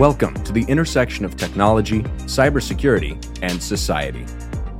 Welcome 0.00 0.32
to 0.44 0.52
the 0.52 0.62
intersection 0.62 1.26
of 1.26 1.36
technology, 1.36 2.00
cybersecurity, 2.24 3.22
and 3.42 3.62
society. 3.62 4.24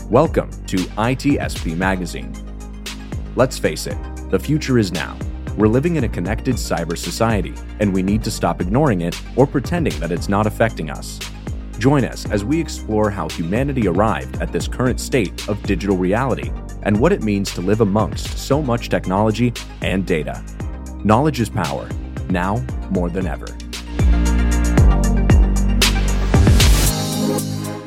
Welcome 0.08 0.50
to 0.64 0.78
ITSP 0.78 1.76
Magazine. 1.76 2.32
Let's 3.36 3.58
face 3.58 3.86
it, 3.86 3.98
the 4.30 4.38
future 4.38 4.78
is 4.78 4.92
now. 4.92 5.18
We're 5.58 5.68
living 5.68 5.96
in 5.96 6.04
a 6.04 6.08
connected 6.08 6.54
cyber 6.54 6.96
society, 6.96 7.52
and 7.80 7.92
we 7.92 8.02
need 8.02 8.24
to 8.24 8.30
stop 8.30 8.62
ignoring 8.62 9.02
it 9.02 9.20
or 9.36 9.46
pretending 9.46 9.92
that 10.00 10.10
it's 10.10 10.30
not 10.30 10.46
affecting 10.46 10.88
us. 10.88 11.18
Join 11.78 12.06
us 12.06 12.24
as 12.30 12.42
we 12.42 12.58
explore 12.58 13.10
how 13.10 13.28
humanity 13.28 13.88
arrived 13.88 14.40
at 14.40 14.52
this 14.52 14.66
current 14.66 14.98
state 14.98 15.46
of 15.50 15.62
digital 15.64 15.98
reality 15.98 16.50
and 16.84 16.98
what 16.98 17.12
it 17.12 17.22
means 17.22 17.52
to 17.52 17.60
live 17.60 17.82
amongst 17.82 18.38
so 18.38 18.62
much 18.62 18.88
technology 18.88 19.52
and 19.82 20.06
data. 20.06 20.42
Knowledge 21.04 21.40
is 21.40 21.50
power, 21.50 21.90
now 22.30 22.64
more 22.90 23.10
than 23.10 23.26
ever. 23.26 23.44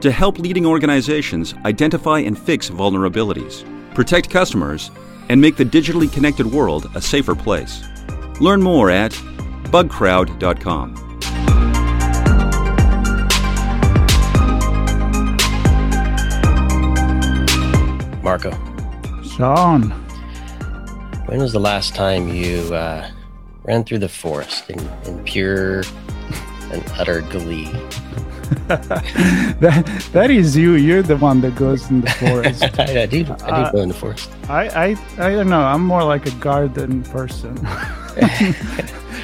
to 0.00 0.10
help 0.10 0.38
leading 0.38 0.66
organizations 0.66 1.54
identify 1.64 2.18
and 2.20 2.38
fix 2.38 2.70
vulnerabilities, 2.70 3.64
protect 3.94 4.30
customers, 4.30 4.90
and 5.28 5.40
make 5.40 5.56
the 5.56 5.64
digitally 5.64 6.12
connected 6.12 6.46
world 6.46 6.90
a 6.94 7.00
safer 7.00 7.34
place. 7.34 7.82
Learn 8.40 8.62
more 8.62 8.90
at 8.90 9.12
bugcrowd.com. 9.72 11.02
Marco, 18.22 18.50
Sean, 19.22 19.90
when 21.26 21.40
was 21.40 21.52
the 21.52 21.60
last 21.60 21.94
time 21.94 22.28
you 22.28 22.74
uh, 22.74 23.08
ran 23.62 23.84
through 23.84 23.98
the 23.98 24.08
forest 24.08 24.68
in, 24.68 24.80
in 25.04 25.22
pure 25.24 25.84
and 26.72 26.84
utter 26.98 27.20
glee? 27.20 27.70
that 28.68 30.08
that 30.12 30.30
is 30.30 30.56
you. 30.56 30.74
You're 30.74 31.02
the 31.02 31.16
one 31.16 31.40
that 31.42 31.54
goes 31.56 31.88
in 31.90 32.00
the 32.02 32.10
forest. 32.10 32.62
I, 32.78 33.02
I 33.02 33.06
do. 33.06 33.20
I 33.20 33.24
do 33.24 33.44
Uh, 33.44 33.72
go 33.72 33.78
in 33.80 33.88
the 33.88 33.94
forest. 33.94 34.30
I, 34.48 34.68
I 34.68 34.96
I 35.18 35.30
don't 35.30 35.48
know. 35.48 35.60
I'm 35.62 35.82
more 35.84 36.04
like 36.04 36.26
a 36.26 36.30
garden 36.32 37.02
person. 37.04 37.56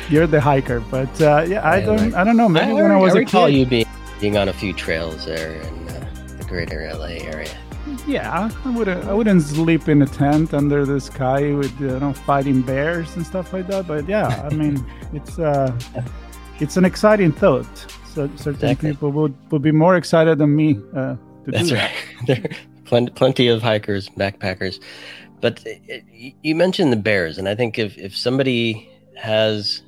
You're 0.08 0.26
the 0.26 0.40
hiker, 0.40 0.80
but 0.90 1.08
uh, 1.20 1.44
yeah, 1.48 1.60
I 1.62 1.78
Yeah, 1.78 1.86
don't. 1.86 1.96
like- 2.10 2.14
I 2.14 2.24
don't 2.24 2.36
know. 2.36 2.48
Maybe 2.48 2.72
when 2.72 2.90
I 2.90 2.96
was 2.96 3.14
a 3.14 3.18
recall 3.20 3.46
kid. 3.46 3.54
you 3.56 3.66
being 3.66 3.86
being 4.20 4.36
on 4.36 4.48
a 4.48 4.52
few 4.52 4.72
trails 4.72 5.24
there 5.24 5.52
in 5.62 5.88
uh, 5.88 6.06
the 6.38 6.44
greater 6.44 6.80
LA 6.92 7.16
area. 7.32 7.50
Yeah, 8.06 8.50
I 8.64 8.70
wouldn't. 8.70 9.04
I 9.04 9.12
wouldn't 9.12 9.42
sleep 9.42 9.88
in 9.88 10.02
a 10.02 10.06
tent 10.06 10.54
under 10.54 10.84
the 10.84 11.00
sky 11.00 11.52
with 11.52 11.72
you 11.80 11.98
know 12.00 12.12
fighting 12.12 12.62
bears 12.62 13.14
and 13.16 13.24
stuff 13.26 13.52
like 13.52 13.66
that. 13.68 13.86
But 13.86 14.08
yeah, 14.08 14.48
I 14.50 14.54
mean, 14.54 14.84
it's 15.12 15.38
uh, 15.38 15.72
it's 16.60 16.76
an 16.76 16.84
exciting 16.84 17.32
thought. 17.32 17.68
So 18.14 18.26
certain 18.36 18.52
Exactly. 18.52 18.90
people 18.92 19.10
would 19.12 19.34
would 19.50 19.62
be 19.62 19.72
more 19.72 19.96
excited 19.96 20.38
than 20.38 20.54
me 20.54 20.78
uh, 20.94 21.16
to 21.44 21.50
That's 21.50 21.68
do 21.70 21.76
right. 21.76 21.90
there 22.26 22.36
are 22.44 22.56
plenty, 22.84 23.10
plenty 23.12 23.48
of 23.48 23.62
hikers, 23.62 24.08
backpackers. 24.10 24.80
But 25.40 25.64
it, 25.66 26.04
it- 26.08 26.34
you 26.42 26.54
mentioned 26.54 26.92
the 26.92 26.96
bears, 26.96 27.38
and 27.38 27.48
I 27.48 27.54
think 27.54 27.78
if, 27.78 27.96
if 27.98 28.16
somebody 28.16 28.88
has 29.16 29.82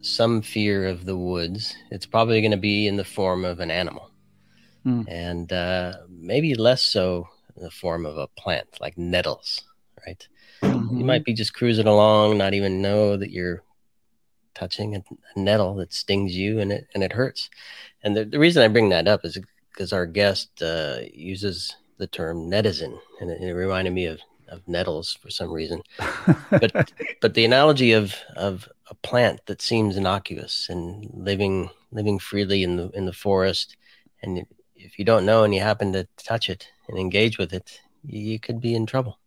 some 0.00 0.42
fear 0.42 0.86
of 0.86 1.04
the 1.04 1.16
woods, 1.16 1.76
it's 1.90 2.06
probably 2.06 2.40
going 2.40 2.50
to 2.52 2.56
be 2.56 2.88
in 2.88 2.96
the 2.96 3.04
form 3.04 3.44
of 3.44 3.60
an 3.60 3.70
animal. 3.70 4.10
Hmm. 4.82 5.02
And 5.06 5.52
uh, 5.52 5.92
maybe 6.08 6.54
less 6.54 6.82
so 6.82 7.28
in 7.56 7.62
the 7.62 7.70
form 7.70 8.04
of 8.06 8.16
a 8.16 8.26
plant 8.28 8.66
like 8.80 8.98
nettles, 8.98 9.62
right? 10.06 10.26
that. 10.62 10.98
You 10.98 11.04
might 11.04 11.24
be 11.24 11.34
just 11.34 11.54
cruising 11.54 11.86
along, 11.86 12.38
not 12.38 12.54
even 12.54 12.82
know 12.82 13.16
that 13.16 13.30
you're 13.30 13.62
touching 14.54 14.96
a, 14.96 15.02
a 15.34 15.40
nettle 15.40 15.74
that 15.76 15.92
stings 15.92 16.36
you 16.36 16.60
and 16.60 16.72
it 16.72 16.88
and 16.94 17.02
it 17.02 17.12
hurts. 17.12 17.50
And 18.02 18.16
the, 18.16 18.24
the 18.24 18.38
reason 18.38 18.62
I 18.62 18.68
bring 18.68 18.88
that 18.90 19.08
up 19.08 19.24
is 19.24 19.38
because 19.72 19.92
our 19.92 20.06
guest 20.06 20.62
uh, 20.62 20.98
uses 21.12 21.76
the 21.98 22.06
term 22.06 22.50
netizen, 22.50 22.98
and 23.20 23.30
it, 23.30 23.40
it 23.40 23.54
reminded 23.54 23.92
me 23.92 24.06
of, 24.06 24.20
of 24.48 24.66
nettles 24.66 25.14
for 25.22 25.30
some 25.30 25.50
reason. 25.50 25.82
But 26.50 26.92
but 27.20 27.34
the 27.34 27.44
analogy 27.44 27.92
of 27.92 28.14
of 28.36 28.68
a 28.88 28.94
plant 28.94 29.46
that 29.46 29.62
seems 29.62 29.96
innocuous 29.96 30.68
and 30.68 31.10
living 31.14 31.70
living 31.90 32.18
freely 32.18 32.62
in 32.62 32.76
the 32.76 32.90
in 32.90 33.06
the 33.06 33.12
forest, 33.12 33.76
and 34.22 34.44
if 34.76 34.98
you 34.98 35.04
don't 35.04 35.26
know 35.26 35.44
and 35.44 35.54
you 35.54 35.60
happen 35.60 35.92
to 35.92 36.08
touch 36.16 36.50
it 36.50 36.68
and 36.88 36.98
engage 36.98 37.38
with 37.38 37.52
it, 37.52 37.80
you 38.04 38.38
could 38.40 38.60
be 38.60 38.74
in 38.74 38.86
trouble. 38.86 39.18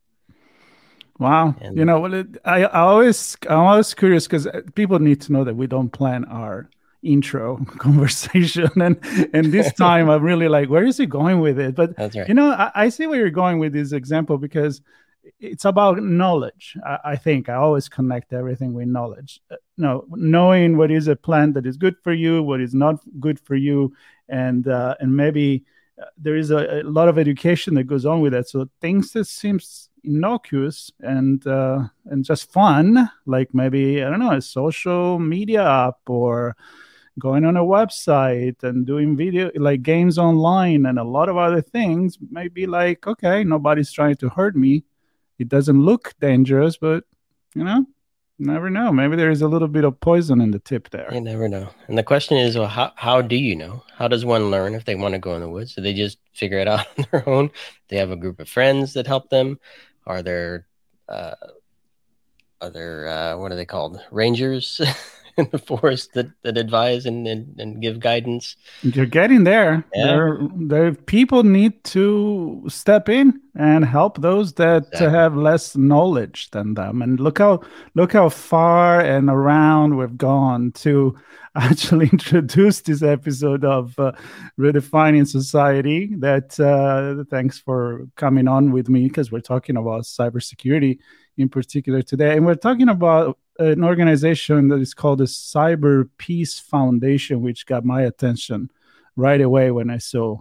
Wow. 1.20 1.56
And- 1.62 1.78
you 1.78 1.86
know, 1.86 2.00
well, 2.00 2.14
it, 2.14 2.38
I, 2.46 2.64
I 2.64 2.80
always, 2.82 3.38
I'm 3.50 3.60
always 3.60 3.94
curious 3.94 4.28
because 4.28 4.48
people 4.76 5.00
need 5.00 5.22
to 5.22 5.32
know 5.32 5.44
that 5.44 5.56
we 5.56 5.68
don't 5.68 5.90
plan 5.90 6.26
our 6.26 6.70
intro 7.04 7.64
conversation, 7.78 8.70
and 8.82 9.00
and 9.34 9.52
this 9.52 9.72
time 9.86 10.10
I'm 10.10 10.24
really 10.24 10.48
like, 10.48 10.70
where 10.70 10.84
is 10.84 10.98
he 10.98 11.06
going 11.06 11.40
with 11.40 11.60
it? 11.60 11.76
But 11.76 11.96
That's 11.96 12.16
right. 12.16 12.28
you 12.28 12.34
know, 12.34 12.52
I, 12.52 12.72
I 12.76 12.90
see 12.90 13.08
where 13.08 13.20
you're 13.20 13.30
going 13.30 13.60
with 13.60 13.74
this 13.74 13.92
example 13.92 14.38
because 14.38 14.82
it's 15.40 15.66
about 15.66 16.04
knowledge. 16.04 16.78
I, 16.86 17.00
I 17.06 17.16
think 17.16 17.50
I 17.50 17.56
always 17.56 17.90
connect 17.90 18.34
everything 18.34 18.74
with 18.74 18.88
knowledge. 18.88 19.40
Uh, 19.50 19.56
no, 19.78 20.06
knowing 20.10 20.78
what 20.78 20.92
is 20.92 21.08
a 21.08 21.16
plant 21.16 21.54
that 21.56 21.66
is 21.66 21.78
good 21.78 21.96
for 22.04 22.14
you, 22.14 22.44
what 22.44 22.62
is 22.62 22.74
not 22.74 23.00
good 23.20 23.40
for 23.40 23.56
you, 23.56 23.94
and 24.28 24.68
uh, 24.68 24.96
and 25.00 25.16
maybe 25.16 25.64
uh, 26.02 26.06
there 26.18 26.36
is 26.36 26.52
a, 26.52 26.82
a 26.82 26.84
lot 26.84 27.08
of 27.08 27.18
education 27.18 27.76
that 27.76 27.86
goes 27.86 28.06
on 28.06 28.20
with 28.20 28.34
that. 28.34 28.50
So 28.50 28.70
things 28.82 29.12
that 29.14 29.26
seems 29.26 29.90
innocuous 30.06 30.92
and 31.00 31.46
uh, 31.48 31.88
and 32.06 32.24
just 32.24 32.52
fun, 32.52 33.10
like 33.26 33.54
maybe 33.54 34.04
I 34.04 34.10
don't 34.10 34.20
know, 34.20 34.32
a 34.32 34.42
social 34.42 35.20
media 35.20 35.64
app 35.64 35.98
or 36.08 36.56
going 37.20 37.46
on 37.46 37.56
a 37.56 37.64
website 37.64 38.62
and 38.64 38.86
doing 38.86 39.16
video 39.16 39.50
like 39.56 39.82
games 39.82 40.18
online 40.18 40.86
and 40.86 41.00
a 41.00 41.04
lot 41.04 41.30
of 41.30 41.38
other 41.38 41.62
things 41.62 42.18
maybe 42.30 42.66
like 42.68 43.08
okay 43.08 43.44
nobody's 43.44 43.92
trying 43.92 44.16
to 44.16 44.30
hurt 44.30 44.56
me 44.56 44.84
it 45.40 45.48
doesn't 45.48 45.82
look 45.82 46.14
dangerous 46.20 46.76
but 46.78 47.06
you 47.54 47.64
know 47.64 47.86
never 48.38 48.70
know 48.70 48.92
maybe 48.92 49.16
there 49.16 49.32
is 49.32 49.42
a 49.42 49.48
little 49.48 49.70
bit 49.70 49.86
of 49.86 49.98
poison 50.02 50.42
in 50.42 50.52
the 50.52 50.60
tip 50.60 50.90
there 50.90 51.10
You 51.14 51.22
never 51.22 51.48
know. 51.48 51.70
And 51.88 51.98
the 51.98 52.04
question 52.04 52.38
is, 52.38 52.58
well, 52.58 52.68
how, 52.68 52.92
how 52.98 53.22
do 53.22 53.38
you 53.38 53.56
know? 53.56 53.84
How 53.96 54.10
does 54.10 54.26
one 54.26 54.52
learn 54.52 54.76
if 54.76 54.84
they 54.84 54.96
want 54.96 55.14
to 55.14 55.20
go 55.20 55.36
in 55.36 55.42
the 55.42 55.48
woods? 55.48 55.76
Do 55.76 55.82
they 55.82 55.94
just 55.94 56.18
figure 56.34 56.60
it 56.60 56.68
out 56.68 56.86
on 56.98 57.06
their 57.12 57.30
own? 57.30 57.50
They 57.88 57.96
have 57.96 58.12
a 58.12 58.18
group 58.18 58.42
of 58.42 58.50
friends 58.50 58.92
that 58.94 59.08
help 59.08 59.30
them. 59.30 59.58
Are 60.08 60.22
there, 60.22 60.68
uh, 61.10 61.34
uh, 62.62 63.38
what 63.38 63.52
are 63.52 63.56
they 63.56 63.66
called? 63.66 64.00
Rangers 64.12 64.82
in 65.38 65.50
the 65.52 65.58
forest 65.58 66.14
that, 66.14 66.28
that 66.44 66.58
advise 66.58 67.06
and, 67.06 67.28
and, 67.28 67.60
and 67.60 67.82
give 67.82 68.00
guidance. 68.00 68.56
You're 68.84 69.06
getting 69.06 69.44
there. 69.44 69.84
Yeah. 69.94 70.06
There, 70.06 70.40
there. 70.56 70.94
People 70.94 71.44
need 71.44 71.84
to 71.86 72.64
step 72.68 73.10
in 73.10 73.42
and 73.56 73.84
help 73.84 74.22
those 74.22 74.54
that 74.54 74.84
Exactly. 74.94 75.10
have 75.10 75.36
less 75.36 75.76
knowledge 75.76 76.52
than 76.52 76.74
them. 76.76 77.02
And 77.02 77.20
look 77.20 77.40
how 77.40 77.62
look 77.96 78.14
how 78.14 78.30
far 78.30 79.02
and 79.02 79.30
around 79.30 79.98
we've 79.98 80.18
gone 80.18 80.72
to 80.74 81.16
actually 81.56 82.10
introduce 82.12 82.82
this 82.82 83.02
episode 83.02 83.64
of 83.66 83.98
uh, 84.00 84.12
redefining 84.60 85.28
society. 85.28 86.16
That 86.18 86.58
uh, 86.60 87.24
thanks 87.30 87.60
for 87.60 88.08
coming 88.16 88.48
on 88.48 88.72
with 88.72 88.90
me 88.90 89.08
because 89.08 89.32
we're 89.32 89.40
talking 89.42 89.78
about 89.78 90.04
cybersecurity 90.04 91.00
in 91.38 91.50
particular 91.50 92.02
today, 92.02 92.38
and 92.38 92.46
we're 92.46 92.56
talking 92.56 92.88
about 92.88 93.38
an 93.60 93.84
organization 93.84 94.68
that 94.70 94.80
is 94.80 94.94
called 94.94 95.20
the 95.20 95.26
Cyber 95.26 96.10
Peace 96.18 96.60
Foundation, 96.60 97.42
which 97.42 97.66
got 97.66 97.86
my 97.86 98.02
attention 98.02 98.70
right 99.16 99.42
away 99.42 99.72
when 99.72 99.90
I 99.90 99.98
saw 99.98 100.40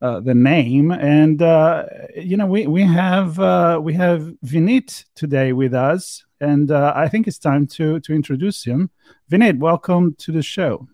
uh, 0.00 0.20
the 0.20 0.34
name. 0.34 0.90
And 0.90 1.40
uh, 1.42 1.86
you 2.16 2.36
know, 2.36 2.46
we 2.46 2.66
we 2.66 2.82
have 2.82 3.38
uh, 3.38 3.80
we 3.82 3.94
have 3.94 4.32
Vineet 4.44 5.04
today 5.14 5.52
with 5.52 5.74
us, 5.74 6.24
and 6.40 6.70
uh, 6.70 6.92
I 6.94 7.08
think 7.08 7.26
it's 7.26 7.38
time 7.38 7.66
to 7.68 8.00
to 8.00 8.14
introduce 8.14 8.64
him. 8.64 8.90
Vineet, 9.30 9.58
welcome 9.58 10.14
to 10.18 10.32
the 10.32 10.42
show. 10.42 10.88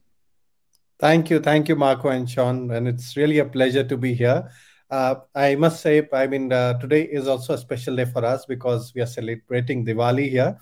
Thank 1.00 1.28
you, 1.28 1.40
thank 1.40 1.69
you, 1.69 1.76
Marco 1.76 2.08
and 2.08 2.28
Sean, 2.28 2.70
and 2.70 2.87
it's 2.87 3.16
really 3.16 3.38
a 3.38 3.44
pleasure 3.44 3.84
to 3.84 3.96
be 3.96 4.14
here. 4.14 4.49
Uh, 4.90 5.16
I 5.34 5.56
must 5.56 5.81
say, 5.81 6.06
I 6.12 6.26
mean, 6.26 6.52
uh, 6.52 6.78
today 6.78 7.02
is 7.02 7.26
also 7.26 7.55
a 7.55 7.58
special 7.58 7.96
day 7.96 8.05
for 8.05 8.25
us 8.25 8.46
because 8.46 8.94
we 8.94 9.00
are 9.00 9.06
celebrating 9.06 9.84
Diwali 9.84 10.31
here. 10.31 10.56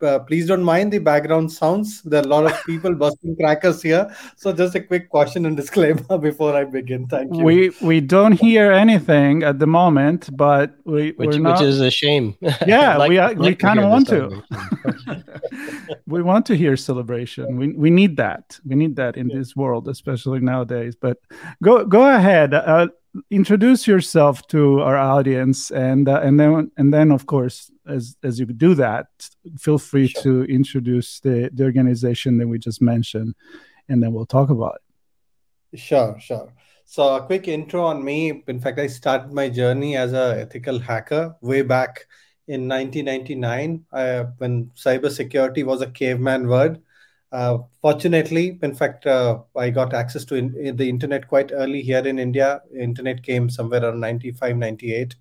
So 0.00 0.06
uh, 0.06 0.18
please 0.18 0.46
don't 0.46 0.62
mind 0.62 0.92
the 0.92 0.98
background 0.98 1.50
sounds. 1.50 2.02
There 2.02 2.20
are 2.20 2.24
a 2.24 2.28
lot 2.28 2.44
of 2.44 2.64
people 2.64 2.94
busting 3.04 3.36
crackers 3.36 3.80
here. 3.80 4.14
So 4.36 4.52
just 4.52 4.74
a 4.74 4.80
quick 4.80 5.08
question 5.08 5.46
and 5.46 5.56
disclaimer 5.56 6.18
before 6.20 6.54
I 6.54 6.64
begin. 6.64 7.06
Thank 7.06 7.34
you. 7.34 7.42
We 7.42 7.70
we 7.80 8.00
don't 8.00 8.32
hear 8.32 8.72
anything 8.72 9.42
at 9.42 9.58
the 9.58 9.66
moment, 9.66 10.28
but 10.36 10.76
we 10.84 11.12
which, 11.12 11.38
not... 11.38 11.60
which 11.60 11.68
is 11.68 11.80
a 11.80 11.90
shame. 11.90 12.36
Yeah, 12.66 12.96
like, 12.96 13.10
we 13.10 13.18
like 13.18 13.38
we 13.38 13.54
kind 13.54 13.78
of 13.78 13.88
want 13.88 14.08
to. 14.08 14.42
we 16.06 16.22
want 16.22 16.44
to 16.46 16.56
hear 16.56 16.76
celebration. 16.76 17.56
We 17.56 17.68
we 17.72 17.90
need 17.90 18.16
that. 18.16 18.58
We 18.66 18.74
need 18.76 18.96
that 18.96 19.16
in 19.16 19.28
this 19.28 19.56
world, 19.56 19.88
especially 19.88 20.40
nowadays. 20.40 20.94
But 20.94 21.18
go 21.62 21.84
go 21.84 22.02
ahead. 22.14 22.52
Uh, 22.52 22.88
introduce 23.30 23.86
yourself 23.86 24.46
to 24.48 24.80
our 24.80 24.96
audience 24.96 25.70
and 25.70 26.08
uh, 26.08 26.20
and 26.22 26.38
then 26.38 26.70
and 26.76 26.92
then 26.92 27.10
of 27.10 27.26
course 27.26 27.70
as 27.86 28.16
as 28.22 28.38
you 28.38 28.46
do 28.46 28.74
that 28.74 29.06
feel 29.58 29.78
free 29.78 30.08
sure. 30.08 30.22
to 30.22 30.44
introduce 30.44 31.20
the 31.20 31.50
the 31.52 31.64
organization 31.64 32.38
that 32.38 32.48
we 32.48 32.58
just 32.58 32.82
mentioned 32.82 33.34
and 33.88 34.02
then 34.02 34.12
we'll 34.12 34.26
talk 34.26 34.50
about 34.50 34.78
it. 35.72 35.78
Sure 35.78 36.18
sure. 36.20 36.52
So 36.84 37.16
a 37.16 37.26
quick 37.26 37.48
intro 37.48 37.84
on 37.84 38.04
me. 38.04 38.42
In 38.46 38.60
fact 38.60 38.78
i 38.78 38.86
started 38.86 39.32
my 39.32 39.48
journey 39.48 39.96
as 39.96 40.12
a 40.12 40.40
ethical 40.40 40.78
hacker 40.78 41.36
way 41.40 41.62
back 41.62 42.06
in 42.48 42.68
1999 42.68 43.84
uh, 43.92 44.24
when 44.38 44.70
cybersecurity 44.76 45.64
was 45.64 45.82
a 45.82 45.90
caveman 45.90 46.46
word 46.46 46.80
uh, 47.32 47.58
fortunately, 47.82 48.58
in 48.62 48.74
fact, 48.74 49.06
uh, 49.06 49.40
I 49.56 49.70
got 49.70 49.92
access 49.92 50.24
to 50.26 50.36
in, 50.36 50.56
in 50.56 50.76
the 50.76 50.88
internet 50.88 51.26
quite 51.28 51.50
early 51.52 51.82
here 51.82 52.06
in 52.06 52.18
India. 52.18 52.62
Internet 52.78 53.22
came 53.22 53.50
somewhere 53.50 53.82
around 53.82 54.00
95, 54.00 54.56
98. 54.56 55.16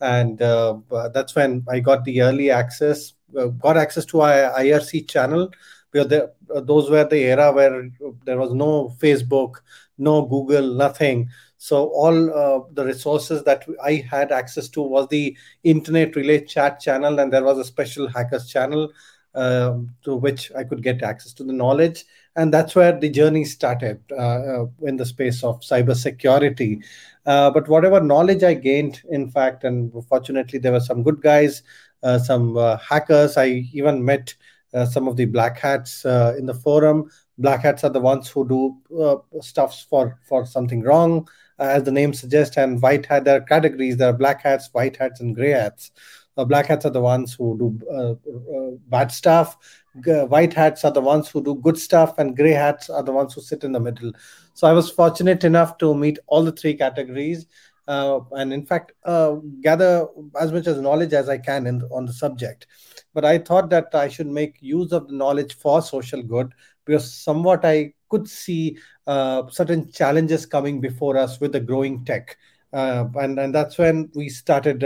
And 0.00 0.40
uh, 0.42 0.78
that's 1.12 1.34
when 1.34 1.64
I 1.68 1.80
got 1.80 2.04
the 2.04 2.22
early 2.22 2.50
access, 2.50 3.14
uh, 3.36 3.46
got 3.46 3.76
access 3.76 4.04
to 4.06 4.20
our 4.20 4.52
IRC 4.60 5.08
channel. 5.08 5.50
There, 5.92 6.30
uh, 6.54 6.60
those 6.60 6.90
were 6.90 7.04
the 7.04 7.16
era 7.16 7.50
where 7.50 7.90
there 8.24 8.38
was 8.38 8.52
no 8.52 8.94
Facebook, 8.98 9.56
no 9.96 10.26
Google, 10.26 10.74
nothing. 10.74 11.30
So 11.56 11.88
all 11.88 12.68
the 12.72 12.84
resources 12.84 13.42
that 13.44 13.66
I 13.82 13.94
had 14.08 14.30
access 14.30 14.68
to 14.68 14.82
was 14.82 15.08
the 15.08 15.36
internet 15.64 16.14
relay 16.14 16.44
chat 16.44 16.78
channel, 16.78 17.18
and 17.18 17.32
there 17.32 17.42
was 17.42 17.58
a 17.58 17.64
special 17.64 18.06
hackers 18.06 18.48
channel 18.48 18.92
Um, 19.34 19.94
to 20.02 20.16
which 20.16 20.50
I 20.56 20.64
could 20.64 20.82
get 20.82 21.02
access 21.02 21.32
to 21.34 21.44
the 21.44 21.52
knowledge. 21.52 22.04
And 22.34 22.52
that's 22.52 22.74
where 22.74 22.98
the 22.98 23.10
journey 23.10 23.44
started 23.44 24.00
uh, 24.10 24.16
uh, 24.16 24.66
in 24.82 24.96
the 24.96 25.04
space 25.04 25.44
of 25.44 25.60
cybersecurity. 25.60 26.82
Uh, 27.24 27.50
but 27.50 27.68
whatever 27.68 28.00
knowledge 28.00 28.42
I 28.42 28.54
gained, 28.54 29.02
in 29.10 29.30
fact, 29.30 29.62
and 29.62 29.92
fortunately, 30.08 30.58
there 30.58 30.72
were 30.72 30.80
some 30.80 31.04
good 31.04 31.20
guys, 31.20 31.62
uh, 32.02 32.18
some 32.18 32.56
uh, 32.56 32.78
hackers. 32.78 33.36
I 33.36 33.68
even 33.72 34.04
met 34.04 34.34
uh, 34.74 34.86
some 34.86 35.06
of 35.06 35.16
the 35.16 35.26
black 35.26 35.58
hats 35.58 36.04
in 36.04 36.46
the 36.46 36.54
forum. 36.54 37.08
Black 37.36 37.62
hats 37.62 37.84
are 37.84 37.90
the 37.90 38.00
ones 38.00 38.28
who 38.28 38.48
do 38.48 39.40
stuffs 39.40 39.86
for, 39.88 40.18
for 40.26 40.46
something 40.46 40.82
wrong, 40.82 41.28
as 41.58 41.84
the 41.84 41.92
name 41.92 42.14
suggests, 42.14 42.56
and 42.56 42.82
white 42.82 43.06
hat, 43.06 43.24
there 43.24 43.36
are 43.36 43.44
categories. 43.44 43.98
There 43.98 44.08
are 44.08 44.18
black 44.18 44.42
hats, 44.42 44.70
white 44.72 44.96
hats, 44.96 45.20
and 45.20 45.36
gray 45.36 45.50
hats. 45.50 45.92
Uh, 46.38 46.44
black 46.44 46.66
hats 46.66 46.86
are 46.86 46.90
the 46.90 47.00
ones 47.00 47.34
who 47.34 47.58
do 47.58 47.86
uh, 47.92 48.12
uh, 48.56 48.70
bad 48.86 49.10
stuff. 49.10 49.58
white 50.04 50.54
hats 50.54 50.84
are 50.84 50.92
the 50.92 51.00
ones 51.00 51.28
who 51.28 51.42
do 51.42 51.56
good 51.56 51.76
stuff, 51.76 52.16
and 52.18 52.36
gray 52.36 52.52
hats 52.52 52.88
are 52.88 53.02
the 53.02 53.12
ones 53.12 53.34
who 53.34 53.40
sit 53.40 53.64
in 53.64 53.72
the 53.72 53.80
middle. 53.80 54.12
So 54.54 54.68
I 54.68 54.72
was 54.72 54.88
fortunate 54.88 55.42
enough 55.42 55.78
to 55.78 55.94
meet 55.94 56.20
all 56.28 56.44
the 56.44 56.52
three 56.52 56.74
categories. 56.74 57.46
Uh, 57.88 58.20
and 58.32 58.52
in 58.52 58.66
fact 58.66 58.92
uh, 59.04 59.36
gather 59.62 60.06
as 60.38 60.52
much 60.52 60.66
as 60.66 60.78
knowledge 60.78 61.14
as 61.14 61.26
I 61.30 61.38
can 61.38 61.66
in, 61.66 61.82
on 61.90 62.04
the 62.04 62.12
subject. 62.12 62.66
But 63.14 63.24
I 63.24 63.38
thought 63.38 63.70
that 63.70 63.94
I 63.94 64.08
should 64.08 64.26
make 64.26 64.58
use 64.60 64.92
of 64.92 65.08
the 65.08 65.14
knowledge 65.14 65.56
for 65.56 65.80
social 65.80 66.22
good 66.22 66.52
because 66.84 67.14
somewhat 67.14 67.64
I 67.64 67.94
could 68.10 68.28
see 68.28 68.76
uh, 69.06 69.48
certain 69.48 69.90
challenges 69.90 70.44
coming 70.44 70.82
before 70.82 71.16
us 71.16 71.40
with 71.40 71.52
the 71.52 71.60
growing 71.60 72.04
tech. 72.04 72.36
and, 72.74 73.38
and 73.38 73.54
that's 73.54 73.78
when 73.78 74.10
we 74.14 74.28
started 74.28 74.84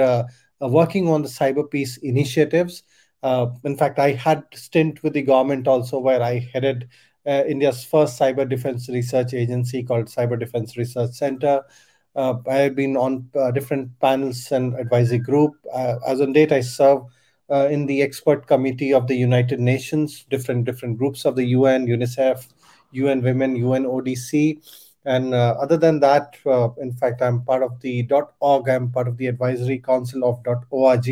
working 0.69 1.09
on 1.09 1.23
the 1.23 1.29
cyber 1.29 1.69
peace 1.69 1.97
initiatives. 1.99 2.83
Uh, 3.23 3.47
in 3.65 3.77
fact, 3.77 3.99
I 3.99 4.13
had 4.13 4.45
stint 4.55 5.03
with 5.03 5.13
the 5.13 5.23
government 5.23 5.69
also 5.69 5.99
where 5.99 6.23
I 6.23 6.49
headed 6.53 6.89
uh, 7.27 7.45
India's 7.47 7.85
first 7.85 8.19
cyber 8.19 8.49
defense 8.49 8.89
research 8.89 9.33
agency 9.33 9.83
called 9.83 10.07
Cyber 10.07 10.39
Defense 10.39 10.77
Research 10.77 11.13
Center. 11.13 11.63
Uh, 12.15 12.35
I 12.49 12.57
have 12.57 12.75
been 12.75 12.97
on 12.97 13.29
uh, 13.35 13.53
different 13.53 13.99
panels 14.01 14.51
and 14.51 14.75
advisory 14.75 15.19
group. 15.19 15.53
Uh, 15.73 15.97
as 16.07 16.21
on 16.21 16.33
date, 16.33 16.53
I 16.53 16.61
serve 16.61 17.03
in 17.71 17.85
the 17.85 18.01
expert 18.01 18.47
committee 18.47 18.95
of 18.95 19.07
the 19.07 19.15
United 19.15 19.61
Nations, 19.61 20.25
different 20.31 20.65
different 20.65 20.97
groups 20.97 21.27
of 21.27 21.37
the 21.37 21.45
UN, 21.45 21.87
UNICEF, 21.87 22.49
UN 22.93 23.21
Women, 23.21 23.57
UN 23.57 23.85
ODC, 23.85 24.59
and 25.05 25.35
uh, 25.35 25.57
other 25.61 25.77
than 25.77 26.01
that, 26.01 26.37
uh, 26.47 26.69
in 26.81 26.93
fact, 26.93 27.23
I'm 27.23 27.43
part 27.45 27.63
of 27.63 27.81
the 27.81 28.09
.org. 28.41 28.69
I'm 28.69 28.91
part 28.91 29.09
of 29.09 29.17
the 29.17 29.27
advisory 29.27 29.79
council 29.79 30.25
of 30.25 30.41
.org, 30.71 31.09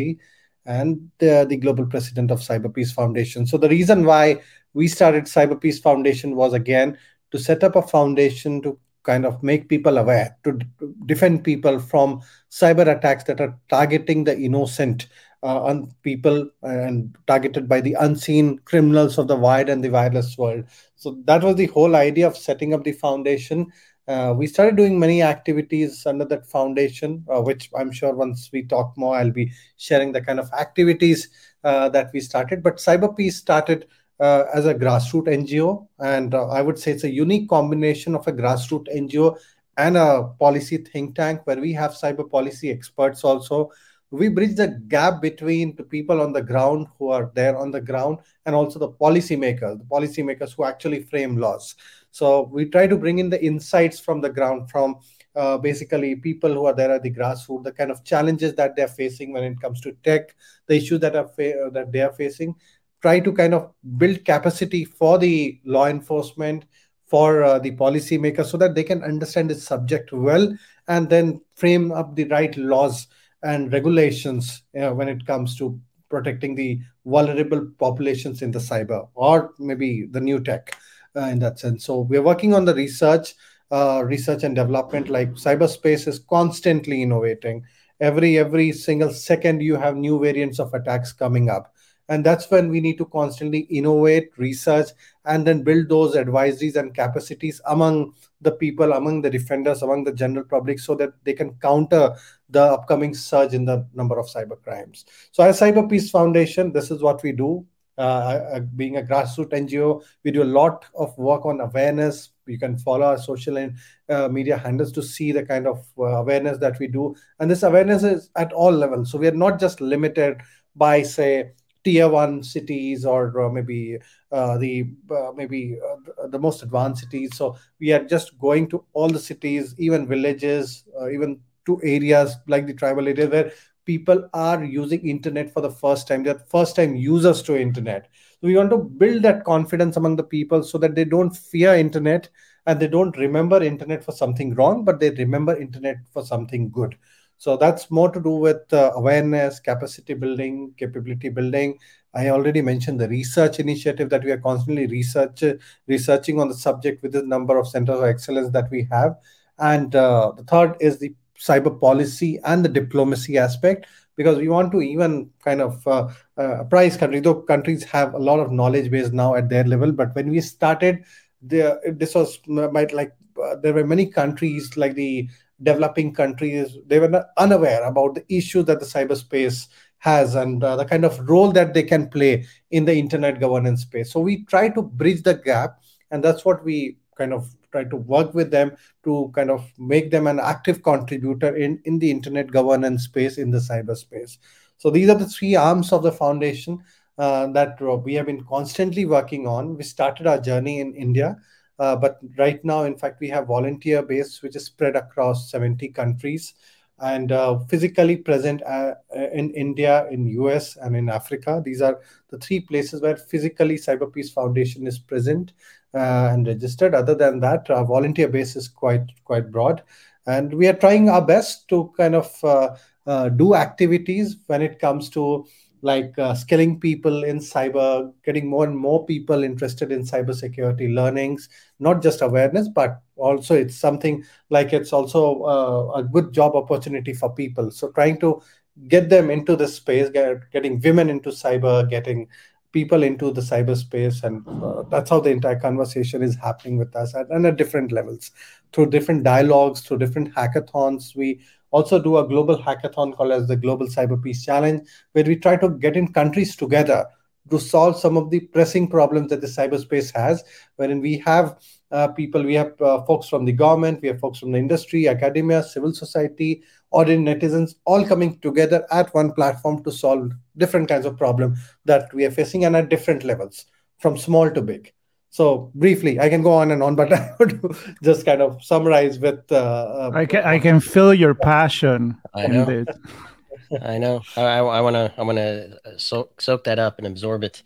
and 0.65 1.09
the, 1.17 1.45
the 1.47 1.57
global 1.57 1.85
president 1.85 2.31
of 2.31 2.39
Cyber 2.39 2.73
Peace 2.73 2.91
Foundation. 2.91 3.45
So 3.45 3.57
the 3.57 3.69
reason 3.69 4.05
why 4.05 4.41
we 4.73 4.87
started 4.87 5.25
Cyber 5.25 5.59
Peace 5.59 5.79
Foundation 5.79 6.35
was 6.35 6.53
again 6.53 6.97
to 7.31 7.39
set 7.39 7.63
up 7.63 7.75
a 7.75 7.81
foundation 7.81 8.61
to 8.61 8.77
kind 9.03 9.25
of 9.25 9.41
make 9.41 9.67
people 9.67 9.97
aware, 9.97 10.37
to 10.43 10.59
defend 11.05 11.43
people 11.43 11.79
from 11.79 12.21
cyber 12.51 12.95
attacks 12.95 13.23
that 13.23 13.41
are 13.41 13.57
targeting 13.69 14.23
the 14.23 14.37
innocent 14.37 15.07
uh, 15.43 15.63
on 15.63 15.91
people 16.03 16.49
and 16.61 17.15
targeted 17.27 17.67
by 17.67 17.81
the 17.81 17.95
unseen 17.99 18.59
criminals 18.59 19.17
of 19.17 19.27
the 19.27 19.35
wired 19.35 19.69
and 19.69 19.83
the 19.83 19.89
wireless 19.89 20.37
world. 20.37 20.63
So 20.95 21.17
that 21.25 21.43
was 21.43 21.55
the 21.55 21.67
whole 21.67 21.95
idea 21.95 22.27
of 22.27 22.37
setting 22.37 22.73
up 22.73 22.83
the 22.83 22.91
foundation. 22.91 23.71
Uh, 24.07 24.33
we 24.35 24.47
started 24.47 24.75
doing 24.75 24.99
many 24.99 25.21
activities 25.21 26.05
under 26.05 26.25
that 26.25 26.45
foundation, 26.47 27.25
uh, 27.33 27.41
which 27.41 27.69
I'm 27.77 27.91
sure 27.91 28.13
once 28.13 28.49
we 28.51 28.63
talk 28.63 28.97
more, 28.97 29.15
I'll 29.15 29.31
be 29.31 29.51
sharing 29.77 30.11
the 30.11 30.21
kind 30.21 30.39
of 30.39 30.51
activities 30.53 31.29
uh, 31.63 31.89
that 31.89 32.11
we 32.13 32.19
started. 32.19 32.63
But 32.63 32.77
CyberPeace 32.77 33.33
started 33.33 33.87
uh, 34.19 34.45
as 34.53 34.65
a 34.65 34.75
grassroots 34.75 35.27
NGO, 35.27 35.87
and 35.99 36.33
uh, 36.35 36.47
I 36.47 36.61
would 36.61 36.77
say 36.77 36.91
it's 36.91 37.03
a 37.03 37.11
unique 37.11 37.49
combination 37.49 38.15
of 38.15 38.27
a 38.27 38.31
grassroots 38.31 38.95
NGO 38.95 39.37
and 39.77 39.97
a 39.97 40.29
policy 40.39 40.77
think 40.77 41.15
tank 41.15 41.41
where 41.45 41.59
we 41.59 41.73
have 41.73 41.91
cyber 41.91 42.29
policy 42.29 42.69
experts 42.69 43.23
also 43.23 43.71
we 44.11 44.27
bridge 44.27 44.55
the 44.55 44.79
gap 44.89 45.21
between 45.21 45.75
the 45.77 45.83
people 45.83 46.21
on 46.21 46.33
the 46.33 46.41
ground 46.41 46.87
who 46.99 47.09
are 47.09 47.31
there 47.33 47.57
on 47.57 47.71
the 47.71 47.79
ground 47.79 48.19
and 48.45 48.53
also 48.53 48.77
the 48.77 48.89
policymakers, 48.89 49.77
the 49.79 49.85
policymakers 49.85 50.53
who 50.53 50.65
actually 50.65 51.01
frame 51.03 51.37
laws. 51.37 51.75
So 52.11 52.49
we 52.51 52.65
try 52.65 52.87
to 52.87 52.97
bring 52.97 53.19
in 53.19 53.29
the 53.29 53.43
insights 53.43 53.99
from 53.99 54.19
the 54.19 54.29
ground, 54.29 54.69
from 54.69 54.97
uh, 55.33 55.57
basically 55.57 56.15
people 56.17 56.53
who 56.53 56.65
are 56.65 56.73
there 56.73 56.91
at 56.91 57.03
the 57.03 57.11
grassroots, 57.11 57.63
the 57.63 57.71
kind 57.71 57.89
of 57.89 58.03
challenges 58.03 58.53
that 58.55 58.75
they're 58.75 58.89
facing 58.89 59.31
when 59.31 59.45
it 59.45 59.61
comes 59.61 59.79
to 59.81 59.93
tech, 60.03 60.35
the 60.67 60.75
issues 60.75 60.99
that 60.99 61.15
are 61.15 61.29
fa- 61.29 61.69
that 61.71 61.93
they 61.93 62.01
are 62.01 62.11
facing. 62.11 62.53
Try 63.01 63.21
to 63.21 63.31
kind 63.31 63.53
of 63.53 63.71
build 63.97 64.25
capacity 64.25 64.83
for 64.83 65.17
the 65.17 65.59
law 65.63 65.87
enforcement, 65.87 66.65
for 67.05 67.43
uh, 67.43 67.59
the 67.59 67.71
policymakers, 67.71 68.47
so 68.47 68.57
that 68.57 68.75
they 68.75 68.83
can 68.83 69.03
understand 69.03 69.49
the 69.49 69.55
subject 69.55 70.11
well 70.11 70.53
and 70.89 71.09
then 71.09 71.39
frame 71.55 71.93
up 71.93 72.15
the 72.15 72.25
right 72.25 72.55
laws 72.57 73.07
and 73.43 73.71
regulations 73.73 74.63
you 74.73 74.81
know, 74.81 74.93
when 74.93 75.09
it 75.09 75.25
comes 75.25 75.57
to 75.57 75.79
protecting 76.09 76.55
the 76.55 76.79
vulnerable 77.05 77.67
populations 77.79 78.41
in 78.41 78.51
the 78.51 78.59
cyber 78.59 79.07
or 79.15 79.53
maybe 79.57 80.05
the 80.11 80.19
new 80.19 80.39
tech 80.39 80.77
uh, 81.15 81.21
in 81.21 81.39
that 81.39 81.59
sense. 81.59 81.85
So 81.85 82.01
we're 82.01 82.21
working 82.21 82.53
on 82.53 82.65
the 82.65 82.75
research, 82.75 83.33
uh, 83.71 84.03
research 84.05 84.43
and 84.43 84.55
development. 84.55 85.09
Like 85.09 85.31
cyberspace 85.31 86.07
is 86.07 86.19
constantly 86.19 87.01
innovating. 87.01 87.63
Every 87.99 88.37
every 88.37 88.71
single 88.71 89.11
second, 89.11 89.61
you 89.61 89.75
have 89.75 89.95
new 89.95 90.19
variants 90.19 90.59
of 90.59 90.73
attacks 90.73 91.13
coming 91.13 91.49
up 91.49 91.73
and 92.11 92.25
that's 92.25 92.51
when 92.51 92.67
we 92.67 92.81
need 92.81 92.97
to 92.97 93.05
constantly 93.05 93.59
innovate 93.79 94.31
research 94.37 94.89
and 95.23 95.47
then 95.47 95.63
build 95.63 95.87
those 95.87 96.13
advisories 96.15 96.75
and 96.75 96.93
capacities 96.93 97.61
among 97.67 98.13
the 98.41 98.51
people 98.51 98.91
among 98.93 99.21
the 99.21 99.29
defenders 99.29 99.81
among 99.81 100.03
the 100.03 100.11
general 100.11 100.43
public 100.43 100.77
so 100.77 100.93
that 100.93 101.13
they 101.23 101.31
can 101.31 101.53
counter 101.61 102.13
the 102.49 102.61
upcoming 102.61 103.13
surge 103.13 103.53
in 103.53 103.63
the 103.63 103.87
number 103.93 104.19
of 104.19 104.25
cyber 104.25 104.61
crimes. 104.61 105.05
So 105.31 105.41
as 105.41 105.61
cyber 105.61 105.89
peace 105.89 106.11
foundation 106.11 106.73
this 106.73 106.91
is 106.91 107.01
what 107.01 107.23
we 107.23 107.31
do. 107.31 107.65
Uh, 107.97 108.59
being 108.75 108.97
a 108.97 109.01
grassroots 109.01 109.53
ngo 109.53 110.03
we 110.23 110.31
do 110.31 110.43
a 110.43 110.51
lot 110.59 110.85
of 110.95 111.17
work 111.17 111.45
on 111.45 111.61
awareness. 111.61 112.31
You 112.45 112.59
can 112.59 112.77
follow 112.77 113.05
our 113.05 113.17
social 113.17 113.57
and 113.57 113.77
uh, 114.09 114.27
media 114.27 114.57
handles 114.57 114.91
to 114.93 115.03
see 115.03 115.31
the 115.31 115.45
kind 115.45 115.65
of 115.65 115.85
uh, 115.97 116.03
awareness 116.23 116.57
that 116.57 116.77
we 116.79 116.87
do. 116.87 117.15
And 117.39 117.49
this 117.49 117.63
awareness 117.63 118.03
is 118.03 118.29
at 118.35 118.51
all 118.51 118.71
levels. 118.71 119.11
So 119.11 119.17
we 119.17 119.27
are 119.27 119.39
not 119.45 119.59
just 119.59 119.79
limited 119.79 120.41
by 120.75 121.03
say 121.03 121.51
tier 121.83 122.07
one 122.07 122.43
cities 122.43 123.05
or 123.05 123.41
uh, 123.41 123.49
maybe 123.49 123.97
uh, 124.31 124.57
the 124.57 124.85
uh, 125.09 125.31
maybe 125.35 125.77
uh, 126.21 126.27
the 126.27 126.39
most 126.39 126.63
advanced 126.63 127.03
cities. 127.03 127.31
So 127.35 127.57
we 127.79 127.91
are 127.91 128.03
just 128.03 128.37
going 128.39 128.69
to 128.69 128.83
all 128.93 129.09
the 129.09 129.19
cities 129.19 129.75
even 129.77 130.07
villages 130.07 130.83
uh, 130.99 131.09
even 131.09 131.39
to 131.65 131.79
areas 131.83 132.35
like 132.47 132.67
the 132.67 132.73
tribal 132.73 133.07
area 133.07 133.27
where 133.29 133.51
people 133.85 134.29
are 134.33 134.63
using 134.63 135.07
internet 135.07 135.51
for 135.51 135.61
the 135.61 135.69
first 135.71 136.07
time. 136.07 136.23
They're 136.23 136.39
first 136.49 136.75
time 136.75 136.95
users 136.95 137.41
to 137.43 137.59
internet. 137.59 138.07
So 138.39 138.47
we 138.47 138.55
want 138.55 138.69
to 138.71 138.77
build 138.77 139.23
that 139.23 139.43
confidence 139.43 139.97
among 139.97 140.15
the 140.15 140.23
people 140.23 140.63
so 140.63 140.77
that 140.79 140.95
they 140.95 141.05
don't 141.05 141.35
fear 141.35 141.75
internet 141.75 142.29
and 142.65 142.79
they 142.79 142.87
don't 142.87 143.17
remember 143.17 143.61
internet 143.61 144.03
for 144.03 144.11
something 144.11 144.53
wrong 144.55 144.85
but 144.85 144.99
they 144.99 145.09
remember 145.11 145.55
internet 145.59 145.97
for 146.11 146.23
something 146.23 146.69
good 146.69 146.95
so 147.41 147.57
that's 147.57 147.89
more 147.89 148.11
to 148.11 148.21
do 148.21 148.29
with 148.45 148.71
uh, 148.71 148.91
awareness 148.93 149.59
capacity 149.59 150.13
building 150.13 150.75
capability 150.77 151.29
building. 151.29 151.79
I 152.13 152.29
already 152.29 152.61
mentioned 152.61 152.99
the 152.99 153.09
research 153.09 153.59
initiative 153.59 154.11
that 154.11 154.23
we 154.23 154.29
are 154.29 154.37
constantly 154.37 154.85
research 154.85 155.43
researching 155.87 156.39
on 156.39 156.49
the 156.49 156.53
subject 156.53 157.01
with 157.01 157.13
the 157.13 157.23
number 157.23 157.57
of 157.57 157.67
centers 157.67 157.97
of 157.97 158.03
excellence 158.03 158.51
that 158.51 158.69
we 158.69 158.87
have. 158.91 159.15
And 159.57 159.95
uh, 159.95 160.33
the 160.37 160.43
third 160.43 160.75
is 160.79 160.99
the 160.99 161.15
cyber 161.39 161.81
policy 161.81 162.39
and 162.45 162.63
the 162.63 162.69
diplomacy 162.69 163.39
aspect 163.39 163.87
because 164.15 164.37
we 164.37 164.47
want 164.47 164.71
to 164.73 164.81
even 164.83 165.31
kind 165.43 165.61
of 165.61 165.87
uh, 165.87 166.09
uh, 166.37 166.63
countries 166.65 167.23
though 167.23 167.41
countries 167.41 167.83
have 167.83 168.13
a 168.13 168.19
lot 168.19 168.39
of 168.39 168.51
knowledge 168.51 168.91
base 168.91 169.09
now 169.09 169.33
at 169.33 169.49
their 169.49 169.63
level 169.63 169.91
but 169.91 170.13
when 170.13 170.29
we 170.29 170.39
started 170.39 171.03
the 171.41 171.79
this 171.97 172.13
was 172.13 172.39
might 172.47 172.93
like 172.93 173.13
uh, 173.43 173.55
there 173.63 173.73
were 173.73 173.85
many 173.87 174.05
countries 174.05 174.77
like 174.77 174.93
the 174.93 175.27
developing 175.63 176.13
countries 176.13 176.77
they 176.87 176.99
were 176.99 177.25
unaware 177.37 177.83
about 177.83 178.15
the 178.15 178.25
issues 178.29 178.65
that 178.65 178.79
the 178.79 178.85
cyberspace 178.85 179.67
has 179.99 180.35
and 180.35 180.63
uh, 180.63 180.75
the 180.75 180.85
kind 180.85 181.05
of 181.05 181.19
role 181.29 181.51
that 181.51 181.73
they 181.73 181.83
can 181.83 182.07
play 182.09 182.45
in 182.71 182.85
the 182.85 182.95
internet 182.95 183.39
governance 183.39 183.81
space 183.81 184.11
so 184.11 184.19
we 184.19 184.43
try 184.45 184.67
to 184.67 184.81
bridge 184.81 185.21
the 185.23 185.35
gap 185.35 185.79
and 186.09 186.23
that's 186.23 186.43
what 186.43 186.63
we 186.63 186.97
kind 187.17 187.33
of 187.33 187.53
try 187.71 187.83
to 187.85 187.95
work 187.95 188.33
with 188.33 188.51
them 188.51 188.75
to 189.03 189.31
kind 189.33 189.49
of 189.49 189.65
make 189.77 190.11
them 190.11 190.27
an 190.27 190.39
active 190.39 190.83
contributor 190.83 191.55
in, 191.55 191.79
in 191.85 191.99
the 191.99 192.11
internet 192.11 192.51
governance 192.51 193.03
space 193.03 193.37
in 193.37 193.49
the 193.49 193.57
cyberspace. 193.57 194.37
So 194.77 194.89
these 194.89 195.09
are 195.09 195.17
the 195.17 195.27
three 195.27 195.55
arms 195.55 195.91
of 195.91 196.03
the 196.03 196.11
foundation 196.11 196.79
uh, 197.17 197.47
that 197.47 197.81
uh, 197.81 197.95
we 197.95 198.13
have 198.15 198.25
been 198.25 198.43
constantly 198.45 199.05
working 199.05 199.47
on. 199.47 199.77
We 199.77 199.83
started 199.83 200.27
our 200.27 200.39
journey 200.39 200.79
in 200.79 200.93
India, 200.95 201.37
but 201.81 202.19
right 202.37 202.63
now, 202.63 202.83
in 202.83 202.97
fact, 202.97 203.19
we 203.19 203.29
have 203.29 203.47
volunteer 203.47 204.03
base 204.03 204.41
which 204.41 204.55
is 204.55 204.65
spread 204.65 204.95
across 204.95 205.49
70 205.49 205.89
countries 205.89 206.53
and 207.01 207.31
uh, 207.31 207.57
physically 207.67 208.15
present 208.15 208.61
uh, 208.63 208.93
in 209.33 209.49
India, 209.51 210.07
in 210.11 210.27
US, 210.27 210.77
and 210.77 210.95
in 210.95 211.09
Africa. 211.09 211.61
These 211.63 211.81
are 211.81 211.99
the 212.29 212.37
three 212.37 212.59
places 212.59 213.01
where 213.01 213.17
physically 213.17 213.75
Cyber 213.75 214.11
Peace 214.13 214.31
Foundation 214.31 214.85
is 214.85 214.99
present 214.99 215.53
uh, 215.95 216.29
and 216.31 216.47
registered. 216.47 216.93
Other 216.93 217.15
than 217.15 217.39
that, 217.39 217.69
our 217.69 217.85
volunteer 217.85 218.27
base 218.27 218.55
is 218.55 218.67
quite 218.67 219.05
quite 219.25 219.51
broad, 219.51 219.81
and 220.27 220.53
we 220.53 220.67
are 220.67 220.73
trying 220.73 221.09
our 221.09 221.25
best 221.25 221.67
to 221.69 221.91
kind 221.97 222.15
of 222.15 222.43
uh, 222.43 222.75
uh, 223.07 223.29
do 223.29 223.55
activities 223.55 224.37
when 224.45 224.61
it 224.61 224.77
comes 224.77 225.09
to 225.09 225.47
like 225.81 226.17
uh, 226.19 226.33
skilling 226.35 226.79
people 226.79 227.23
in 227.23 227.39
cyber, 227.39 228.13
getting 228.23 228.47
more 228.47 228.65
and 228.65 228.77
more 228.77 229.05
people 229.05 229.43
interested 229.43 229.91
in 229.91 230.03
cybersecurity 230.03 230.93
learnings, 230.93 231.49
not 231.79 232.01
just 232.03 232.21
awareness, 232.21 232.67
but 232.69 233.01
also 233.15 233.55
it's 233.55 233.75
something 233.75 234.23
like 234.49 234.73
it's 234.73 234.93
also 234.93 235.41
uh, 235.43 235.99
a 235.99 236.03
good 236.03 236.33
job 236.33 236.55
opportunity 236.55 237.13
for 237.13 237.33
people. 237.33 237.71
So 237.71 237.91
trying 237.91 238.19
to 238.19 238.41
get 238.87 239.09
them 239.09 239.29
into 239.29 239.55
this 239.55 239.75
space, 239.75 240.09
get, 240.09 240.49
getting 240.51 240.79
women 240.79 241.09
into 241.09 241.29
cyber, 241.29 241.89
getting 241.89 242.27
people 242.71 243.03
into 243.03 243.31
the 243.31 243.41
cyberspace 243.41 244.23
and 244.23 244.47
uh, 244.63 244.83
that's 244.89 245.09
how 245.09 245.19
the 245.19 245.29
entire 245.29 245.59
conversation 245.59 246.23
is 246.23 246.35
happening 246.37 246.77
with 246.77 246.95
us 246.95 247.13
at, 247.15 247.29
and 247.29 247.45
at 247.45 247.57
different 247.57 247.91
levels 247.91 248.31
through 248.71 248.89
different 248.89 249.23
dialogues 249.23 249.81
through 249.81 249.97
different 249.97 250.33
hackathons 250.33 251.13
we 251.13 251.41
also 251.71 252.01
do 252.01 252.17
a 252.17 252.27
global 252.27 252.57
hackathon 252.57 253.15
called 253.15 253.31
as 253.31 253.47
the 253.47 253.55
global 253.55 253.87
cyber 253.87 254.21
peace 254.21 254.45
challenge 254.45 254.87
where 255.13 255.23
we 255.23 255.35
try 255.35 255.55
to 255.55 255.69
get 255.69 255.97
in 255.97 256.13
countries 256.13 256.55
together 256.55 257.05
to 257.49 257.59
solve 257.59 257.97
some 257.97 258.17
of 258.17 258.29
the 258.29 258.39
pressing 258.39 258.87
problems 258.87 259.29
that 259.29 259.41
the 259.41 259.47
cyberspace 259.47 260.13
has 260.15 260.43
wherein 260.75 261.01
we 261.01 261.17
have 261.17 261.57
uh, 261.91 262.07
people 262.09 262.43
we 262.43 262.53
have 262.53 262.79
uh, 262.81 263.01
folks 263.03 263.27
from 263.27 263.45
the 263.45 263.51
government 263.51 264.01
we 264.01 264.07
have 264.07 264.19
folks 264.19 264.39
from 264.39 264.51
the 264.51 264.57
industry 264.59 265.07
academia 265.07 265.63
civil 265.63 265.93
society 265.93 266.63
ordinary 266.91 267.35
netizens 267.35 267.75
all 267.85 268.05
coming 268.05 268.39
together 268.39 268.85
at 268.91 269.13
one 269.13 269.31
platform 269.31 269.83
to 269.83 269.91
solve 269.91 270.31
different 270.57 270.87
kinds 270.87 271.05
of 271.05 271.17
problem 271.17 271.55
that 271.85 272.13
we 272.13 272.25
are 272.25 272.31
facing 272.31 272.65
and 272.65 272.75
at 272.75 272.89
different 272.89 273.23
levels 273.23 273.65
from 273.97 274.17
small 274.17 274.49
to 274.49 274.61
big 274.61 274.93
so 275.31 275.71
briefly 275.73 276.19
i 276.19 276.29
can 276.29 276.43
go 276.43 276.53
on 276.53 276.69
and 276.71 276.83
on 276.83 276.95
but 276.95 277.11
i 277.19 277.33
would 277.39 277.59
just 278.03 278.25
kind 278.25 278.41
of 278.41 278.63
summarize 278.63 279.17
with 279.17 279.51
uh, 279.51 279.55
uh, 279.55 280.11
i 280.13 280.25
can 280.25 280.43
i 280.43 280.59
can 280.59 280.79
feel 280.79 281.13
your 281.13 281.33
passion 281.33 282.15
i 282.35 282.47
know. 282.47 282.85
i 283.83 283.97
know. 283.97 284.21
I, 284.35 284.57
I 284.57 284.81
want 284.81 284.95
to 284.95 285.13
i 285.17 285.23
want 285.23 285.37
to 285.37 285.79
soak, 285.97 286.41
soak 286.41 286.65
that 286.65 286.77
up 286.77 286.97
and 286.97 287.07
absorb 287.07 287.43
it. 287.43 287.63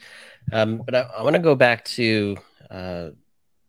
Um, 0.53 0.83
but 0.85 0.95
i, 0.95 1.01
I 1.17 1.23
want 1.23 1.35
to 1.35 1.41
go 1.41 1.55
back 1.55 1.83
to 1.85 2.37
uh, 2.69 3.09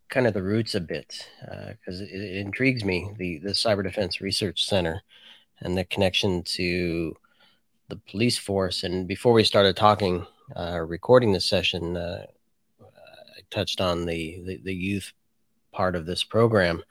kind 0.08 0.26
of 0.26 0.34
the 0.34 0.42
roots 0.42 0.74
a 0.74 0.80
bit 0.80 1.28
because 1.40 2.00
uh, 2.00 2.04
it, 2.04 2.20
it, 2.20 2.36
intrigues 2.36 2.84
me 2.84 3.10
the 3.16 3.38
the 3.38 3.50
cyber 3.50 3.82
defense 3.82 4.20
research 4.20 4.64
center 4.64 5.02
and 5.60 5.76
the 5.76 5.84
connection 5.84 6.42
to 6.42 7.14
the 7.88 7.96
police 8.10 8.38
force. 8.38 8.82
And 8.82 9.06
before 9.06 9.32
we 9.32 9.44
started 9.44 9.76
talking, 9.76 10.26
uh, 10.54 10.80
recording 10.80 11.32
this 11.32 11.46
session, 11.46 11.96
uh, 11.96 12.26
I 12.28 12.35
touched 13.50 13.80
on 13.80 14.06
the, 14.06 14.42
the, 14.44 14.60
the 14.64 14.74
youth 14.74 15.12
part 15.72 15.94
of 15.94 16.06
this 16.06 16.24
program, 16.24 16.82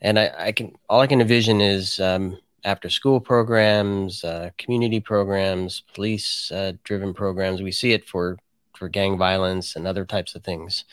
and 0.00 0.18
I, 0.18 0.32
I, 0.38 0.52
can 0.52 0.72
all 0.88 1.00
I 1.00 1.06
can 1.06 1.20
envision 1.20 1.60
is 1.60 2.00
um, 2.00 2.38
after 2.64 2.88
school 2.90 3.20
programs, 3.20 4.24
uh, 4.24 4.50
community 4.58 5.00
programs, 5.00 5.82
police 5.94 6.50
uh, 6.52 6.72
driven 6.84 7.14
programs. 7.14 7.62
We 7.62 7.72
see 7.72 7.92
it 7.92 8.08
for 8.08 8.38
for 8.76 8.88
gang 8.88 9.18
violence 9.18 9.76
and 9.76 9.86
other 9.86 10.04
types 10.06 10.34
of 10.34 10.42
things. 10.42 10.84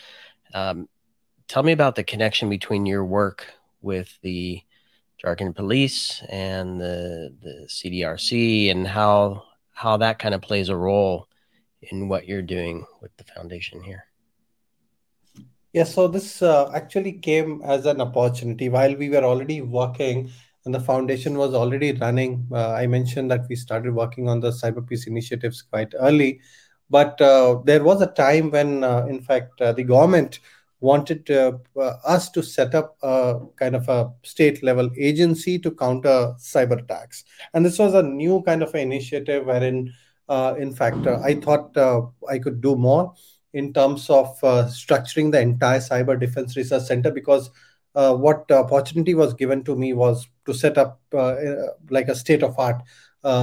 Um, 0.54 0.90
tell 1.48 1.64
me 1.64 1.72
about 1.72 1.96
the 1.96 2.04
connection 2.04 2.50
between 2.50 2.86
your 2.86 3.06
work 3.06 3.48
with 3.82 4.18
the 4.22 4.62
Jharkhand 5.24 5.56
Police 5.56 6.22
and 6.30 6.80
the 6.80 7.34
the 7.42 7.68
CDRC 7.68 8.72
and 8.72 8.88
how 8.88 9.44
how 9.72 9.98
that 9.98 10.20
kind 10.20 10.34
of 10.34 10.42
plays 10.42 10.70
a 10.70 10.76
role 10.76 11.28
in 11.82 12.10
what 12.10 12.28
you're 12.28 12.42
doing 12.42 12.86
with 13.02 13.16
the 13.18 13.24
foundation 13.24 13.82
here. 13.82 14.07
Yeah, 15.74 15.84
so 15.84 16.08
this 16.08 16.42
uh, 16.42 16.72
actually 16.74 17.14
came 17.14 17.62
as 17.64 17.86
an 17.86 18.02
opportunity 18.02 18.70
while 18.70 18.96
we 18.96 19.10
were 19.10 19.24
already 19.24 19.62
working 19.62 20.32
and 20.66 20.74
the 20.74 20.80
foundation 20.80 21.38
was 21.38 21.54
already 21.54 21.92
running. 21.94 22.48
Uh, 22.52 22.72
I 22.72 22.88
mentioned 22.88 23.30
that 23.32 23.46
we 23.50 23.56
started 23.56 23.94
working 23.94 24.28
on 24.28 24.40
the 24.40 24.52
cyber 24.52 24.86
peace 24.88 25.08
initiatives 25.08 25.62
quite 25.62 25.94
early, 26.00 26.42
but 26.90 27.20
uh, 27.22 27.60
there 27.66 27.84
was 27.84 28.02
a 28.02 28.08
time 28.08 28.50
when, 28.52 28.84
uh, 28.84 29.06
in 29.08 29.22
fact, 29.22 29.62
uh, 29.62 29.74
the 29.74 29.84
government 29.84 30.40
wanted 30.80 31.30
uh, 31.32 31.54
us 32.06 32.30
to 32.32 32.44
set 32.44 32.76
up 32.76 32.98
a 33.02 33.40
kind 33.56 33.76
of 33.76 33.88
a 33.90 34.12
state 34.24 34.62
level 34.64 34.90
agency 34.98 35.58
to 35.60 35.72
counter 35.72 36.34
cyber 36.38 36.82
attacks. 36.82 37.24
And 37.54 37.66
this 37.66 37.80
was 37.80 37.94
a 37.94 38.04
new 38.04 38.42
kind 38.44 38.62
of 38.62 38.74
initiative 38.76 39.46
wherein, 39.46 39.94
in 40.30 40.74
fact, 40.74 41.08
I 41.08 41.36
thought 41.36 41.76
I 42.30 42.40
could 42.40 42.62
do 42.62 42.76
more 42.76 43.14
in 43.58 43.74
terms 43.74 44.10
of 44.10 44.28
uh, 44.44 44.66
structuring 44.66 45.32
the 45.32 45.42
entire 45.42 45.80
Cyber 45.80 46.20
Defense 46.20 46.56
Research 46.56 46.84
Center 46.84 47.12
because 47.12 47.50
uh, 47.96 48.14
what 48.14 48.52
opportunity 48.52 49.16
was 49.16 49.34
given 49.34 49.64
to 49.64 49.76
me 49.76 49.94
was 49.94 50.28
to 50.46 50.54
set 50.54 50.78
up 50.78 51.02
like 51.90 52.08
a 52.08 52.16
state 52.16 52.44
of 52.44 52.58
art 52.60 52.82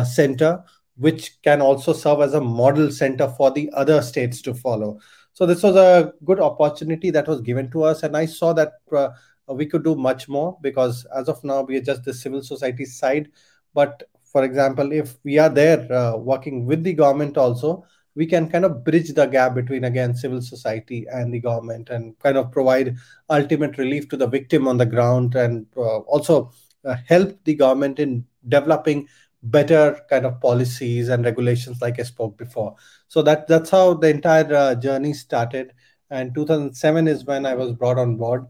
center 0.07 0.63
which 0.97 1.43
can 1.43 1.61
also 1.61 1.93
serve 1.93 2.21
as 2.21 2.35
a 2.35 2.41
model 2.41 2.91
center 2.91 3.29
for 3.37 3.51
the 3.51 3.69
other 3.75 4.01
states 4.01 4.41
to 4.41 4.55
follow 4.55 4.99
so 5.35 5.47
this 5.47 5.65
was 5.65 5.75
a 5.75 6.13
good 6.25 6.39
opportunity 6.39 7.11
that 7.11 7.27
was 7.27 7.41
given 7.41 7.69
to 7.73 7.83
us, 7.83 8.05
and 8.05 8.17
I 8.17 8.25
saw 8.25 8.53
that 8.53 8.75
uh, 8.93 9.09
we 9.49 9.67
could 9.67 9.83
do 9.83 9.97
much 9.97 10.29
more 10.29 10.57
because 10.63 11.05
as 11.07 11.29
of 11.29 11.43
now 11.43 11.63
we 11.63 11.77
are 11.77 11.81
just 11.81 12.05
the 12.05 12.15
civil 12.15 12.41
society 12.41 12.85
side. 12.85 13.31
But 13.75 14.05
for 14.23 14.45
example, 14.45 14.93
if 14.93 15.17
we 15.25 15.39
are 15.39 15.49
there 15.49 15.93
uh, 15.93 16.17
working 16.17 16.67
with 16.67 16.85
the 16.85 16.95
government 16.95 17.37
also, 17.37 17.85
we 18.15 18.27
can 18.27 18.49
kind 18.49 18.65
of 18.65 18.85
bridge 18.85 19.13
the 19.13 19.27
gap 19.27 19.55
between 19.55 19.85
again 19.85 20.15
civil 20.15 20.41
society 20.41 21.07
and 21.11 21.33
the 21.33 21.41
government 21.41 21.91
and 21.91 22.19
kind 22.21 22.37
of 22.37 22.51
provide 22.53 22.97
ultimate 23.31 23.77
relief 23.79 24.09
to 24.09 24.17
the 24.17 24.27
victim 24.27 24.69
on 24.69 24.77
the 24.77 24.87
ground 24.87 25.35
and 25.35 25.67
uh, 25.77 25.99
also 26.01 26.53
uh, 26.85 26.97
help 27.07 27.37
the 27.45 27.55
government 27.55 27.99
in 27.99 28.25
developing 28.49 29.09
better 29.45 30.01
kind 30.09 30.25
of 30.25 30.41
policies 30.41 31.09
and 31.09 31.25
regulations 31.25 31.81
like 31.83 32.01
i 32.01 32.03
spoke 32.03 32.37
before. 32.39 32.75
So 33.09 33.23
that 33.23 33.47
that's 33.47 33.71
how 33.71 33.95
the 33.95 34.09
entire 34.09 34.55
uh, 34.55 34.75
journey 34.75 35.13
started. 35.13 35.73
And 36.11 36.35
2007 36.35 37.09
is 37.09 37.25
when 37.25 37.47
i 37.47 37.55
was 37.55 37.73
brought 37.73 37.99
on 37.99 38.17
board 38.17 38.47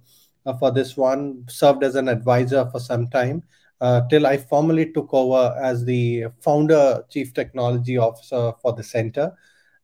uh, 0.47 0.55
for 0.55 0.71
this 0.71 0.97
one 0.97 1.45
served 1.49 1.83
as 1.83 1.95
an 1.95 2.09
advisor 2.09 2.69
for 2.71 2.81
some 2.81 3.09
time 3.09 3.43
uh, 3.81 4.03
till 4.09 4.27
i 4.27 4.37
formally 4.37 4.93
took 4.93 5.15
over 5.15 5.57
as 5.63 5.85
the 5.85 6.25
founder 6.41 7.03
chief 7.11 7.33
technology 7.33 7.97
officer 7.97 8.53
for 8.61 8.73
the 8.73 8.83
center 8.83 9.33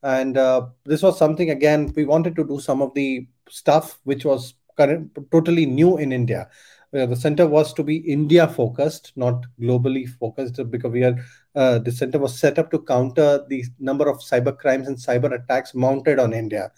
and 0.02 0.36
uh, 0.36 0.66
this 0.84 1.02
was 1.02 1.18
something 1.18 1.50
again 1.50 1.92
we 1.96 2.04
wanted 2.04 2.34
to 2.36 2.44
do 2.44 2.58
some 2.58 2.80
of 2.82 2.92
the 2.94 3.26
stuff 3.48 3.98
which 4.04 4.24
was 4.24 4.54
current, 4.76 5.10
totally 5.30 5.66
new 5.66 5.98
in 5.98 6.12
india 6.12 6.48
uh, 6.92 7.06
the 7.06 7.14
center 7.14 7.46
was 7.46 7.72
to 7.72 7.84
be 7.84 7.98
India 7.98 8.48
focused, 8.48 9.12
not 9.14 9.46
globally 9.60 10.08
focused, 10.08 10.60
because 10.70 10.90
we 10.90 11.04
are 11.04 11.16
uh, 11.54 11.78
the 11.78 11.92
center 11.92 12.18
was 12.18 12.38
set 12.38 12.58
up 12.58 12.70
to 12.70 12.80
counter 12.80 13.44
the 13.48 13.64
number 13.78 14.08
of 14.08 14.18
cyber 14.18 14.56
crimes 14.56 14.88
and 14.88 14.96
cyber 14.96 15.32
attacks 15.32 15.74
mounted 15.74 16.18
on 16.18 16.32
India. 16.32 16.72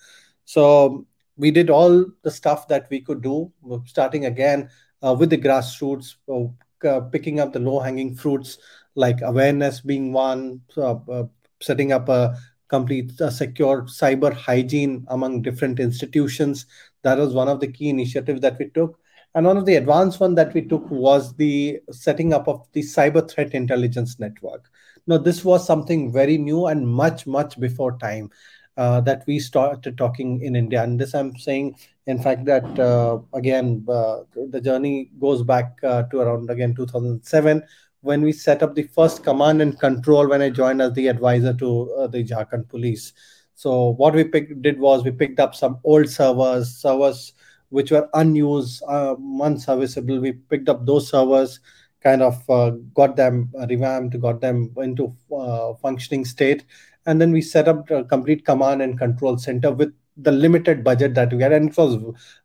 So 0.45 1.07
we 1.37 1.51
did 1.51 1.71
all 1.71 2.05
the 2.23 2.31
stuff 2.31 2.69
that 2.69 2.89
we 2.91 3.01
could 3.01 3.23
do, 3.23 3.51
starting 3.87 4.27
again 4.27 4.69
uh, 5.03 5.17
with 5.19 5.31
the 5.31 5.39
grassroots, 5.39 6.17
uh, 6.85 7.01
picking 7.01 7.41
up 7.41 7.55
the 7.55 7.61
low 7.61 7.81
hanging 7.81 8.15
fruits 8.15 8.59
like 8.95 9.23
awareness 9.23 9.81
being 9.81 10.13
one, 10.13 10.61
uh, 10.77 11.25
setting 11.61 11.93
up 11.93 12.11
a 12.11 12.37
complete 12.73 13.13
secure 13.31 13.83
cyber 13.83 14.33
hygiene 14.33 15.05
among 15.09 15.43
different 15.43 15.79
institutions. 15.79 16.65
That 17.03 17.19
was 17.19 17.35
one 17.35 17.49
of 17.49 17.61
the 17.61 17.71
key 17.71 17.91
initiatives 17.91 18.41
that 18.41 18.59
we 18.59 18.71
took. 18.71 18.99
And 19.35 19.45
one 19.47 19.59
of 19.59 19.67
the 19.67 19.77
advanced 19.77 20.21
one 20.21 20.35
that 20.37 20.55
we 20.55 20.63
took 20.63 20.91
was 20.91 21.35
the 21.35 21.81
setting 21.91 22.33
up 22.33 22.49
of 22.49 22.67
the 22.73 22.81
cyber 22.81 23.23
threat 23.31 23.53
intelligence 23.53 24.19
network. 24.19 24.71
Now, 25.07 25.19
this 25.19 25.45
was 25.45 25.67
something 25.67 26.13
very 26.13 26.39
new 26.39 26.67
and 26.67 26.89
much, 26.89 27.27
much 27.27 27.61
before 27.61 27.99
time 27.99 28.31
uh, 28.79 29.01
that 29.03 29.25
we 29.27 29.39
started 29.39 29.99
talking 29.99 30.41
in 30.41 30.57
India. 30.57 30.83
And 30.83 30.99
this 30.99 31.15
I'm 31.15 31.37
saying, 31.37 31.77
in 32.07 32.23
fact, 32.23 32.47
that 32.47 32.79
uh, 32.79 33.19
again, 33.35 33.85
uh, 33.89 34.21
the 34.35 34.61
journey 34.61 35.11
goes 35.21 35.43
back 35.43 35.79
uh, 35.83 36.05
to 36.05 36.21
around 36.21 36.49
again 36.49 36.75
2007 36.75 37.63
when 38.03 38.21
we 38.23 38.33
set 38.33 38.63
up 38.63 38.75
the 38.75 38.83
first 38.83 39.25
command 39.25 39.63
and 39.63 39.79
control 39.81 40.29
when 40.29 40.43
I 40.43 40.51
joined 40.51 40.83
as 40.83 40.93
the 40.93 41.07
advisor 41.09 41.55
to 41.55 41.93
uh, 41.95 42.07
the 42.09 42.23
Jharkhand 42.23 42.69
police. 42.69 43.13
So 43.55 43.91
what 43.91 44.15
we 44.15 44.25
picked, 44.25 44.61
did 44.61 44.79
was 44.79 45.05
we 45.05 45.13
picked 45.13 45.41
up 45.41 45.55
some 45.55 45.79
old 45.85 46.09
servers, 46.09 46.77
servers 46.77 47.33
which 47.71 47.91
were 47.91 48.09
unused, 48.15 48.83
uh, 48.87 49.15
unserviceable. 49.41 50.21
We 50.21 50.33
picked 50.33 50.69
up 50.69 50.85
those 50.85 51.09
servers, 51.09 51.61
kind 52.03 52.23
of 52.23 52.43
uh, 52.51 52.71
got 52.93 53.17
them 53.17 53.51
revamped, 53.69 54.21
got 54.21 54.41
them 54.41 54.75
into 54.77 55.15
uh, 55.35 55.75
functioning 55.75 56.25
state, 56.25 56.65
and 57.07 57.21
then 57.21 57.33
we 57.33 57.41
set 57.41 57.69
up 57.69 57.89
a 57.91 58.05
complete 58.05 58.45
command 58.45 58.83
and 58.83 58.99
control 58.99 59.39
center 59.39 59.73
with 59.73 59.95
the 60.19 60.33
limited 60.33 60.85
budget 60.85 61.15
that 61.15 61.33
we 61.33 61.43
had, 61.43 61.53
and 61.53 61.71
it 61.71 61.77
was 61.77 61.95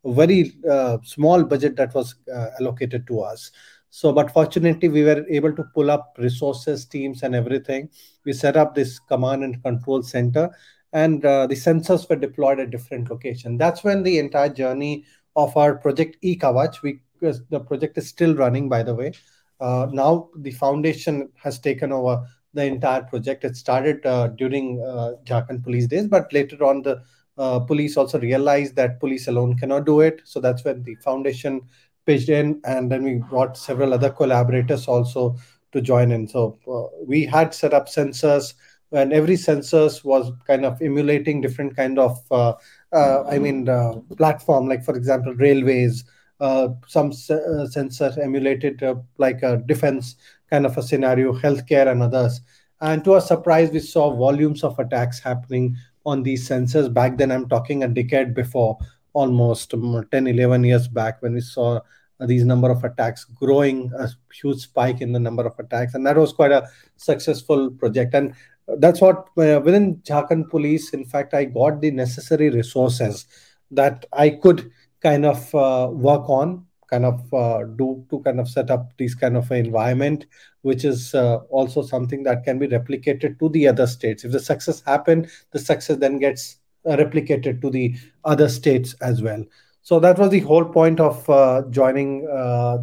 a 0.06 0.14
very 0.14 0.54
uh, 0.70 0.98
small 1.04 1.44
budget 1.44 1.76
that 1.76 1.94
was 1.94 2.16
uh, 2.34 2.48
allocated 2.62 3.06
to 3.08 3.20
us. 3.20 3.52
So, 3.90 4.12
but 4.12 4.32
fortunately, 4.32 4.90
we 4.90 5.04
were 5.04 5.26
able 5.30 5.56
to 5.56 5.64
pull 5.74 5.90
up 5.90 6.16
resources, 6.18 6.86
teams, 6.86 7.24
and 7.24 7.34
everything. 7.34 7.90
We 8.26 8.34
set 8.34 8.58
up 8.58 8.76
this 8.76 9.00
command 9.00 9.44
and 9.44 9.62
control 9.64 10.04
center, 10.04 10.50
and 10.94 11.26
uh, 11.26 11.48
the 11.48 11.56
sensors 11.56 12.10
were 12.10 12.16
deployed 12.16 12.60
at 12.60 12.70
different 12.70 13.10
locations. 13.10 13.60
That's 13.60 13.84
when 13.84 14.04
the 14.04 14.20
entire 14.20 14.50
journey 14.50 15.06
of 15.36 15.56
our 15.56 15.76
project 15.76 16.18
eKavach, 16.24 16.82
we 16.82 17.00
the 17.20 17.60
project 17.60 17.98
is 17.98 18.08
still 18.08 18.36
running, 18.36 18.70
by 18.70 18.84
the 18.84 18.94
way. 18.94 19.12
Uh, 19.60 19.88
now 19.92 20.30
the 20.38 20.52
foundation 20.52 21.30
has 21.36 21.60
taken 21.60 21.92
over 21.92 22.24
the 22.54 22.64
entire 22.64 23.04
project. 23.04 23.44
It 23.44 23.56
started 23.56 24.06
uh, 24.06 24.28
during 24.28 24.84
uh, 24.84 25.14
Jharkhand 25.24 25.64
police 25.64 25.88
days, 25.88 26.08
but 26.08 26.32
later 26.32 26.64
on 26.64 26.84
the 26.84 27.02
uh, 27.38 27.60
police 27.60 27.98
also 27.98 28.20
realized 28.20 28.76
that 28.76 29.00
police 29.00 29.28
alone 29.28 29.58
cannot 29.58 29.86
do 29.86 30.02
it. 30.02 30.22
So 30.26 30.40
that's 30.40 30.64
when 30.64 30.84
the 30.84 30.96
foundation 30.96 31.62
pitched 32.08 32.30
in, 32.30 32.60
and 32.64 32.92
then 32.92 33.04
we 33.04 33.16
brought 33.16 33.58
several 33.58 33.94
other 33.94 34.10
collaborators 34.10 34.88
also 34.88 35.38
to 35.74 35.82
join 35.82 36.12
in. 36.12 36.28
So 36.28 36.58
uh, 36.68 37.06
we 37.06 37.26
had 37.26 37.54
set 37.54 37.74
up 37.74 37.88
sensors, 37.88 38.56
and 38.92 39.14
every 39.14 39.36
sensors 39.36 40.04
was 40.04 40.32
kind 40.48 40.66
of 40.66 40.82
emulating 40.82 41.42
different 41.42 41.76
kind 41.76 42.00
of, 42.00 42.18
uh, 42.32 42.54
uh, 42.94 43.26
I 43.30 43.38
mean, 43.38 43.70
uh, 43.70 43.96
platform. 44.18 44.68
Like 44.68 44.84
for 44.84 44.96
example, 44.96 45.36
railways. 45.36 46.04
Uh, 46.40 46.70
some 46.86 47.08
uh, 47.08 47.66
sensor 47.66 48.14
emulated 48.22 48.84
like 49.18 49.42
a 49.42 49.58
defense 49.66 50.16
kind 50.52 50.66
of 50.66 50.78
a 50.78 50.84
scenario, 50.84 51.34
healthcare 51.34 51.92
and 51.92 52.04
others. 52.04 52.42
And 52.80 53.04
to 53.06 53.14
our 53.14 53.22
surprise, 53.22 53.72
we 53.72 53.80
saw 53.80 54.16
volumes 54.16 54.64
of 54.64 54.78
attacks 54.78 55.20
happening 55.20 55.76
on 56.06 56.24
these 56.24 56.48
sensors. 56.48 56.94
Back 56.94 57.18
then, 57.18 57.32
I'm 57.32 57.50
talking 57.50 57.84
a 57.84 57.88
decade 57.88 58.34
before, 58.34 58.78
almost 59.22 59.74
um, 59.74 60.06
10, 60.12 60.28
11 60.28 60.64
years 60.64 60.88
back, 60.88 61.22
when 61.22 61.34
we 61.34 61.42
saw 61.42 61.80
these 62.20 62.46
number 62.46 62.70
of 62.72 62.84
attacks 62.84 63.26
growing 63.26 63.92
a 64.00 64.08
huge 64.34 64.62
spike 64.62 65.02
in 65.02 65.12
the 65.14 65.20
number 65.20 65.46
of 65.46 65.58
attacks 65.60 65.94
and 65.94 66.04
that 66.06 66.18
was 66.18 66.34
quite 66.34 66.52
a 66.52 66.68
successful 66.96 67.70
project. 67.70 68.16
And 68.16 68.34
that's 68.68 69.02
what 69.02 69.28
uh, 69.38 69.62
within 69.64 69.98
Jharkhand 69.98 70.50
police 70.50 70.94
in 70.94 71.06
fact 71.06 71.34
i 71.34 71.46
got 71.46 71.82
the 71.82 71.92
necessary 71.92 72.50
resources 72.50 73.26
that 73.72 74.06
i 74.14 74.30
could 74.30 74.72
kind 75.02 75.26
of 75.26 75.56
uh, 75.56 75.90
work 75.92 76.30
on 76.30 76.66
kind 76.90 77.06
of 77.06 77.34
uh, 77.34 77.64
do 77.76 78.06
to 78.10 78.20
kind 78.22 78.40
of 78.40 78.50
set 78.50 78.72
up 78.72 78.92
this 78.98 79.14
kind 79.14 79.36
of 79.38 79.52
environment 79.52 80.26
which 80.62 80.86
is 80.86 81.14
uh, 81.14 81.38
also 81.50 81.82
something 81.82 82.24
that 82.24 82.44
can 82.44 82.60
be 82.60 82.68
replicated 82.68 83.38
to 83.40 83.50
the 83.50 83.68
other 83.68 83.86
states. 83.88 84.24
If 84.24 84.32
the 84.32 84.40
success 84.40 84.82
happened 84.86 85.30
the 85.52 85.60
success 85.60 85.98
then 85.98 86.20
gets 86.20 86.54
uh, 86.54 86.67
replicated 86.96 87.62
to 87.62 87.70
the 87.70 87.96
other 88.24 88.48
states 88.48 88.96
as 89.02 89.22
well 89.22 89.44
so 89.88 90.02
that 90.02 90.20
was 90.20 90.32
the 90.32 90.42
whole 90.42 90.66
point 90.66 91.00
of 91.00 91.30
uh, 91.30 91.62
joining 91.70 92.28
uh, 92.28 92.80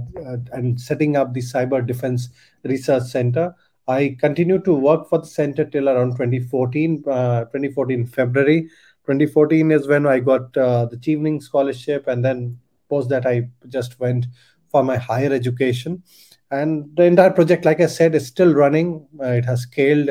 and 0.52 0.80
setting 0.80 1.18
up 1.18 1.34
the 1.34 1.42
Cyber 1.42 1.86
Defense 1.86 2.30
Research 2.62 3.02
Center. 3.02 3.54
I 3.86 4.16
continued 4.18 4.64
to 4.64 4.72
work 4.72 5.10
for 5.10 5.18
the 5.18 5.26
center 5.26 5.66
till 5.66 5.90
around 5.90 6.12
2014, 6.12 7.04
uh, 7.06 7.40
2014 7.40 8.06
February. 8.06 8.62
2014 9.04 9.70
is 9.70 9.86
when 9.86 10.06
I 10.06 10.18
got 10.18 10.56
uh, 10.56 10.86
the 10.86 10.96
Chevening 10.96 11.42
Scholarship, 11.42 12.06
and 12.06 12.24
then 12.24 12.58
post 12.88 13.10
that 13.10 13.26
I 13.26 13.50
just 13.68 14.00
went 14.00 14.24
for 14.70 14.82
my 14.82 14.96
higher 14.96 15.30
education. 15.30 16.02
And 16.50 16.88
the 16.96 17.04
entire 17.04 17.32
project, 17.32 17.66
like 17.66 17.82
I 17.82 17.86
said, 17.86 18.14
is 18.14 18.26
still 18.26 18.54
running. 18.54 19.06
Uh, 19.22 19.32
it 19.32 19.44
has 19.44 19.60
scaled 19.60 20.08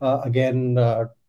uh, 0.00 0.20
again, 0.22 0.78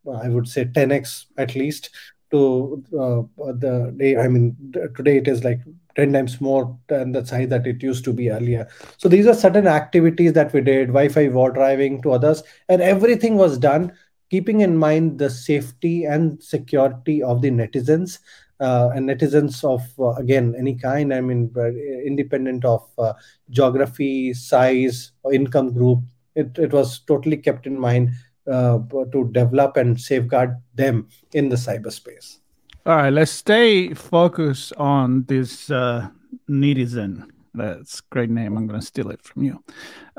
I 0.07 0.29
would 0.29 0.47
say 0.47 0.65
10x 0.65 1.27
at 1.37 1.55
least 1.55 1.89
to 2.31 2.83
uh, 2.93 3.51
the 3.53 3.93
day 3.97 4.17
i 4.17 4.27
mean 4.27 4.53
today 4.97 5.15
it 5.17 5.29
is 5.29 5.45
like 5.45 5.61
10 5.97 6.13
times 6.13 6.39
more 6.39 6.77
than 6.87 7.11
the 7.11 7.25
size 7.25 7.49
that 7.49 7.65
it 7.65 7.81
used 7.81 8.03
to 8.05 8.13
be 8.13 8.29
earlier. 8.29 8.67
So 8.97 9.09
these 9.09 9.25
are 9.25 9.33
certain 9.33 9.65
activities 9.67 10.33
that 10.33 10.53
we 10.53 10.61
did 10.61 10.89
wi-fi 10.89 11.27
war 11.29 11.51
driving 11.51 12.01
to 12.03 12.11
others 12.11 12.43
and 12.69 12.81
everything 12.81 13.35
was 13.35 13.57
done 13.57 13.91
keeping 14.29 14.61
in 14.61 14.77
mind 14.77 15.17
the 15.17 15.29
safety 15.29 16.05
and 16.05 16.41
security 16.43 17.23
of 17.23 17.41
the 17.41 17.49
netizens 17.49 18.19
uh, 18.59 18.89
and 18.93 19.09
netizens 19.09 19.63
of 19.63 19.81
uh, 19.99 20.11
again 20.21 20.53
any 20.57 20.75
kind 20.75 21.13
i 21.13 21.21
mean 21.21 21.51
uh, 21.57 21.67
independent 22.11 22.65
of 22.65 22.85
uh, 22.97 23.13
geography 23.49 24.33
size 24.33 25.11
or 25.23 25.33
income 25.33 25.73
group 25.73 25.99
it, 26.35 26.57
it 26.57 26.71
was 26.71 26.99
totally 26.99 27.37
kept 27.37 27.65
in 27.65 27.79
mind 27.79 28.11
to 28.47 29.29
develop 29.31 29.77
and 29.77 29.99
safeguard 29.99 30.55
them 30.75 31.07
in 31.33 31.49
the 31.49 31.55
cyberspace. 31.55 32.39
All 32.85 32.95
right, 32.95 33.11
let's 33.11 33.31
stay 33.31 33.93
focused 33.93 34.73
on 34.77 35.25
this 35.25 35.69
uh, 35.69 36.07
netizen. 36.49 37.29
That's 37.53 38.01
great 38.01 38.29
name. 38.29 38.55
I'm 38.57 38.67
going 38.67 38.79
to 38.79 38.85
steal 38.85 39.09
it 39.11 39.21
from 39.21 39.43
you. 39.43 39.63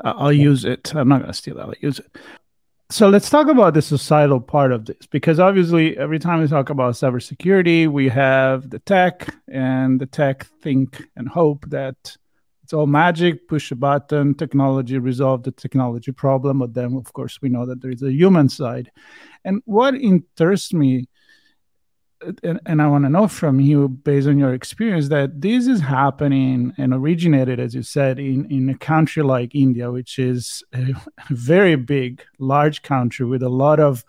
Uh, 0.03 0.13
I'll 0.15 0.31
use 0.31 0.65
it. 0.65 0.93
I'm 0.93 1.07
not 1.07 1.21
going 1.21 1.31
to 1.31 1.37
steal 1.37 1.57
it. 1.57 1.61
I'll 1.61 1.73
use 1.81 1.99
it. 1.99 2.17
So 2.91 3.07
let's 3.07 3.29
talk 3.29 3.47
about 3.47 3.75
the 3.75 3.81
societal 3.81 4.39
part 4.39 4.71
of 4.71 4.85
this, 4.85 5.05
because 5.09 5.39
obviously, 5.39 5.95
every 5.97 6.17
time 6.17 6.41
we 6.41 6.47
talk 6.47 6.69
about 6.69 6.95
cybersecurity, 6.95 7.87
we 7.87 8.09
have 8.09 8.69
the 8.71 8.79
tech, 8.79 9.33
and 9.47 9.99
the 10.01 10.07
tech 10.07 10.47
think 10.61 11.03
and 11.15 11.29
hope 11.29 11.69
that 11.69 12.17
it's 12.69 12.73
all 12.75 12.85
magic, 12.85 13.47
push 13.47 13.71
a 13.71 13.75
button, 13.75 14.35
technology 14.35 14.99
resolve 14.99 15.41
the 15.41 15.49
technology 15.49 16.11
problem. 16.11 16.59
But 16.59 16.75
then, 16.75 16.95
of 16.97 17.11
course, 17.13 17.41
we 17.41 17.49
know 17.49 17.65
that 17.65 17.81
there 17.81 17.89
is 17.89 18.03
a 18.03 18.13
human 18.13 18.47
side. 18.47 18.91
And 19.43 19.63
what 19.65 19.95
interests 19.95 20.71
me, 20.71 21.07
and, 22.43 22.59
and 22.67 22.79
I 22.79 22.85
want 22.85 23.05
to 23.05 23.09
know 23.09 23.27
from 23.27 23.59
you, 23.59 23.87
based 23.89 24.27
on 24.27 24.37
your 24.37 24.53
experience, 24.53 25.09
that 25.09 25.41
this 25.41 25.65
is 25.65 25.81
happening 25.81 26.71
and 26.77 26.93
originated, 26.93 27.59
as 27.59 27.73
you 27.73 27.81
said, 27.81 28.19
in, 28.19 28.45
in 28.51 28.69
a 28.69 28.77
country 28.77 29.23
like 29.23 29.55
India, 29.55 29.89
which 29.89 30.19
is 30.19 30.63
a 30.71 30.93
very 31.31 31.75
big, 31.75 32.21
large 32.37 32.83
country 32.83 33.25
with 33.25 33.41
a 33.41 33.49
lot 33.49 33.79
of 33.79 34.05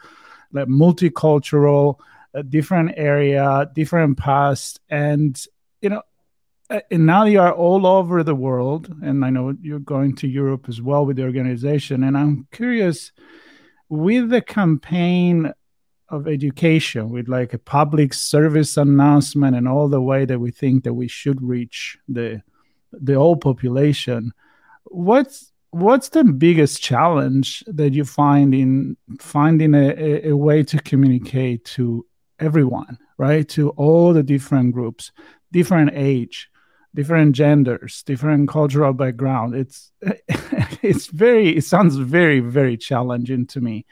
like 0.52 0.68
multicultural, 0.68 1.98
uh, 2.34 2.42
different 2.42 2.92
area, 2.98 3.70
different 3.74 4.18
past, 4.18 4.80
and 4.90 5.46
you 5.80 5.88
know 5.88 6.02
Uh, 6.70 6.80
now 6.92 7.24
you 7.24 7.40
are 7.40 7.52
all 7.52 7.84
over 7.84 8.22
the 8.22 8.34
world 8.34 8.94
and 9.02 9.24
i 9.24 9.30
know 9.30 9.54
you're 9.60 9.80
going 9.80 10.14
to 10.14 10.28
europe 10.28 10.66
as 10.68 10.80
well 10.80 11.04
with 11.04 11.16
the 11.16 11.24
organization 11.24 12.04
and 12.04 12.16
i'm 12.16 12.46
curious 12.52 13.10
with 13.88 14.30
the 14.30 14.40
campaign 14.40 15.52
of 16.10 16.28
education 16.28 17.10
with 17.10 17.28
like 17.28 17.52
a 17.52 17.58
public 17.58 18.14
service 18.14 18.76
announcement 18.76 19.56
and 19.56 19.66
all 19.66 19.88
the 19.88 20.00
way 20.00 20.24
that 20.24 20.38
we 20.38 20.52
think 20.52 20.84
that 20.84 20.94
we 20.94 21.08
should 21.08 21.42
reach 21.42 21.98
the 22.08 22.40
the 22.92 23.14
whole 23.14 23.36
population 23.36 24.32
what's 24.84 25.52
what's 25.70 26.10
the 26.10 26.22
biggest 26.24 26.80
challenge 26.80 27.64
that 27.66 27.94
you 27.94 28.04
find 28.04 28.54
in 28.54 28.96
finding 29.18 29.74
a, 29.74 29.88
a, 29.90 30.30
a 30.30 30.36
way 30.36 30.62
to 30.62 30.78
communicate 30.82 31.64
to 31.64 32.06
everyone 32.38 32.96
right? 33.18 33.46
To 33.50 33.68
all 33.70 34.14
the 34.14 34.22
different 34.22 34.72
groups 34.72 35.12
different 35.52 35.90
age 35.94 36.48
different 36.94 37.34
genders, 37.34 38.02
different 38.04 38.48
cultural 38.48 38.92
background. 38.92 39.54
It's 39.54 39.92
it's 40.82 41.06
very 41.06 41.56
it 41.56 41.64
sounds 41.64 41.96
very 41.96 42.40
very 42.40 42.76
challenging 42.76 43.46
to 43.48 43.60
me. 43.60 43.86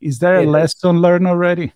Is 0.00 0.18
there 0.18 0.36
a 0.36 0.42
it 0.42 0.48
lesson 0.48 0.96
is. 0.96 1.02
learned 1.02 1.26
already? 1.26 1.72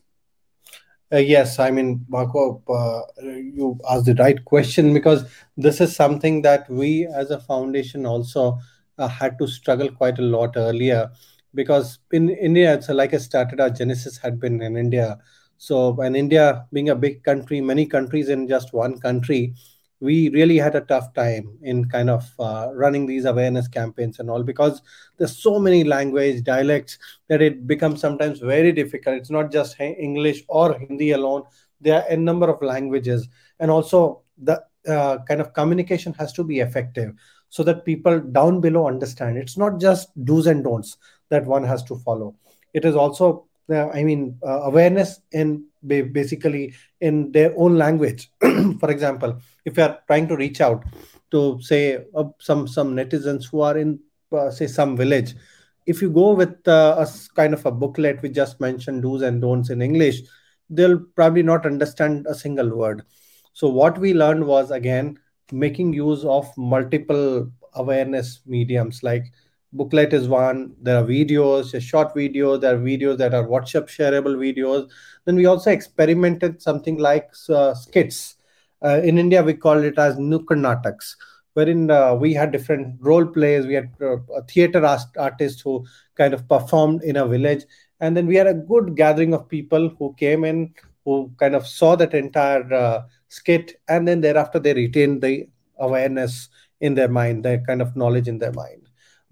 Uh, 1.13 1.19
yes, 1.19 1.59
I 1.59 1.71
mean, 1.71 2.07
Marco, 2.09 2.63
uh, 2.69 3.03
you 3.23 3.79
asked 3.91 4.07
the 4.07 4.15
right 4.15 4.43
question 4.47 4.95
because 4.95 5.25
this 5.59 5.79
is 5.81 5.95
something 5.95 6.41
that 6.43 6.71
we 6.71 7.07
as 7.07 7.31
a 7.31 7.39
foundation 7.39 8.07
also 8.07 8.59
uh, 8.97 9.09
had 9.09 9.39
to 9.39 9.47
struggle 9.47 9.91
quite 9.91 10.19
a 10.19 10.23
lot 10.23 10.55
earlier 10.57 11.11
because 11.55 11.99
in 12.13 12.31
India, 12.31 12.73
it's 12.73 12.89
like 12.89 13.13
I 13.13 13.19
started, 13.19 13.61
our 13.61 13.71
genesis 13.71 14.17
had 14.17 14.41
been 14.41 14.63
in 14.63 14.77
India. 14.77 15.19
So, 15.59 16.01
and 16.01 16.17
India 16.17 16.67
being 16.73 16.89
a 16.89 16.97
big 16.97 17.23
country, 17.23 17.61
many 17.61 17.87
countries 17.87 18.29
in 18.29 18.49
just 18.49 18.73
one 18.73 18.99
country, 18.99 19.55
we 20.03 20.29
really 20.31 20.57
had 20.59 20.75
a 20.75 20.81
tough 20.81 21.15
time 21.15 21.57
in 21.63 21.89
kind 21.89 22.11
of 22.11 22.29
uh, 22.41 22.71
running 22.75 23.07
these 23.07 23.25
awareness 23.25 23.69
campaigns 23.69 24.19
and 24.19 24.29
all 24.29 24.43
because 24.43 24.83
there's 25.17 25.37
so 25.37 25.61
many 25.61 25.85
language 25.85 26.43
dialects 26.43 26.99
that 27.29 27.41
it 27.41 27.69
becomes 27.69 28.01
sometimes 28.01 28.41
very 28.41 28.73
difficult. 28.73 29.17
It's 29.17 29.31
not 29.31 29.53
just 29.53 29.79
english 29.81 30.43
or 30.49 30.77
hindi 30.77 31.13
alone. 31.13 31.45
There 31.81 32.03
are 32.03 32.09
a 32.09 32.17
number 32.17 32.51
of 32.51 32.61
languages. 32.63 33.29
And 33.61 33.71
also 33.71 34.23
the 34.37 34.65
uh, 34.89 35.19
kind 35.29 35.41
of 35.41 35.53
communication 35.53 36.13
has 36.15 36.33
to 36.33 36.43
be 36.43 36.59
effective 36.59 37.15
so 37.49 37.63
that 37.63 37.85
people 37.85 38.19
down 38.19 38.61
below 38.61 38.89
understand. 38.89 39.39
It's 39.39 39.57
not 39.57 39.79
just 39.81 40.09
do's 40.25 40.49
and 40.49 40.65
don'ts 40.65 40.97
that 41.29 41.47
one 41.47 41.63
has 41.63 41.85
to 41.85 41.97
follow. 41.97 42.35
It 42.75 42.85
is 42.85 42.97
also 42.97 43.47
uh, 43.71 43.89
i 43.91 44.03
mean 44.03 44.37
uh, 44.45 44.63
awareness 44.63 45.21
in 45.31 45.65
basically 45.87 46.75
in 47.01 47.33
their 47.33 47.53
own 47.57 47.77
language. 47.77 48.31
For 48.81 48.91
example 48.91 49.41
if 49.65 49.77
you 49.77 49.83
are 49.83 49.99
trying 50.07 50.29
to 50.29 50.37
reach 50.37 50.61
out 50.61 50.85
to 51.31 51.61
say 51.63 52.05
uh, 52.15 52.25
some 52.39 52.69
some 52.69 52.95
netizens 52.95 53.51
who 53.51 53.61
are 53.63 53.77
in 53.77 54.01
uh, 54.33 54.51
say 54.51 54.67
some 54.67 54.97
village 54.97 55.35
if 55.87 56.01
you 56.01 56.11
go 56.11 56.33
with 56.33 56.69
uh, 56.69 56.97
a 56.99 57.07
kind 57.35 57.53
of 57.55 57.65
a 57.67 57.71
booklet 57.71 58.23
we 58.23 58.29
just 58.29 58.61
mentioned 58.61 59.03
do's 59.03 59.23
and 59.23 59.41
don'ts 59.43 59.71
in 59.71 59.83
english 59.83 60.23
they'll 60.73 60.99
probably 60.99 61.43
not 61.43 61.67
understand 61.67 62.27
a 62.29 62.35
single 62.35 62.75
word. 62.77 63.03
So 63.53 63.69
what 63.69 63.99
we 63.99 64.15
learned 64.15 64.47
was 64.47 64.71
again 64.71 65.19
making 65.51 65.93
use 65.93 66.25
of 66.25 66.51
multiple 66.57 67.51
awareness 67.75 68.41
mediums 68.47 69.03
like 69.03 69.25
booklet 69.73 70.13
is 70.13 70.29
one. 70.29 70.75
There 70.81 70.97
are 70.97 71.05
videos 71.05 71.75
a 71.75 71.81
short 71.81 72.15
video. 72.15 72.57
There 72.57 72.75
are 72.75 72.79
videos 72.79 73.19
that 73.19 73.35
are 73.35 73.45
whatsapp 73.45 73.89
shareable 73.89 74.37
videos. 74.37 74.91
Then 75.25 75.37
we 75.37 75.47
also 75.47 75.71
experimented 75.71 76.63
something 76.63 76.99
like 76.99 77.31
uh, 77.49 77.75
skits. 77.75 78.37
Uh, 78.85 79.01
in 79.05 79.17
india 79.17 79.41
we 79.45 79.55
call 79.55 79.79
it 79.79 79.97
as 79.97 80.17
nukkad 80.17 80.59
wherein 81.55 81.89
uh, 81.89 82.15
we 82.15 82.33
had 82.33 82.51
different 82.51 82.97
role 83.01 83.25
plays. 83.25 83.67
We 83.67 83.75
had 83.75 83.91
uh, 84.01 84.17
theater 84.49 84.85
art- 84.85 85.17
artists 85.19 85.63
who 85.63 85.87
kind 86.17 86.35
of 86.35 86.49
performed 86.49 87.03
in 87.03 87.17
a 87.17 87.27
village. 87.27 87.65
And 88.01 88.17
then 88.17 88.27
we 88.27 88.37
had 88.37 88.47
a 88.47 88.55
good 88.55 88.97
gathering 88.97 89.35
of 89.35 89.49
people 89.49 89.91
who 89.99 90.15
came 90.15 90.45
in 90.45 90.75
who 91.05 91.31
kind 91.39 91.55
of 91.55 91.67
saw 91.67 91.95
that 91.97 92.15
entire 92.15 92.73
uh, 92.73 93.03
skit. 93.29 93.81
And 93.89 94.09
then 94.09 94.21
thereafter 94.21 94.59
they 94.59 94.75
retained 94.75 95.23
the 95.23 95.47
awareness 95.79 96.49
in 96.81 96.95
their 96.95 97.09
mind 97.09 97.45
their 97.45 97.61
kind 97.61 97.81
of 97.81 97.95
knowledge 97.97 98.29
in 98.29 98.39
their 98.39 98.53
mind 98.53 98.82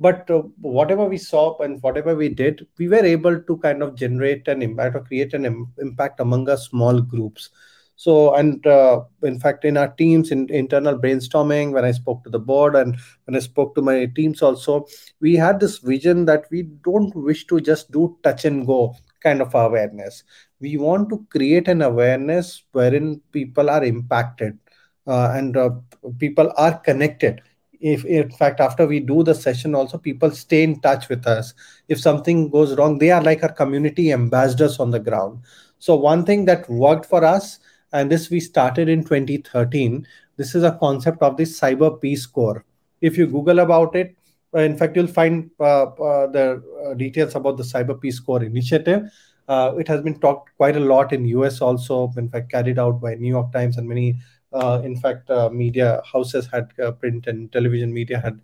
but 0.01 0.31
uh, 0.31 0.43
whatever 0.61 1.05
we 1.05 1.19
saw 1.19 1.57
and 1.59 1.83
whatever 1.83 2.15
we 2.17 2.29
did 2.29 2.67
we 2.79 2.89
were 2.89 3.05
able 3.05 3.41
to 3.43 3.57
kind 3.59 3.83
of 3.83 3.95
generate 3.97 4.49
an 4.49 4.63
impact 4.63 4.97
or 4.97 5.03
create 5.05 5.35
an 5.35 5.45
Im- 5.47 5.73
impact 5.79 6.21
among 6.21 6.49
our 6.49 6.57
small 6.57 7.01
groups. 7.01 7.51
So 7.97 8.35
and 8.35 8.67
uh, 8.67 9.03
in 9.23 9.39
fact 9.39 9.65
in 9.67 9.77
our 9.77 9.89
teams 9.89 10.31
in 10.31 10.49
internal 10.51 10.99
brainstorming 10.99 11.73
when 11.73 11.85
i 11.85 11.91
spoke 11.93 12.25
to 12.25 12.31
the 12.31 12.39
board 12.39 12.75
and 12.75 12.97
when 13.27 13.37
i 13.37 13.41
spoke 13.41 13.75
to 13.75 13.83
my 13.83 14.07
teams 14.07 14.41
also 14.41 14.87
we 15.21 15.35
had 15.37 15.61
this 15.61 15.79
vision 15.79 16.25
that 16.25 16.45
we 16.51 16.63
don't 16.63 17.15
wish 17.15 17.47
to 17.49 17.61
just 17.61 17.91
do 17.93 18.17
touch 18.23 18.47
and 18.47 18.67
go 18.67 18.97
kind 19.23 19.43
of 19.43 19.55
awareness. 19.55 20.25
We 20.61 20.79
want 20.79 21.11
to 21.11 21.27
create 21.31 21.69
an 21.69 21.83
awareness 21.83 22.63
wherein 22.73 23.21
people 23.33 23.69
are 23.69 23.85
impacted 23.85 24.59
uh, 25.07 25.33
and 25.35 25.57
uh, 25.57 25.71
people 26.19 26.53
are 26.57 26.79
connected 26.79 27.43
if 27.81 28.05
in 28.05 28.31
fact 28.31 28.61
after 28.61 28.87
we 28.87 29.01
do 29.01 29.23
the 29.23 29.35
session 29.35 29.75
also 29.75 29.99
people 29.99 30.31
stay 30.31 30.63
in 30.63 30.81
touch 30.81 31.09
with 31.09 31.27
us. 31.27 31.55
If 31.89 32.01
something 32.01 32.51
goes 32.51 32.77
wrong 32.77 32.99
they 32.99 33.11
are 33.11 33.23
like 33.23 33.43
our 33.43 33.53
community 33.53 34.13
ambassadors 34.13 34.79
on 34.79 34.91
the 34.91 35.01
ground. 35.01 35.41
So 35.79 35.97
one 35.97 36.25
thing 36.25 36.45
that 36.45 36.69
worked 36.69 37.07
for 37.07 37.25
us 37.25 37.59
and 37.93 38.11
this 38.11 38.31
we 38.31 38.41
started 38.41 38.89
in 38.89 39.05
2013 39.05 40.07
this 40.37 40.55
is 40.55 40.63
a 40.63 40.77
concept 40.79 41.23
of 41.23 41.37
the 41.37 41.45
cyber 41.45 42.01
peace 42.01 42.27
corps. 42.27 42.65
If 43.01 43.17
you 43.17 43.27
google 43.27 43.61
about 43.61 43.97
it 43.97 44.15
uh, 44.55 44.61
in 44.61 44.77
fact 44.77 44.97
you'll 44.97 45.07
find 45.07 45.51
uh, 45.59 45.85
uh, 45.85 46.27
the 46.27 46.63
uh, 46.85 46.95
details 46.95 47.35
about 47.35 47.57
the 47.57 47.63
cyber 47.63 47.99
peace 48.01 48.21
corps 48.21 48.43
initiative. 48.43 49.11
Uh, 49.49 49.75
it 49.79 49.89
has 49.89 50.01
been 50.03 50.19
talked 50.21 50.51
quite 50.57 50.77
a 50.77 50.81
lot 50.81 51.13
in 51.13 51.25
us 51.25 51.61
also 51.61 52.13
in 52.17 52.29
fact 52.29 52.53
carried 52.53 52.79
out 52.79 53.01
by 53.01 53.15
new 53.15 53.31
york 53.31 53.51
times 53.53 53.77
and 53.79 53.89
many 53.89 54.17
in 54.53 54.97
fact, 54.97 55.31
uh, 55.31 55.49
media 55.51 56.03
houses 56.11 56.47
had 56.47 56.71
uh, 56.83 56.93
print 56.93 57.27
and 57.27 57.53
television 57.53 57.93
media 57.93 58.19
had 58.21 58.41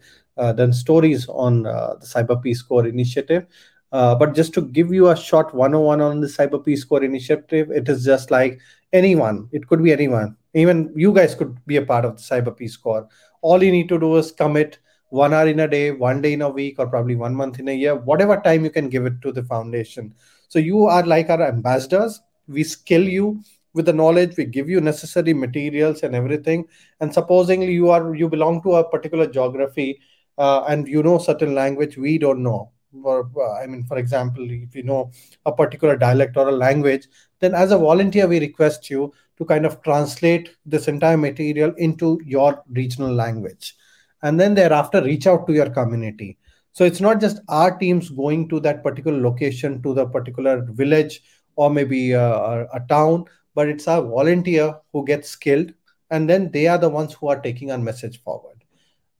done 0.56 0.72
stories 0.72 1.28
on 1.28 1.62
the 1.62 1.98
Cyber 2.02 2.40
Peace 2.42 2.62
Corps 2.62 2.86
initiative. 2.86 3.46
but 3.90 4.34
just 4.34 4.52
to 4.54 4.62
give 4.62 4.92
you 4.92 5.08
a 5.08 5.16
short 5.16 5.54
101 5.54 6.00
on 6.00 6.20
the 6.20 6.26
Cyber 6.26 6.64
Peace 6.64 6.84
Corps 6.84 7.04
initiative, 7.04 7.70
it 7.70 7.88
is 7.88 8.04
just 8.04 8.30
like 8.30 8.60
anyone. 8.92 9.48
It 9.52 9.66
could 9.66 9.82
be 9.82 9.92
anyone. 9.92 10.36
Even 10.54 10.92
you 10.96 11.12
guys 11.12 11.34
could 11.34 11.58
be 11.66 11.76
a 11.76 11.82
part 11.82 12.04
of 12.04 12.16
the 12.16 12.22
Cyber 12.22 12.56
Peace 12.56 12.76
Corps. 12.76 13.06
All 13.42 13.62
you 13.62 13.70
need 13.70 13.88
to 13.88 13.98
do 13.98 14.16
is 14.16 14.32
commit 14.32 14.78
one 15.10 15.32
hour 15.32 15.46
in 15.46 15.60
a 15.60 15.68
day, 15.68 15.90
one 15.92 16.20
day 16.20 16.32
in 16.32 16.42
a 16.42 16.48
week, 16.48 16.78
or 16.78 16.86
probably 16.86 17.14
one 17.14 17.34
month 17.34 17.58
in 17.58 17.68
a 17.68 17.72
year, 17.72 17.94
whatever 17.94 18.40
time 18.40 18.64
you 18.64 18.70
can 18.70 18.88
give 18.88 19.06
it 19.06 19.20
to 19.22 19.32
the 19.32 19.42
foundation. 19.44 20.14
So 20.48 20.58
you 20.58 20.86
are 20.86 21.04
like 21.04 21.30
our 21.30 21.42
ambassadors. 21.42 22.20
We 22.48 22.64
skill 22.64 23.02
you 23.02 23.42
with 23.76 23.86
the 23.86 23.92
knowledge 23.92 24.36
we 24.36 24.44
give 24.46 24.68
you 24.68 24.80
necessary 24.80 25.32
materials 25.34 26.02
and 26.02 26.14
everything. 26.14 26.64
And 27.00 27.12
supposingly 27.12 27.72
you 27.72 27.90
are 27.90 28.14
you 28.14 28.28
belong 28.28 28.62
to 28.62 28.76
a 28.76 28.88
particular 28.88 29.26
geography 29.26 30.00
uh, 30.38 30.64
and 30.68 30.88
you 30.88 31.02
know 31.02 31.18
certain 31.18 31.54
language 31.54 31.96
we 31.96 32.18
don't 32.18 32.42
know. 32.42 32.72
Or, 33.04 33.30
uh, 33.36 33.62
i 33.62 33.66
mean 33.66 33.84
for 33.84 33.98
example 33.98 34.50
if 34.50 34.74
you 34.74 34.82
know 34.82 35.10
a 35.44 35.52
particular 35.52 35.96
dialect 35.98 36.38
or 36.38 36.48
a 36.48 36.52
language 36.52 37.08
then 37.40 37.54
as 37.54 37.70
a 37.70 37.76
volunteer 37.76 38.26
we 38.26 38.40
request 38.40 38.88
you 38.88 39.12
to 39.38 39.44
kind 39.44 39.66
of 39.66 39.82
translate 39.82 40.56
this 40.64 40.88
entire 40.88 41.16
material 41.16 41.74
into 41.76 42.20
your 42.24 42.62
regional 42.70 43.12
language. 43.12 43.74
And 44.22 44.40
then 44.40 44.54
thereafter 44.54 45.02
reach 45.02 45.26
out 45.26 45.46
to 45.46 45.52
your 45.52 45.70
community. 45.70 46.38
So 46.72 46.84
it's 46.84 47.00
not 47.00 47.20
just 47.20 47.40
our 47.48 47.76
teams 47.78 48.10
going 48.10 48.48
to 48.48 48.60
that 48.60 48.82
particular 48.82 49.20
location 49.20 49.82
to 49.82 49.94
the 49.94 50.06
particular 50.06 50.66
village 50.70 51.22
or 51.56 51.70
maybe 51.70 52.14
uh, 52.14 52.20
a, 52.20 52.64
a 52.74 52.80
town 52.88 53.24
but 53.56 53.68
it's 53.68 53.88
our 53.88 54.02
volunteer 54.02 54.78
who 54.92 55.04
gets 55.04 55.30
skilled 55.30 55.72
and 56.10 56.30
then 56.30 56.50
they 56.52 56.68
are 56.68 56.78
the 56.78 56.88
ones 56.88 57.14
who 57.14 57.26
are 57.26 57.40
taking 57.40 57.72
our 57.72 57.78
message 57.78 58.22
forward. 58.22 58.62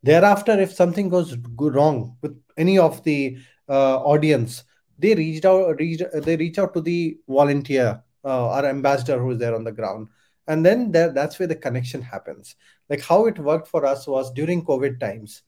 Thereafter 0.04 0.60
if 0.60 0.72
something 0.72 1.08
goes 1.08 1.36
wrong 1.58 2.16
with 2.22 2.40
any 2.56 2.78
of 2.78 3.02
the 3.02 3.38
uh, 3.68 3.96
audience 4.04 4.62
they 4.98 5.14
reached 5.14 5.44
out 5.44 5.80
reach, 5.80 6.02
they 6.14 6.36
reach 6.36 6.58
out 6.58 6.72
to 6.74 6.80
the 6.80 7.18
volunteer 7.28 8.02
uh, 8.24 8.50
our 8.50 8.66
ambassador 8.66 9.18
who 9.18 9.32
is 9.32 9.38
there 9.38 9.54
on 9.54 9.64
the 9.64 9.72
ground. 9.72 10.08
And 10.46 10.64
then 10.64 10.92
there, 10.92 11.12
that's 11.12 11.38
where 11.38 11.48
the 11.48 11.56
connection 11.56 12.00
happens. 12.00 12.54
Like 12.88 13.00
how 13.00 13.26
it 13.26 13.38
worked 13.38 13.68
for 13.68 13.84
us 13.84 14.06
was 14.06 14.32
during 14.32 14.64
covid 14.64 15.00
times 15.00 15.42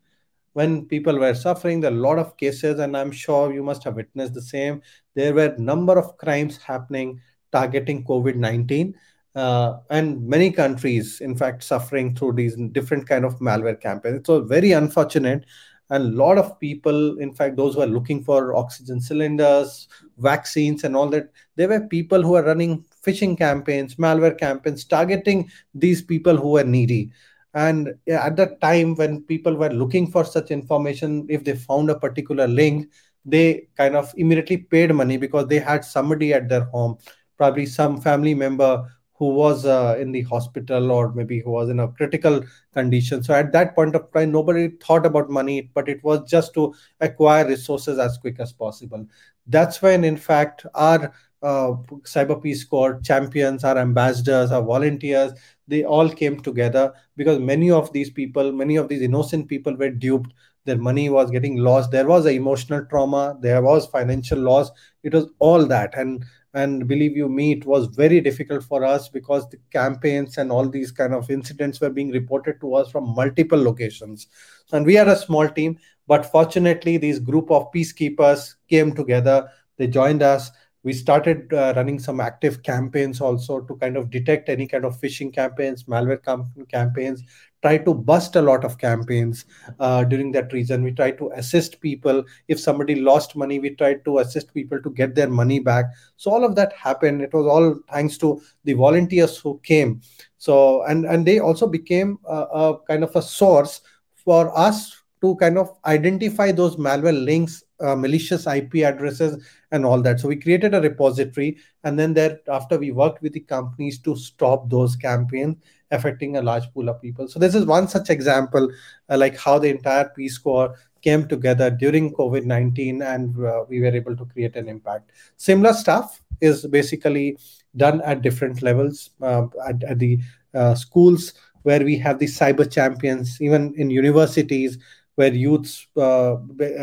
when 0.59 0.87
people 0.87 1.19
were 1.19 1.35
suffering 1.35 1.85
a 1.85 1.91
lot 1.91 2.19
of 2.19 2.37
cases 2.37 2.81
and 2.81 2.97
i'm 2.97 3.13
sure 3.13 3.53
you 3.53 3.63
must 3.63 3.85
have 3.85 3.95
witnessed 3.95 4.35
the 4.35 4.43
same 4.43 4.81
there 5.15 5.35
were 5.35 5.55
number 5.59 5.99
of 5.99 6.17
crimes 6.17 6.57
happening 6.57 7.21
targeting 7.53 8.05
COVID 8.05 8.37
19. 8.37 8.95
Uh, 9.35 9.79
and 9.91 10.27
many 10.27 10.51
countries, 10.51 11.21
in 11.21 11.37
fact, 11.37 11.63
suffering 11.63 12.15
through 12.17 12.33
these 12.33 12.57
different 12.73 13.09
kind 13.09 13.25
of 13.25 13.39
malware 13.39 13.81
campaigns. 13.81 14.27
So 14.27 14.41
very 14.43 14.73
unfortunate. 14.73 15.45
And 15.91 16.05
a 16.05 16.17
lot 16.17 16.39
of 16.39 16.59
people, 16.61 17.19
in 17.19 17.33
fact, 17.33 17.57
those 17.57 17.75
who 17.75 17.81
are 17.81 17.87
looking 17.87 18.23
for 18.23 18.55
oxygen 18.55 19.01
cylinders, 19.01 19.89
vaccines, 20.19 20.85
and 20.85 20.95
all 20.97 21.09
that, 21.11 21.31
there 21.57 21.69
were 21.69 21.87
people 21.87 22.23
who 22.23 22.35
are 22.35 22.43
running 22.43 22.85
phishing 23.07 23.39
campaigns, 23.39 23.95
malware 23.95 24.37
campaigns, 24.37 24.85
targeting 24.85 25.51
these 25.75 26.03
people 26.03 26.37
who 26.37 26.59
are 26.59 26.65
needy. 26.65 27.13
And 27.55 27.95
at 28.07 28.37
that 28.37 28.61
time, 28.61 28.97
when 28.97 29.23
people 29.23 29.55
were 29.55 29.71
looking 29.71 30.11
for 30.11 30.25
such 30.25 30.51
information, 30.51 31.27
if 31.31 31.45
they 31.45 31.57
found 31.57 31.91
a 31.91 31.99
particular 31.99 32.47
link, 32.47 32.91
they 33.25 33.69
kind 33.77 33.97
of 33.97 34.13
immediately 34.17 34.59
paid 34.59 34.95
money 34.95 35.17
because 35.17 35.47
they 35.49 35.59
had 35.59 35.85
somebody 35.85 36.35
at 36.35 36.49
their 36.49 36.65
home 36.65 36.99
probably 37.39 37.67
some 37.67 38.01
family 38.01 38.35
member 38.35 38.85
who 39.15 39.31
was 39.31 39.67
uh, 39.67 39.97
in 39.99 40.13
the 40.13 40.23
hospital 40.23 40.93
or 40.93 41.13
maybe 41.13 41.41
who 41.41 41.51
was 41.51 41.69
in 41.69 41.81
a 41.81 41.89
critical 41.89 42.43
condition. 42.73 43.23
So 43.23 43.35
at 43.35 43.53
that 43.53 43.75
point 43.75 43.97
of 43.97 44.13
time, 44.13 44.31
nobody 44.31 44.69
thought 44.81 45.05
about 45.05 45.29
money, 45.29 45.71
but 45.75 45.89
it 45.89 46.03
was 46.05 46.29
just 46.31 46.55
to 46.55 46.73
acquire 47.01 47.47
resources 47.47 47.99
as 47.99 48.17
quick 48.19 48.39
as 48.39 48.53
possible. 48.53 49.07
That's 49.47 49.83
when, 49.83 50.05
in 50.05 50.17
fact, 50.17 50.67
our 50.75 51.13
uh, 51.43 51.73
Cyber 52.05 52.41
Peace 52.41 52.65
Corps 52.65 53.01
champions, 53.03 53.65
our 53.65 53.79
ambassadors, 53.79 54.53
our 54.53 54.63
volunteers, 54.63 55.33
they 55.67 55.85
all 55.85 56.09
came 56.09 56.41
together 56.41 56.93
because 57.17 57.39
many 57.39 57.71
of 57.71 57.93
these 57.93 58.11
people 58.11 58.53
many 58.53 58.77
of 58.77 58.89
these 58.89 59.03
innocent 59.03 59.49
people 59.49 59.75
were 59.77 59.91
duped. 59.91 60.33
Their 60.65 60.79
money 60.79 61.09
was 61.09 61.31
getting 61.31 61.57
lost. 61.57 61.91
There 61.91 62.07
was 62.07 62.27
emotional 62.27 62.85
trauma. 62.87 63.39
There 63.41 63.63
was 63.63 63.87
financial 63.87 64.39
loss. 64.39 64.71
It 65.03 65.15
was 65.15 65.27
all 65.39 65.65
that. 65.67 65.97
And 65.97 66.25
and 66.55 66.89
believe 66.89 67.17
you 67.17 67.29
me 67.29 67.53
it 67.53 67.67
was 67.67 67.87
very 67.89 68.21
difficult 68.21 68.65
for 68.65 68.85
us 68.85 69.09
because 69.09 69.49
the 69.51 69.59
campaigns 69.71 70.39
and 70.39 70.51
all 70.51 70.69
these 70.69 70.91
kind 70.91 71.15
of 71.15 71.31
incidents 71.31 71.81
were 71.81 71.91
being 71.91 72.11
reported 72.11 72.61
to 72.61 72.75
us 72.75 72.91
from 72.91 73.15
multiple 73.15 73.63
locations. 73.63 74.29
And 74.73 74.87
we 74.87 74.97
are 74.97 75.09
a 75.09 75.17
small 75.17 75.49
team 75.49 75.79
but 76.09 76.25
fortunately 76.25 76.97
these 76.97 77.21
group 77.21 77.51
of 77.51 77.71
peacekeepers 77.73 78.55
came 78.69 78.95
together. 78.95 79.49
They 79.77 79.87
joined 79.87 80.23
us 80.23 80.51
we 80.83 80.93
started 80.93 81.53
uh, 81.53 81.73
running 81.77 81.99
some 81.99 82.21
active 82.21 82.63
campaigns 82.63 83.21
also 83.21 83.61
to 83.61 83.77
kind 83.77 83.97
of 83.97 84.11
detect 84.11 84.49
any 84.49 84.67
kind 84.67 84.85
of 84.85 85.01
phishing 85.01 85.33
campaigns 85.33 85.85
malware 85.85 86.23
campaigns. 86.71 87.23
Try 87.61 87.79
to 87.79 87.93
bust 87.93 88.37
a 88.37 88.43
lot 88.43 88.65
of 88.65 88.79
campaigns 88.79 89.45
uh, 89.81 90.05
during 90.05 90.31
that 90.33 90.53
reason. 90.53 90.85
We 90.85 90.93
try 90.93 91.11
to 91.11 91.31
assist 91.35 91.81
people. 91.81 92.25
If 92.47 92.61
somebody 92.61 92.95
lost 92.95 93.35
money 93.35 93.59
we 93.59 93.71
tried 93.71 94.05
to 94.05 94.19
assist 94.19 94.55
people 94.55 94.81
to 94.81 94.91
get 94.91 95.17
their 95.17 95.29
money 95.29 95.59
back. 95.59 95.87
So 96.17 96.31
all 96.31 96.45
of 96.45 96.55
that 96.55 96.73
happened. 96.73 97.23
It 97.23 97.33
was 97.35 97.47
all 97.47 97.81
thanks 97.93 98.17
to 98.19 98.41
the 98.65 98.75
volunteers 98.75 99.39
who 99.39 99.61
came. 99.65 100.01
So 100.37 100.85
and 100.85 101.05
and 101.05 101.27
they 101.27 101.41
also 101.41 101.67
became 101.67 102.19
a, 102.25 102.43
a 102.63 102.79
kind 102.87 103.03
of 103.03 103.17
a 103.17 103.23
source 103.23 103.81
for 104.15 104.57
us 104.57 104.98
to 105.21 105.37
kind 105.37 105.59
of 105.59 105.77
identify 105.85 106.53
those 106.53 106.77
malware 106.77 107.25
links 107.25 107.65
uh, 107.81 107.95
malicious 107.95 108.47
ip 108.47 108.75
addresses 108.75 109.43
and 109.71 109.85
all 109.85 110.01
that. 110.03 110.21
So 110.21 110.29
we 110.29 110.37
created 110.37 110.75
a 110.75 110.81
repository 110.81 111.59
and 111.85 111.99
then 111.99 112.15
there 112.15 112.41
after 112.49 112.79
we 112.79 112.91
worked 112.91 113.23
with 113.23 113.33
the 113.33 113.41
companies 113.41 113.99
to 114.01 114.17
stop 114.17 114.69
those 114.69 114.97
campaigns 114.97 115.57
affecting 115.91 116.37
a 116.37 116.43
large 116.43 116.65
pool 116.75 116.89
of 116.89 117.01
people. 117.01 117.29
So 117.29 117.39
this 117.39 117.55
is 117.55 117.65
one 117.65 117.89
such 117.89 118.11
example 118.11 118.71
uh, 119.09 119.17
like 119.17 119.39
how 119.39 119.59
the 119.59 119.69
entire 119.71 120.11
peace 120.11 120.39
corps 120.39 120.75
came 121.01 121.29
together 121.29 121.71
during 121.71 122.13
covid-19 122.13 123.03
and 123.03 123.47
uh, 123.47 123.65
we 123.69 123.81
were 123.81 123.95
able 123.95 124.17
to 124.17 124.25
create 124.27 124.57
an 124.57 124.69
impact. 124.69 125.13
Similar 125.37 125.73
stuff 125.73 126.21
is 126.41 126.67
basically 126.67 127.39
done 127.77 128.01
at 128.03 128.23
different 128.23 128.63
levels 128.63 129.11
uh, 129.23 129.47
at, 129.67 129.83
at, 129.85 129.99
the 129.99 130.19
uh, 130.55 130.75
schools 130.75 131.35
where 131.63 131.85
we 131.85 131.97
have 131.97 132.19
the 132.19 132.27
cyber 132.27 132.71
champions 132.71 133.41
even 133.41 133.75
in 133.77 133.91
universities 133.91 134.79
where 135.19 135.35
youths 135.35 135.89
uh, 135.97 136.37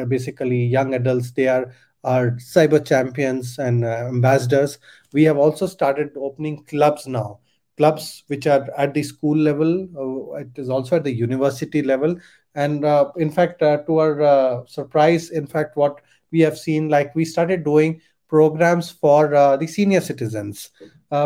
basically 0.07 0.65
young 0.65 0.93
adults 0.93 1.31
they 1.31 1.47
are 1.47 1.73
are 2.03 2.31
cyber 2.31 2.85
champions 2.85 3.57
and 3.57 3.83
uh, 3.83 4.05
ambassadors. 4.13 4.77
We 5.13 5.23
have 5.23 5.37
also 5.37 5.65
started 5.65 6.11
opening 6.15 6.63
clubs 6.65 7.07
now, 7.07 7.39
clubs 7.77 8.23
which 8.27 8.45
are 8.45 8.67
at 8.77 8.93
the 8.93 9.01
school 9.03 9.35
level. 9.35 9.87
Uh, 9.97 10.35
it 10.41 10.51
is 10.55 10.69
also 10.69 10.97
at 10.97 11.03
the 11.03 11.13
university 11.13 11.81
level. 11.81 12.15
And 12.53 12.85
uh, 12.85 13.11
in 13.17 13.31
fact, 13.31 13.63
uh, 13.63 13.77
to 13.87 13.97
our 13.97 14.21
uh, 14.21 14.65
surprise, 14.67 15.31
in 15.31 15.47
fact, 15.47 15.75
what 15.77 16.01
we 16.31 16.41
have 16.41 16.57
seen, 16.57 16.89
like 16.89 17.15
we 17.15 17.25
started 17.25 17.63
doing 17.63 18.01
programs 18.27 18.89
for 18.89 19.33
uh, 19.35 19.55
the 19.57 19.67
senior 19.67 20.01
citizens 20.01 20.71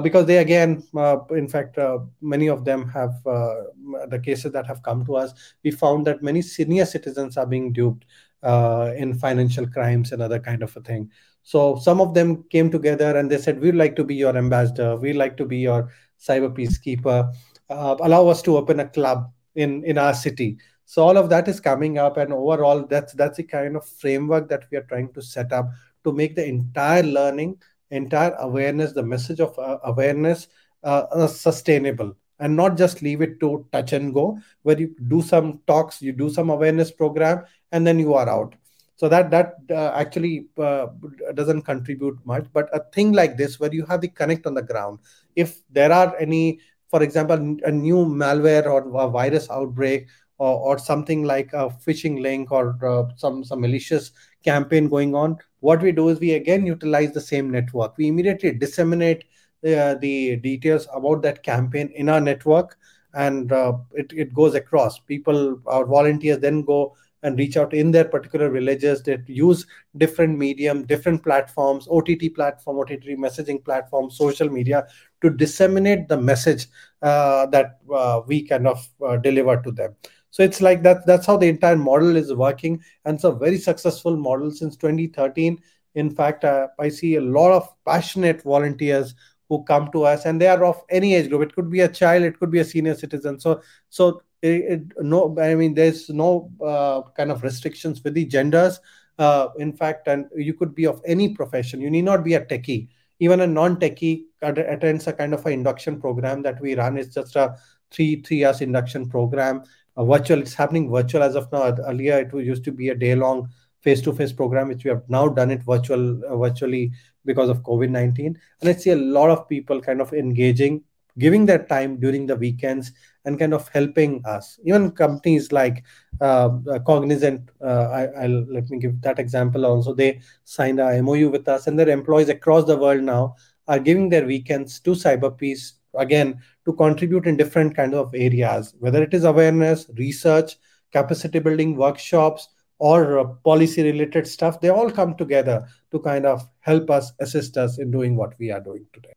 because 0.04 0.28
they, 0.28 0.38
again, 0.38 0.84
in 1.32 1.48
fact, 1.48 1.80
many 2.22 2.48
of 2.48 2.64
them 2.64 2.88
have 2.90 3.14
the 3.24 4.22
cases 4.24 4.52
that 4.52 4.68
have 4.68 4.84
come 4.84 5.04
to 5.06 5.16
us. 5.16 5.34
We 5.64 5.72
found 5.72 6.06
that 6.06 6.22
many 6.22 6.42
senior 6.42 6.86
citizens 6.86 7.38
are 7.38 7.48
being 7.48 7.74
duped 7.74 8.06
uh, 8.44 8.94
in 8.96 9.14
financial 9.14 9.68
crimes 9.68 10.12
and 10.12 10.22
other 10.22 10.40
kind 10.40 10.64
of 10.64 10.76
a 10.78 10.82
thing. 10.82 11.12
So 11.44 11.78
some 11.80 12.02
of 12.02 12.14
them 12.14 12.44
came 12.50 12.70
together 12.70 13.18
and 13.18 13.30
they 13.30 13.38
said, 13.38 13.60
"We'd 13.60 13.76
like 13.76 13.96
to 13.96 14.04
be 14.04 14.16
your 14.16 14.38
ambassador. 14.38 14.96
We'd 14.96 15.16
like 15.16 15.38
to 15.38 15.46
be 15.46 15.58
your 15.58 15.92
cyber 16.20 16.56
peacekeeper. 16.56 17.34
Uh, 17.70 17.96
allow 18.00 18.28
us 18.28 18.42
to 18.44 18.58
open 18.58 18.80
a 18.80 18.88
club 18.88 19.32
in 19.56 19.84
in 19.86 19.98
our 19.98 20.14
city." 20.14 20.58
So 20.86 21.04
all 21.04 21.18
of 21.18 21.30
that 21.30 21.48
is 21.48 21.60
coming 21.60 21.98
up, 21.98 22.18
and 22.18 22.34
overall, 22.34 22.86
that's 22.86 23.14
that's 23.14 23.38
the 23.38 23.44
kind 23.44 23.76
of 23.76 23.86
framework 23.86 24.50
that 24.50 24.66
we 24.72 24.78
are 24.78 24.88
trying 24.90 25.14
to 25.14 25.22
set 25.22 25.52
up 25.54 25.70
to 26.04 26.12
make 26.12 26.36
the 26.36 26.46
entire 26.46 27.04
learning, 27.04 27.58
entire 27.92 28.34
awareness, 28.40 28.94
the 28.94 29.04
message 29.04 29.40
of 29.40 29.58
uh, 29.60 29.78
awareness, 29.84 30.48
uh, 30.84 31.06
uh 31.12 31.28
sustainable 31.28 32.16
and 32.40 32.56
not 32.56 32.78
just 32.78 33.02
leave 33.02 33.22
it 33.22 33.40
to 33.40 33.66
touch 33.72 33.94
and 33.94 34.14
go 34.14 34.40
where 34.64 34.80
you 34.80 34.96
do 35.08 35.22
some 35.22 35.60
talks 35.68 36.02
you 36.02 36.12
do 36.12 36.30
some 36.30 36.50
awareness 36.50 36.92
program 36.92 37.44
and 37.72 37.86
then 37.86 38.00
you 38.00 38.14
are 38.14 38.28
out. 38.30 38.56
So 38.96 39.08
that 39.08 39.32
that 39.32 39.56
uh, 39.72 39.92
actually 39.96 40.48
uh, 40.58 40.88
doesn't 41.34 41.62
contribute 41.62 42.18
much 42.26 42.46
but 42.52 42.70
a 42.74 42.84
thing 42.92 43.14
like 43.14 43.38
this 43.38 43.60
where 43.60 43.74
you 43.74 43.86
have 43.86 44.02
the 44.02 44.10
connect 44.10 44.46
on 44.46 44.54
the 44.54 44.62
ground. 44.62 45.00
If 45.36 45.62
there 45.70 45.92
are 45.92 46.16
any 46.18 46.60
for 46.90 47.04
example 47.04 47.58
a 47.64 47.72
new 47.72 48.06
malware 48.06 48.66
or 48.66 49.10
virus 49.10 49.50
outbreak 49.50 50.08
or, 50.38 50.60
or 50.60 50.80
something 50.80 51.24
like 51.24 51.54
a 51.54 51.70
phishing 51.70 52.22
link 52.22 52.52
or 52.52 52.78
uh, 52.86 53.14
some 53.16 53.44
some 53.44 53.62
malicious 53.62 54.12
campaign 54.44 54.90
going 54.90 55.16
on. 55.16 55.38
What 55.60 55.82
we 55.82 55.92
do 55.92 56.10
is 56.10 56.20
we 56.20 56.34
again 56.34 56.66
utilize 56.66 57.14
the 57.14 57.22
same 57.22 57.50
network. 57.50 57.98
We 57.98 58.08
immediately 58.08 58.52
disseminate 58.52 59.26
uh, 59.66 59.96
the 59.96 60.38
details 60.38 60.88
about 60.94 61.22
that 61.24 61.44
campaign 61.44 61.92
in 61.96 62.10
our 62.10 62.22
network 62.22 62.78
and 63.14 63.52
uh, 63.52 63.74
it, 63.94 64.12
it 64.14 64.34
goes 64.34 64.56
across. 64.56 65.00
People 65.00 65.62
our 65.68 65.86
volunteers 65.86 66.40
then 66.40 66.64
go 66.64 66.96
and 67.24 67.38
reach 67.38 67.58
out 67.58 67.74
in 67.74 67.92
their 67.92 68.06
particular 68.06 68.50
villages 68.50 69.04
that 69.04 69.28
use 69.28 69.66
different 69.98 70.38
medium 70.38 70.86
different 70.86 71.22
platforms 71.24 71.88
ott 71.90 72.10
platform 72.36 72.80
ott 72.80 72.90
messaging 73.18 73.64
platform 73.64 74.10
social 74.10 74.50
media 74.50 74.88
to 75.22 75.30
disseminate 75.30 76.08
the 76.08 76.18
message 76.18 76.68
uh, 77.02 77.46
that 77.48 77.80
uh, 77.94 78.22
we 78.28 78.48
kind 78.48 78.68
of 78.68 78.88
uh, 79.06 79.18
deliver 79.18 79.62
to 79.62 79.72
them 79.72 79.96
so 80.32 80.44
it's 80.44 80.62
like 80.62 80.84
that 80.84 81.06
that's 81.06 81.26
how 81.26 81.38
the 81.38 81.48
entire 81.48 81.76
model 81.76 82.16
is 82.16 82.34
working. 82.34 82.82
And 83.06 83.16
it's 83.16 83.24
a 83.24 83.32
very 83.32 83.58
successful 83.58 84.16
model 84.16 84.52
since 84.52 84.76
2013 84.78 85.60
in 85.96 86.12
fact 86.12 86.44
uh, 86.44 86.68
i 86.80 86.88
see 86.88 87.16
a 87.16 87.22
lot 87.22 87.52
of 87.52 87.68
passionate 87.84 88.44
volunteers 88.44 89.16
who 89.50 89.64
come 89.64 89.92
to 89.92 90.04
us 90.04 90.26
and 90.26 90.40
they 90.40 90.48
are 90.48 90.64
of 90.64 90.82
any 90.90 91.16
age 91.16 91.28
group. 91.28 91.42
It 91.42 91.56
could 91.56 91.70
be 91.70 91.82
a 91.82 91.88
child 91.88 92.24
it 92.24 92.40
could 92.40 92.52
be 92.52 92.60
a 92.60 92.66
senior 92.66 92.96
citizen. 92.96 93.40
So 93.40 93.62
so 93.90 94.22
it, 94.42 94.50
it, 94.50 94.82
no 95.02 95.36
i 95.42 95.56
mean 95.56 95.74
there's 95.74 96.10
no 96.10 96.52
uh, 96.64 97.02
kind 97.18 97.32
of 97.32 97.44
restrictions 97.44 98.04
with 98.04 98.14
the 98.14 98.26
genders. 98.26 98.80
Uh, 99.18 99.50
in 99.58 99.74
fact 99.74 100.08
and 100.08 100.28
you 100.34 100.54
could 100.54 100.74
be 100.74 100.86
of 100.86 101.02
any 101.06 101.34
profession. 101.34 101.82
You 101.82 101.90
need 101.90 102.04
not 102.04 102.24
be 102.24 102.36
a 102.36 102.46
techie. 102.46 102.88
Even 103.20 103.42
a 103.42 103.48
non-techie 103.48 104.24
attends 104.42 105.08
a 105.08 105.14
kind 105.14 105.34
of 105.34 105.46
an 105.46 105.52
induction 105.52 106.00
program 106.00 106.42
that 106.44 106.62
we 106.62 106.76
run. 106.76 106.96
It's 106.96 107.16
just 107.16 107.36
a 107.36 107.58
three 107.92 108.22
three 108.22 108.38
years 108.38 108.62
induction 108.62 109.10
program 109.10 109.64
virtual 110.06 110.40
it's 110.40 110.54
happening 110.54 110.90
virtual 110.92 111.24
as 111.24 111.36
of 111.36 111.52
now 111.52 111.76
earlier 111.88 112.20
it 112.20 112.34
used 112.46 112.64
to 112.64 112.72
be 112.72 112.90
a 112.90 112.96
day 112.96 113.16
long 113.16 113.50
face-to-face 113.82 114.34
program 114.34 114.68
which 114.68 114.84
we 114.84 114.90
have 114.90 115.04
now 115.08 115.28
done 115.28 115.52
it 115.52 115.64
virtual 115.64 116.24
uh, 116.26 116.36
virtually 116.38 116.92
because 117.26 117.50
of 117.50 117.64
COVID 117.64 117.90
19. 117.90 118.38
And 118.62 118.70
I 118.70 118.74
see 118.74 118.92
a 118.92 118.96
lot 118.96 119.30
of 119.30 119.48
people 119.48 119.82
kind 119.82 120.02
of 120.02 120.14
engaging, 120.14 120.84
giving 121.18 121.46
their 121.46 121.64
time 121.64 122.00
during 122.00 122.26
the 122.26 122.36
weekends 122.36 122.92
and 123.26 123.38
kind 123.38 123.54
of 123.54 123.68
helping 123.70 124.22
us. 124.26 124.60
Even 124.64 124.92
companies 124.92 125.52
like 125.52 125.84
uh, 126.22 126.50
Cognizant, 126.86 127.50
uh, 127.62 128.08
I, 128.18 128.28
will 128.28 128.46
let 128.50 128.70
me 128.70 128.80
give 128.80 129.02
that 129.02 129.20
example 129.20 129.66
also. 129.66 129.94
They 129.94 130.22
signed 130.44 130.80
a 130.80 131.02
MOU 131.02 131.30
with 131.30 131.48
us, 131.48 131.68
and 131.68 131.78
their 131.78 131.90
employees 131.90 132.30
across 132.30 132.66
the 132.66 132.78
world 132.78 133.04
now 133.04 133.36
are 133.68 133.80
giving 133.80 134.10
their 134.10 134.26
weekends 134.26 134.80
to 134.82 134.92
CyberPeace 134.92 135.74
again 135.96 136.40
to 136.70 136.74
contribute 136.74 137.26
in 137.26 137.36
different 137.36 137.76
kind 137.76 137.96
of 137.96 138.14
areas, 138.14 138.76
whether 138.80 139.02
it 139.02 139.14
is 139.14 139.24
awareness, 139.24 139.90
research, 139.98 140.56
capacity 140.92 141.40
building 141.40 141.76
workshops, 141.76 142.50
or 142.78 143.20
uh, 143.20 143.26
policy 143.44 143.84
related 143.84 144.26
stuff 144.26 144.62
they 144.62 144.70
all 144.70 144.90
come 144.90 145.14
together 145.16 145.68
to 145.92 146.00
kind 146.00 146.26
of 146.26 146.48
help 146.60 146.90
us 146.90 147.12
assist 147.20 147.58
us 147.58 147.78
in 147.78 147.92
doing 147.92 148.16
what 148.16 148.34
we 148.40 148.52
are 148.52 148.62
doing 148.62 148.86
today. 148.94 149.14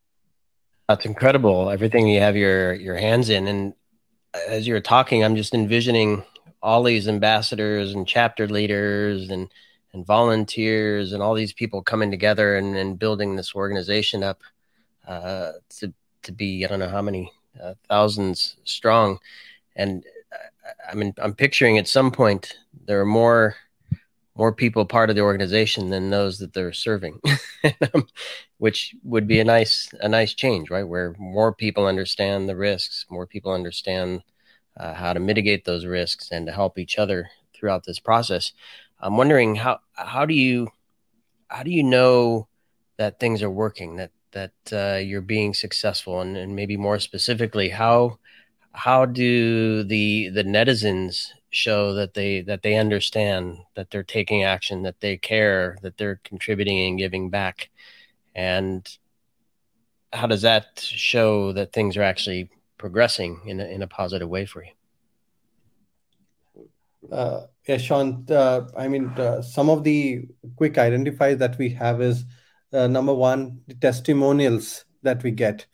That's 0.89 1.05
incredible 1.05 1.71
everything 1.71 2.09
you 2.09 2.21
have 2.21 2.37
your 2.37 2.73
your 2.73 2.97
hands 2.97 3.29
in. 3.29 3.47
And 3.47 3.75
as 4.35 4.67
you're 4.67 4.81
talking 4.81 5.25
i'm 5.25 5.37
just 5.37 5.55
envisioning 5.55 6.25
all 6.63 6.83
these 6.83 7.09
ambassadors 7.09 7.93
and 7.95 8.07
chapter 8.07 8.49
leaders 8.49 9.31
and 9.31 9.51
and 9.93 10.07
volunteers 10.07 11.13
and 11.13 11.23
all 11.23 11.35
these 11.35 11.53
people 11.53 11.83
coming 11.83 12.11
together 12.11 12.57
and, 12.57 12.77
and 12.77 12.99
building 12.99 13.37
this 13.37 13.55
organization 13.55 14.23
up 14.23 14.41
uh, 15.07 15.53
to 15.69 15.93
to 16.23 16.33
be 16.33 16.65
I 16.65 16.69
don't 16.69 16.79
know 16.79 16.89
how 16.89 17.03
many 17.03 17.31
uh, 17.61 17.75
thousands 17.89 18.57
strong, 18.65 19.19
and 19.77 20.05
I 20.91 20.95
mean, 20.95 21.15
I'm 21.19 21.35
picturing 21.35 21.79
at 21.79 21.89
some 21.89 22.11
point 22.11 22.57
there 22.87 23.01
are 23.01 23.07
more 23.07 23.57
more 24.35 24.53
people 24.53 24.87
part 24.87 25.11
of 25.11 25.17
the 25.17 25.23
organization 25.23 25.91
than 25.91 26.09
those 26.09 26.39
that 26.39 26.55
they're 26.55 26.73
serving, 26.73 27.21
which 28.59 28.95
would 29.05 29.27
be 29.27 29.41
a 29.41 29.45
nice 29.45 29.93
a 30.01 30.09
nice 30.09 30.35
change, 30.35 30.71
right? 30.71 30.87
Where 30.87 31.15
more 31.19 31.53
people 31.53 31.87
understand 31.87 32.49
the 32.49 32.57
risks, 32.57 33.05
more 33.11 33.27
people 33.27 33.53
understand 33.53 34.23
uh, 34.77 34.95
how 34.95 35.13
to 35.13 35.21
mitigate 35.21 35.65
those 35.65 35.85
risks, 35.85 36.31
and 36.31 36.47
to 36.47 36.53
help 36.53 36.79
each 36.79 36.99
other 36.99 37.31
throughout 37.55 37.85
this 37.85 37.99
process. 37.99 38.53
I'm 39.01 39.17
wondering 39.17 39.57
how 39.57 39.81
how 39.95 40.25
do 40.25 40.35
you 40.35 40.69
how 41.49 41.63
do 41.63 41.71
you 41.71 41.83
know 41.83 42.49
that 42.97 43.21
things 43.21 43.43
are 43.43 43.51
working 43.51 43.97
that 43.97 44.11
that 44.33 44.53
uh, 44.73 44.99
you're 44.99 45.21
being 45.21 45.55
successful, 45.55 46.21
and, 46.21 46.37
and 46.37 46.55
maybe 46.55 46.77
more 46.77 46.99
specifically, 46.99 47.69
how 47.69 48.19
how 48.73 49.05
do 49.05 49.83
the 49.85 50.31
the 50.31 50.45
netizens 50.45 51.29
show 51.51 51.95
that 51.95 52.15
they 52.15 52.41
that 52.43 52.63
they 52.63 52.77
understand 52.77 53.59
that 53.75 53.91
they're 53.91 54.03
taking 54.03 54.43
action 54.45 54.83
that 54.83 55.01
they 55.01 55.17
care 55.17 55.77
that 55.83 55.97
they're 55.99 56.21
contributing 56.25 56.89
and 56.89 56.99
giving 56.99 57.31
back? 57.31 57.71
And 58.35 58.89
how 60.13 60.27
does 60.27 60.43
that 60.43 60.81
show 60.81 61.53
that 61.53 61.73
things 61.73 61.97
are 61.97 62.03
actually 62.03 62.51
progressing 62.79 63.41
in 63.47 63.61
a, 63.61 63.65
in 63.65 63.83
a 63.83 63.87
positive 63.87 64.29
way 64.29 64.45
for 64.47 64.65
you? 64.65 64.73
Uh, 67.11 67.47
yeah 67.67 67.77
sean 67.77 68.25
uh, 68.31 68.63
i 68.77 68.89
mean 68.89 69.09
uh, 69.19 69.43
some 69.43 69.69
of 69.69 69.85
the 69.85 70.25
quick 70.57 70.75
identifiers 70.75 71.39
that 71.39 71.59
we 71.59 71.69
have 71.69 72.01
is 72.01 72.25
number 72.73 73.15
one 73.15 73.61
the 73.69 73.75
testimonials 73.75 74.85
that 75.03 75.23
we 75.23 75.31
get 75.31 75.67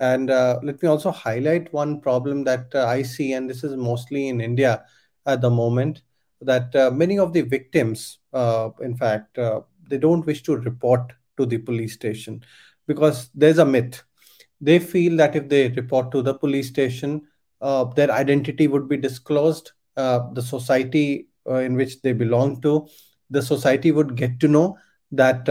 and 0.00 0.30
uh, 0.30 0.58
let 0.62 0.82
me 0.82 0.88
also 0.88 1.10
highlight 1.10 1.72
one 1.72 2.00
problem 2.00 2.44
that 2.44 2.66
uh, 2.74 2.86
i 2.86 3.02
see 3.02 3.32
and 3.32 3.48
this 3.50 3.64
is 3.64 3.76
mostly 3.76 4.28
in 4.28 4.40
india 4.40 4.84
at 5.26 5.40
the 5.40 5.50
moment 5.50 6.02
that 6.44 6.74
uh, 6.76 6.90
many 6.90 7.18
of 7.18 7.32
the 7.32 7.42
victims, 7.42 8.18
uh, 8.32 8.70
in 8.80 8.96
fact, 8.96 9.38
uh, 9.38 9.60
they 9.88 9.98
don't 9.98 10.26
wish 10.26 10.42
to 10.42 10.56
report 10.56 11.12
to 11.36 11.46
the 11.46 11.58
police 11.58 11.94
station 11.94 12.42
because 12.86 13.30
there's 13.34 13.58
a 13.58 13.64
myth. 13.64 14.02
They 14.60 14.78
feel 14.78 15.16
that 15.16 15.36
if 15.36 15.48
they 15.48 15.68
report 15.70 16.10
to 16.12 16.22
the 16.22 16.34
police 16.34 16.68
station, 16.68 17.22
uh, 17.60 17.84
their 17.84 18.10
identity 18.10 18.68
would 18.68 18.88
be 18.88 18.96
disclosed. 18.96 19.72
Uh, 19.96 20.32
the 20.32 20.42
society 20.42 21.28
uh, 21.48 21.56
in 21.56 21.74
which 21.74 22.00
they 22.02 22.12
belong 22.12 22.60
to, 22.62 22.86
the 23.30 23.42
society 23.42 23.92
would 23.92 24.16
get 24.16 24.40
to 24.40 24.48
know 24.48 24.76
that, 25.16 25.46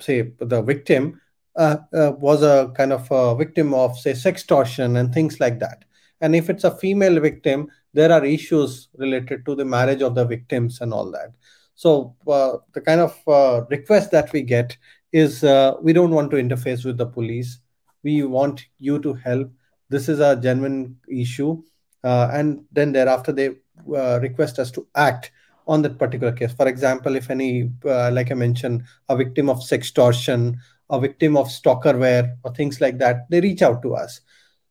say, 0.00 0.32
the 0.38 0.62
victim 0.62 1.20
was 1.56 2.42
a 2.42 2.72
kind 2.76 2.92
of 2.92 3.10
a 3.10 3.34
victim 3.36 3.74
of, 3.74 3.98
say, 3.98 4.12
sextortion 4.12 4.98
and 4.98 5.12
things 5.12 5.40
like 5.40 5.58
that. 5.60 5.84
And 6.20 6.36
if 6.36 6.48
it's 6.48 6.64
a 6.64 6.76
female 6.76 7.18
victim, 7.20 7.68
there 7.94 8.12
are 8.12 8.24
issues 8.24 8.88
related 8.96 9.44
to 9.44 9.54
the 9.54 9.64
marriage 9.64 10.02
of 10.02 10.14
the 10.14 10.24
victims 10.24 10.80
and 10.80 10.94
all 10.94 11.10
that. 11.10 11.32
So 11.74 12.14
uh, 12.28 12.58
the 12.74 12.80
kind 12.80 13.00
of 13.00 13.18
uh, 13.26 13.64
request 13.70 14.12
that 14.12 14.32
we 14.32 14.42
get 14.42 14.76
is 15.12 15.42
uh, 15.42 15.74
we 15.82 15.92
don't 15.92 16.12
want 16.12 16.30
to 16.30 16.36
interface 16.36 16.84
with 16.84 16.96
the 16.96 17.06
police. 17.06 17.58
We 18.02 18.22
want 18.22 18.64
you 18.78 18.98
to 19.00 19.14
help. 19.14 19.50
This 19.88 20.08
is 20.08 20.20
a 20.20 20.36
genuine 20.36 20.96
issue. 21.10 21.62
Uh, 22.04 22.30
and 22.32 22.64
then 22.72 22.92
thereafter 22.92 23.32
they 23.32 23.56
uh, 23.94 24.20
request 24.20 24.58
us 24.58 24.70
to 24.72 24.86
act 24.94 25.32
on 25.66 25.82
that 25.82 25.98
particular 25.98 26.32
case 26.32 26.52
for 26.52 26.68
example 26.68 27.16
if 27.16 27.30
any 27.30 27.70
uh, 27.84 28.10
like 28.10 28.30
i 28.30 28.34
mentioned 28.34 28.82
a 29.08 29.16
victim 29.16 29.48
of 29.48 29.62
sex 29.62 29.90
sextortion 29.90 30.56
a 30.90 31.00
victim 31.00 31.36
of 31.36 31.46
stalkerware 31.46 32.36
or 32.44 32.52
things 32.54 32.80
like 32.80 32.98
that 32.98 33.28
they 33.30 33.40
reach 33.40 33.62
out 33.62 33.80
to 33.82 33.94
us 33.94 34.20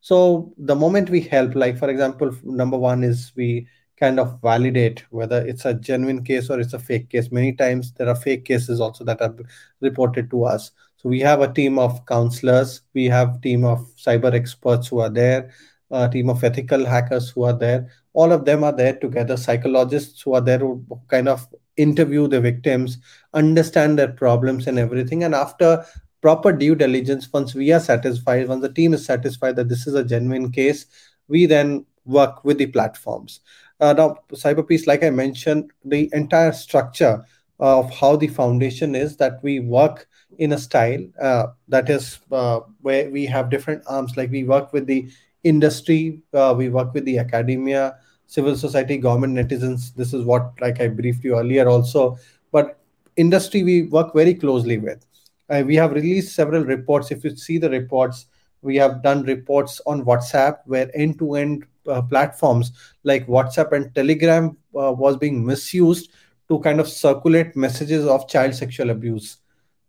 so 0.02 0.52
the 0.58 0.76
moment 0.76 1.12
we 1.12 1.22
help, 1.22 1.54
like 1.54 1.78
for 1.78 1.90
example, 1.90 2.36
number 2.44 2.78
one 2.78 3.04
is 3.04 3.32
we 3.36 3.68
kind 4.00 4.20
of 4.20 4.42
validate 4.42 5.06
whether 5.12 5.46
it's 5.46 5.66
a 5.66 5.76
genuine 5.76 6.24
case 6.24 6.50
or 6.50 6.60
it's 6.60 6.74
a 6.74 6.80
fake 6.80 7.10
case. 7.12 7.32
Many 7.32 7.54
times 7.54 7.94
there 7.94 8.10
are 8.10 8.16
fake 8.16 8.44
cases 8.46 8.82
also 8.82 9.04
that 9.04 9.22
are 9.22 9.36
reported 9.80 10.32
to 10.32 10.46
us. 10.46 10.72
So 10.98 11.08
we 11.08 11.20
have 11.20 11.42
a 11.42 11.54
team 11.54 11.78
of 11.78 12.04
counselors, 12.08 12.82
we 12.96 13.06
have 13.06 13.42
team 13.42 13.64
of 13.64 13.80
cyber 13.96 14.34
experts 14.34 14.88
who 14.88 15.00
are 15.00 15.10
there, 15.10 15.52
a 15.92 16.10
team 16.10 16.32
of 16.32 16.44
ethical 16.44 16.84
hackers 16.84 17.30
who 17.30 17.44
are 17.44 17.58
there. 17.58 17.88
All 18.14 18.32
of 18.32 18.46
them 18.46 18.64
are 18.64 18.76
there 18.76 18.96
together, 18.96 19.38
psychologists 19.38 20.22
who 20.22 20.34
are 20.34 20.42
there 20.42 20.60
who 20.60 20.86
kind 21.08 21.30
of 21.30 21.48
interview 21.78 22.28
the 22.28 22.42
victims, 22.42 22.98
understand 23.34 23.98
their 23.98 24.10
problems 24.10 24.68
and 24.68 24.78
everything. 24.78 25.24
And 25.24 25.34
after 25.34 25.86
proper 26.22 26.52
due 26.52 26.76
diligence 26.76 27.32
once 27.34 27.56
we 27.56 27.72
are 27.72 27.80
satisfied 27.80 28.48
once 28.48 28.62
the 28.62 28.72
team 28.72 28.94
is 28.94 29.04
satisfied 29.04 29.56
that 29.56 29.70
this 29.70 29.88
is 29.88 29.96
a 29.96 30.04
genuine 30.04 30.52
case 30.52 30.86
we 31.28 31.48
then 31.48 31.84
work 32.06 32.44
with 32.46 32.58
the 32.60 32.68
platforms. 32.68 33.40
Uh, 33.80 33.94
now 33.94 34.16
cyberpeace 34.34 34.86
like 34.86 35.04
i 35.04 35.10
mentioned 35.10 35.72
the 35.84 36.10
entire 36.14 36.52
structure 36.52 37.26
of 37.60 37.90
how 37.92 38.16
the 38.16 38.28
foundation 38.28 38.96
is 38.96 39.18
that 39.18 39.42
we 39.44 39.60
work 39.60 40.08
in 40.40 40.52
a 40.54 40.58
style 40.58 41.06
uh, 41.22 41.48
that 41.68 41.90
is 41.90 42.20
uh, 42.32 42.60
where 42.82 43.10
we 43.12 43.26
have 43.26 43.52
different 43.52 43.84
arms. 43.88 44.18
Like 44.18 44.32
we 44.32 44.44
work 44.44 44.74
with 44.74 44.88
the 44.88 45.08
industry 45.44 46.22
uh, 46.34 46.54
we 46.58 46.70
work 46.70 46.94
with 46.94 47.06
the 47.06 47.18
academia 47.18 47.96
civil 48.28 48.56
society 48.56 48.98
government 48.98 49.34
netizens 49.34 49.94
this 49.96 50.14
is 50.14 50.24
what 50.24 50.54
like 50.62 50.80
i 50.80 50.88
briefed 50.88 51.24
you 51.24 51.38
earlier 51.38 51.68
also 51.68 52.18
but 52.52 52.80
industry 53.18 53.64
we 53.64 53.84
work 53.84 54.14
very 54.14 54.34
closely 54.34 54.78
with 54.78 55.06
uh, 55.52 55.64
we 55.66 55.76
have 55.76 55.92
released 55.92 56.34
several 56.34 56.64
reports. 56.64 57.12
If 57.12 57.24
you 57.24 57.36
see 57.36 57.58
the 57.58 57.70
reports, 57.70 58.28
we 58.62 58.78
have 58.78 59.04
done 59.04 59.24
reports 59.24 59.82
on 59.86 60.06
WhatsApp 60.06 60.60
where 60.66 60.90
end-to-end 60.96 61.66
uh, 61.88 62.02
platforms 62.04 62.72
like 63.04 63.28
WhatsApp 63.28 63.74
and 63.74 63.94
Telegram 63.94 64.58
uh, 64.76 64.94
was 64.94 65.18
being 65.18 65.46
misused 65.46 66.12
to 66.48 66.60
kind 66.60 66.80
of 66.80 66.88
circulate 66.88 67.56
messages 67.56 68.06
of 68.06 68.30
child 68.30 68.56
sexual 68.56 68.92
abuse. 68.92 69.38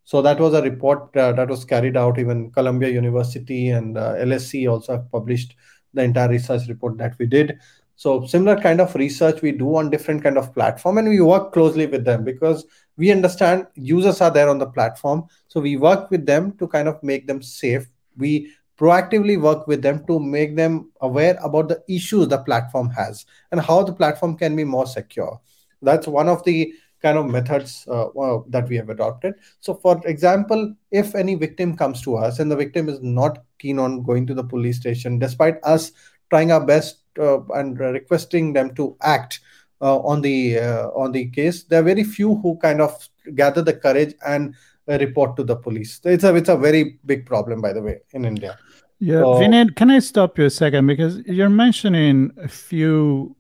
So 0.05 0.21
that 0.23 0.41
was 0.41 0.55
a 0.55 0.63
report 0.63 1.17
uh, 1.17 1.33
that 1.33 1.49
was 1.49 1.65
carried 1.65 1.97
out. 1.97 2.19
Even 2.19 2.51
Columbia 2.51 2.91
University 2.91 3.71
and 3.71 3.97
uh, 3.97 4.15
LSE 4.15 4.71
also 4.71 4.93
have 4.93 5.11
published 5.11 5.55
the 5.95 6.03
entire 6.03 6.29
research 6.29 6.69
report 6.69 6.99
that 6.99 7.17
we 7.19 7.27
did. 7.27 7.59
So 7.97 8.27
similar 8.27 8.61
kind 8.61 8.81
of 8.81 8.95
research 8.95 9.43
we 9.43 9.53
do 9.53 9.77
on 9.77 9.91
different 9.91 10.23
kind 10.23 10.37
of 10.37 10.53
platform, 10.55 10.99
and 10.99 11.09
we 11.09 11.21
work 11.21 11.53
closely 11.53 11.87
with 11.87 12.05
them 12.05 12.25
because 12.25 12.65
we 12.97 13.11
understand 13.11 13.67
users 13.75 14.21
are 14.21 14.31
there 14.31 14.49
on 14.49 14.59
the 14.59 14.67
platform 14.67 15.25
so 15.49 15.61
we 15.61 15.77
work 15.77 16.11
with 16.11 16.27
them 16.27 16.57
to 16.59 16.69
kind 16.69 16.89
of 16.89 17.03
make 17.03 17.27
them 17.27 17.43
safe 17.43 17.89
we 18.17 18.53
proactively 18.79 19.41
work 19.41 19.67
with 19.67 19.83
them 19.83 20.05
to 20.07 20.19
make 20.19 20.57
them 20.57 20.91
aware 21.01 21.39
about 21.43 21.69
the 21.69 21.83
issues 21.89 22.29
the 22.29 22.39
platform 22.39 22.91
has 22.91 23.25
and 23.51 23.61
how 23.61 23.83
the 23.83 23.93
platform 23.93 24.37
can 24.37 24.57
be 24.57 24.65
more 24.65 24.87
secure 24.87 25.41
that's 25.81 26.07
one 26.07 26.29
of 26.29 26.43
the 26.45 26.73
kind 27.03 27.19
of 27.19 27.27
methods 27.27 27.85
uh, 27.89 28.07
uh, 28.09 28.43
that 28.49 28.69
we 28.69 28.77
have 28.77 28.89
adopted. 28.89 29.35
So 29.61 29.75
for 29.75 30.01
example 30.07 30.75
if 30.91 31.15
any 31.15 31.35
victim 31.35 31.77
comes 31.77 32.01
to 32.03 32.17
us 32.17 32.39
and 32.39 32.51
the 32.51 32.57
victim 32.57 32.89
is 32.89 33.01
not 33.03 33.45
keen 33.59 33.79
on 33.79 34.03
going 34.03 34.27
to 34.27 34.35
the 34.35 34.45
police 34.45 34.79
station 34.79 35.19
despite 35.19 35.59
us 35.63 35.93
trying 36.31 36.53
our 36.53 36.65
best 36.65 37.03
uh, 37.19 37.45
and 37.55 37.79
requesting 37.79 38.53
them 38.53 38.75
to 38.75 38.97
act 39.03 39.41
uh, 39.83 39.99
on 39.99 40.21
the 40.21 40.59
uh, 40.59 40.89
on 40.91 41.13
the 41.13 41.29
case 41.31 41.65
there 41.65 41.81
are 41.81 41.85
very 41.85 42.05
few 42.05 42.37
who 42.37 42.57
kind 42.59 42.81
of 42.81 43.09
gather 43.35 43.63
the 43.63 43.75
courage 43.75 44.15
and 44.27 44.55
uh, 44.89 44.99
report 44.99 45.37
to 45.37 45.45
the 45.45 45.57
police. 45.57 46.01
It's 46.05 46.25
a 46.25 46.35
it's 46.35 46.49
a 46.49 46.57
very 46.57 46.99
big 47.05 47.27
problem 47.27 47.61
by 47.61 47.73
the 47.73 47.83
way 47.83 48.01
in 48.13 48.25
india. 48.25 48.59
Yeah 48.99 49.21
so, 49.21 49.41
Vineet, 49.41 49.75
can 49.75 49.91
i 49.91 49.99
stop 49.99 50.39
you 50.39 50.45
a 50.45 50.51
second? 50.51 50.87
Because 50.87 51.19
you're 51.27 51.51
mentioning 51.51 52.31
a 52.37 52.49
few 52.49 53.37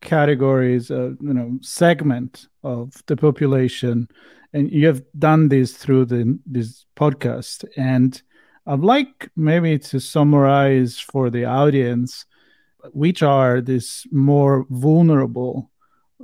categories 0.00 0.90
of 0.90 1.18
you 1.20 1.34
know 1.34 1.58
segment 1.60 2.48
of 2.62 3.02
the 3.06 3.16
population 3.16 4.08
and 4.52 4.70
you 4.70 4.86
have 4.86 5.02
done 5.18 5.48
this 5.48 5.76
through 5.76 6.04
the 6.04 6.38
this 6.46 6.86
podcast 6.96 7.64
and 7.76 8.22
i'd 8.66 8.80
like 8.80 9.30
maybe 9.36 9.78
to 9.78 9.98
summarize 9.98 10.98
for 10.98 11.30
the 11.30 11.44
audience 11.44 12.26
which 12.90 13.22
are 13.22 13.60
this 13.60 14.06
more 14.10 14.66
vulnerable 14.70 15.70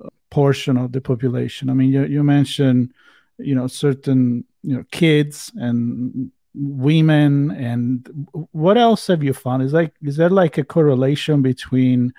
uh, 0.02 0.08
portion 0.30 0.76
of 0.76 0.92
the 0.92 1.00
population. 1.00 1.70
I 1.70 1.74
mean, 1.74 1.92
you, 1.92 2.04
you 2.06 2.22
mentioned, 2.24 2.92
you 3.38 3.54
know, 3.54 3.66
certain, 3.66 4.44
you 4.62 4.76
know, 4.76 4.84
kids 4.90 5.52
and 5.56 6.30
women 6.54 7.52
and 7.52 8.28
what 8.52 8.76
else 8.76 9.06
have 9.06 9.22
you 9.22 9.32
found? 9.32 9.62
Is 9.62 9.72
like, 9.72 9.94
is 10.02 10.16
there 10.16 10.30
like 10.30 10.58
a 10.58 10.64
correlation 10.64 11.42
between, 11.42 12.12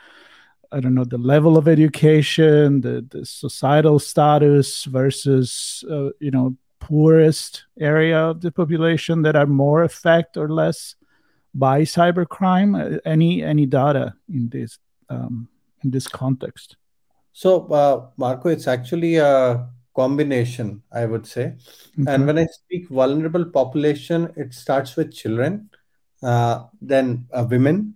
I 0.71 0.79
don't 0.79 0.93
know, 0.93 1.03
the 1.03 1.17
level 1.17 1.57
of 1.57 1.67
education, 1.67 2.81
the, 2.81 3.05
the 3.09 3.25
societal 3.25 3.99
status 3.99 4.85
versus, 4.85 5.83
uh, 5.89 6.09
you 6.19 6.31
know, 6.31 6.55
poorest 6.79 7.65
area 7.79 8.17
of 8.17 8.41
the 8.41 8.51
population 8.51 9.21
that 9.23 9.35
are 9.35 9.45
more 9.45 9.83
affected 9.83 10.39
or 10.39 10.49
less 10.49 10.95
by 11.53 11.81
cybercrime? 11.81 12.95
Uh, 12.95 12.99
any 13.05 13.43
any 13.43 13.65
data 13.65 14.13
in 14.31 14.49
this 14.49 14.79
um, 15.09 15.47
in 15.83 15.91
this 15.91 16.07
context? 16.07 16.77
So, 17.33 17.67
uh, 17.67 18.07
Marco, 18.17 18.49
it's 18.49 18.67
actually 18.67 19.17
a 19.17 19.67
combination, 19.95 20.81
I 20.91 21.05
would 21.05 21.25
say. 21.25 21.55
Okay. 21.99 22.11
And 22.11 22.25
when 22.25 22.37
I 22.37 22.45
speak 22.45 22.89
vulnerable 22.89 23.45
population, 23.45 24.33
it 24.35 24.53
starts 24.53 24.95
with 24.95 25.13
children, 25.13 25.69
uh, 26.21 26.65
then 26.81 27.27
uh, 27.31 27.45
women, 27.49 27.95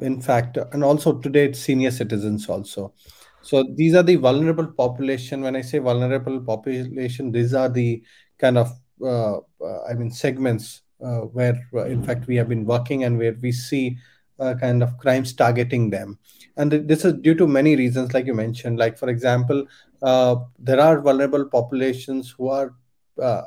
in 0.00 0.20
fact, 0.20 0.56
and 0.72 0.84
also 0.84 1.18
today 1.18 1.46
it's 1.46 1.58
senior 1.60 1.90
citizens 1.90 2.48
also. 2.48 2.92
So 3.40 3.64
these 3.76 3.94
are 3.94 4.02
the 4.02 4.16
vulnerable 4.16 4.66
population. 4.66 5.42
When 5.42 5.56
I 5.56 5.62
say 5.62 5.78
vulnerable 5.78 6.40
population, 6.40 7.32
these 7.32 7.54
are 7.54 7.68
the 7.68 8.02
kind 8.38 8.58
of, 8.58 8.72
uh, 9.02 9.38
uh, 9.38 9.82
I 9.88 9.94
mean, 9.94 10.10
segments 10.10 10.82
where, 10.98 11.60
in 11.86 12.02
fact, 12.02 12.26
we 12.26 12.36
have 12.36 12.48
been 12.48 12.64
working 12.64 13.04
and 13.04 13.18
where 13.18 13.36
we 13.40 13.52
see 13.52 13.98
kind 14.60 14.82
of 14.82 14.98
crimes 14.98 15.32
targeting 15.32 15.88
them 15.88 16.18
and 16.58 16.70
this 16.70 17.06
is 17.06 17.14
due 17.14 17.34
to 17.34 17.46
many 17.46 17.74
reasons 17.74 18.12
like 18.12 18.26
you 18.26 18.34
mentioned 18.34 18.78
like 18.78 18.98
for 18.98 19.08
example 19.08 19.64
uh, 20.02 20.36
there 20.58 20.78
are 20.78 21.00
vulnerable 21.00 21.46
populations 21.46 22.34
who 22.36 22.48
are 22.48 22.74
uh, 23.22 23.42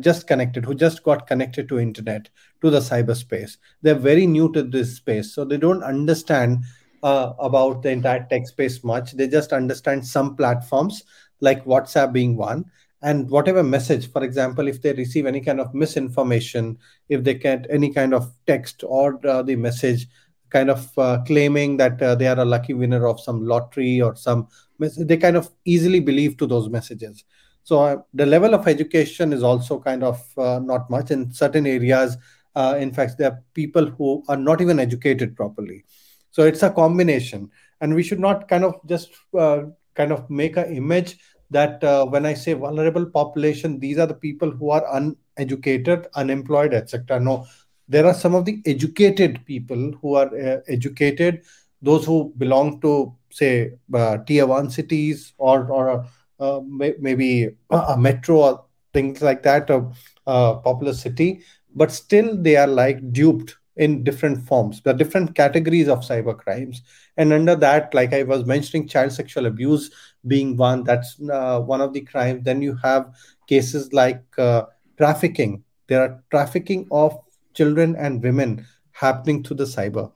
just 0.00 0.26
connected, 0.26 0.64
who 0.64 0.74
just 0.74 1.02
got 1.02 1.26
connected 1.26 1.68
to 1.68 1.78
internet, 1.78 2.28
to 2.62 2.70
the 2.70 2.80
cyberspace. 2.80 3.56
They're 3.82 3.94
very 3.94 4.26
new 4.26 4.52
to 4.52 4.62
this 4.62 4.96
space, 4.96 5.34
so 5.34 5.44
they 5.44 5.56
don't 5.56 5.82
understand 5.82 6.64
uh, 7.02 7.32
about 7.38 7.82
the 7.82 7.90
entire 7.90 8.26
tech 8.28 8.46
space 8.46 8.82
much. 8.82 9.12
They 9.12 9.28
just 9.28 9.52
understand 9.52 10.06
some 10.06 10.36
platforms 10.36 11.02
like 11.40 11.64
WhatsApp 11.64 12.12
being 12.12 12.36
one, 12.36 12.64
and 13.02 13.30
whatever 13.30 13.62
message. 13.62 14.10
For 14.10 14.24
example, 14.24 14.66
if 14.68 14.82
they 14.82 14.92
receive 14.92 15.26
any 15.26 15.40
kind 15.40 15.60
of 15.60 15.74
misinformation, 15.74 16.78
if 17.08 17.22
they 17.24 17.34
get 17.34 17.66
any 17.70 17.92
kind 17.92 18.14
of 18.14 18.32
text 18.46 18.82
or 18.86 19.24
uh, 19.26 19.42
the 19.42 19.56
message 19.56 20.06
kind 20.50 20.70
of 20.70 20.98
uh, 20.98 21.18
claiming 21.26 21.76
that 21.76 22.00
uh, 22.02 22.14
they 22.14 22.26
are 22.26 22.38
a 22.38 22.44
lucky 22.44 22.74
winner 22.74 23.06
of 23.06 23.20
some 23.20 23.46
lottery 23.46 24.00
or 24.00 24.16
some 24.16 24.48
they 24.78 25.16
kind 25.16 25.36
of 25.36 25.50
easily 25.64 26.00
believe 26.00 26.36
to 26.36 26.46
those 26.46 26.68
messages 26.68 27.24
so 27.68 27.80
uh, 27.80 27.96
the 28.14 28.24
level 28.24 28.54
of 28.54 28.66
education 28.66 29.30
is 29.30 29.42
also 29.42 29.78
kind 29.78 30.02
of 30.02 30.18
uh, 30.38 30.58
not 30.58 30.88
much 30.88 31.10
in 31.10 31.30
certain 31.30 31.66
areas. 31.66 32.16
Uh, 32.56 32.76
in 32.80 32.90
fact 32.94 33.18
there 33.18 33.30
are 33.30 33.42
people 33.52 33.84
who 33.84 34.24
are 34.28 34.38
not 34.38 34.62
even 34.62 34.78
educated 34.80 35.36
properly. 35.36 35.84
So 36.30 36.44
it's 36.44 36.62
a 36.62 36.70
combination. 36.70 37.50
And 37.82 37.94
we 37.94 38.02
should 38.02 38.20
not 38.20 38.48
kind 38.48 38.64
of 38.64 38.76
just 38.86 39.10
kind 39.32 40.12
of 40.12 40.30
make 40.30 40.56
an 40.56 40.74
image 40.74 41.18
that 41.50 41.84
uh, 41.84 42.06
when 42.06 42.26
i 42.26 42.34
say 42.34 42.52
vulnerable 42.52 43.06
population 43.06 43.78
these 43.80 43.98
are 43.98 44.06
the 44.06 44.20
people 44.26 44.50
who 44.50 44.68
are 44.70 44.84
uneducated 44.94 46.06
unemployed 46.14 46.74
etc 46.74 47.18
no 47.18 47.46
there 47.88 48.04
are 48.04 48.12
some 48.12 48.34
of 48.34 48.44
the 48.44 48.60
educated 48.66 49.40
people 49.46 49.92
who 50.02 50.14
are 50.14 50.28
uh, 50.38 50.58
educated 50.68 51.40
those 51.80 52.04
who 52.04 52.34
belong 52.36 52.78
to 52.82 53.16
say 53.30 53.72
uh, 53.94 54.18
tier 54.26 54.46
one 54.46 54.68
cities 54.68 55.32
or 55.38 55.70
or 55.70 56.06
uh, 56.40 56.60
may, 56.66 56.94
maybe 56.98 57.50
a 57.70 57.96
metro 57.96 58.36
or 58.36 58.64
things 58.92 59.22
like 59.22 59.42
that 59.42 59.68
a, 59.70 59.86
a 60.26 60.56
popular 60.56 60.94
city 60.94 61.40
but 61.74 61.92
still 61.92 62.36
they 62.36 62.56
are 62.56 62.66
like 62.66 63.12
duped 63.12 63.56
in 63.78 64.02
different 64.02 64.44
forms. 64.46 64.82
There 64.82 64.92
are 64.92 64.96
different 64.96 65.34
categories 65.34 65.88
of 65.88 66.00
cyber 66.00 66.36
crimes. 66.36 66.82
And 67.16 67.32
under 67.32 67.56
that 67.56 67.94
like 67.94 68.12
i 68.12 68.22
was 68.22 68.44
mentioning 68.44 68.88
child 68.88 69.12
sexual 69.12 69.46
abuse 69.46 69.90
being 70.26 70.56
one 70.56 70.84
that's 70.84 71.16
uh, 71.32 71.60
one 71.60 71.80
of 71.80 71.92
the 71.92 72.02
crimes. 72.02 72.44
Then 72.44 72.60
you 72.60 72.76
have 72.82 73.12
cases 73.48 73.92
like 73.92 74.22
uh, 74.36 74.64
trafficking. 74.98 75.64
There 75.86 76.02
are 76.02 76.22
trafficking 76.30 76.86
of 76.90 77.16
children 77.54 77.96
and 77.96 78.22
women 78.22 78.66
happening 78.92 79.42
through 79.42 79.56
the 79.56 79.64
cyber. 79.64 80.12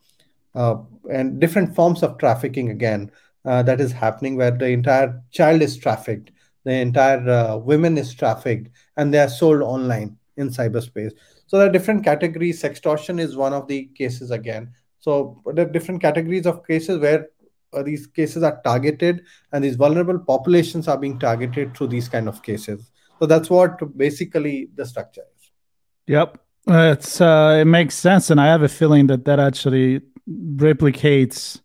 Uh, 0.54 0.76
and 1.10 1.40
different 1.40 1.74
forms 1.74 2.02
of 2.02 2.18
trafficking 2.18 2.70
again 2.70 3.10
uh, 3.44 3.62
that 3.62 3.80
is 3.80 3.92
happening 3.92 4.36
where 4.36 4.50
the 4.50 4.68
entire 4.68 5.20
child 5.30 5.62
is 5.62 5.76
trafficked 5.76 6.30
the 6.64 6.72
entire 6.72 7.28
uh, 7.28 7.56
women 7.56 7.98
is 7.98 8.14
trafficked 8.14 8.68
and 8.96 9.12
they 9.12 9.18
are 9.18 9.28
sold 9.28 9.62
online 9.62 10.16
in 10.36 10.48
cyberspace. 10.48 11.12
So 11.46 11.58
there 11.58 11.68
are 11.68 11.72
different 11.72 12.04
categories. 12.04 12.64
Extortion 12.64 13.18
is 13.18 13.36
one 13.36 13.52
of 13.52 13.66
the 13.66 13.86
cases 13.94 14.30
again. 14.30 14.72
So 15.00 15.42
there 15.54 15.66
are 15.66 15.70
different 15.70 16.00
categories 16.00 16.46
of 16.46 16.66
cases 16.66 17.00
where 17.00 17.28
uh, 17.72 17.82
these 17.82 18.06
cases 18.06 18.42
are 18.42 18.60
targeted 18.62 19.22
and 19.52 19.64
these 19.64 19.76
vulnerable 19.76 20.18
populations 20.18 20.88
are 20.88 20.98
being 20.98 21.18
targeted 21.18 21.76
through 21.76 21.88
these 21.88 22.08
kind 22.08 22.28
of 22.28 22.42
cases. 22.42 22.90
So 23.18 23.26
that's 23.26 23.50
what 23.50 23.96
basically 23.96 24.68
the 24.74 24.86
structure 24.86 25.22
is. 25.36 25.50
Yep. 26.06 26.38
It's 26.68 27.20
uh, 27.20 27.58
it 27.60 27.64
makes 27.64 27.96
sense 27.96 28.30
and 28.30 28.40
i 28.40 28.46
have 28.46 28.62
a 28.62 28.68
feeling 28.68 29.08
that 29.08 29.24
that 29.24 29.40
actually 29.40 30.00
replicates 30.54 31.60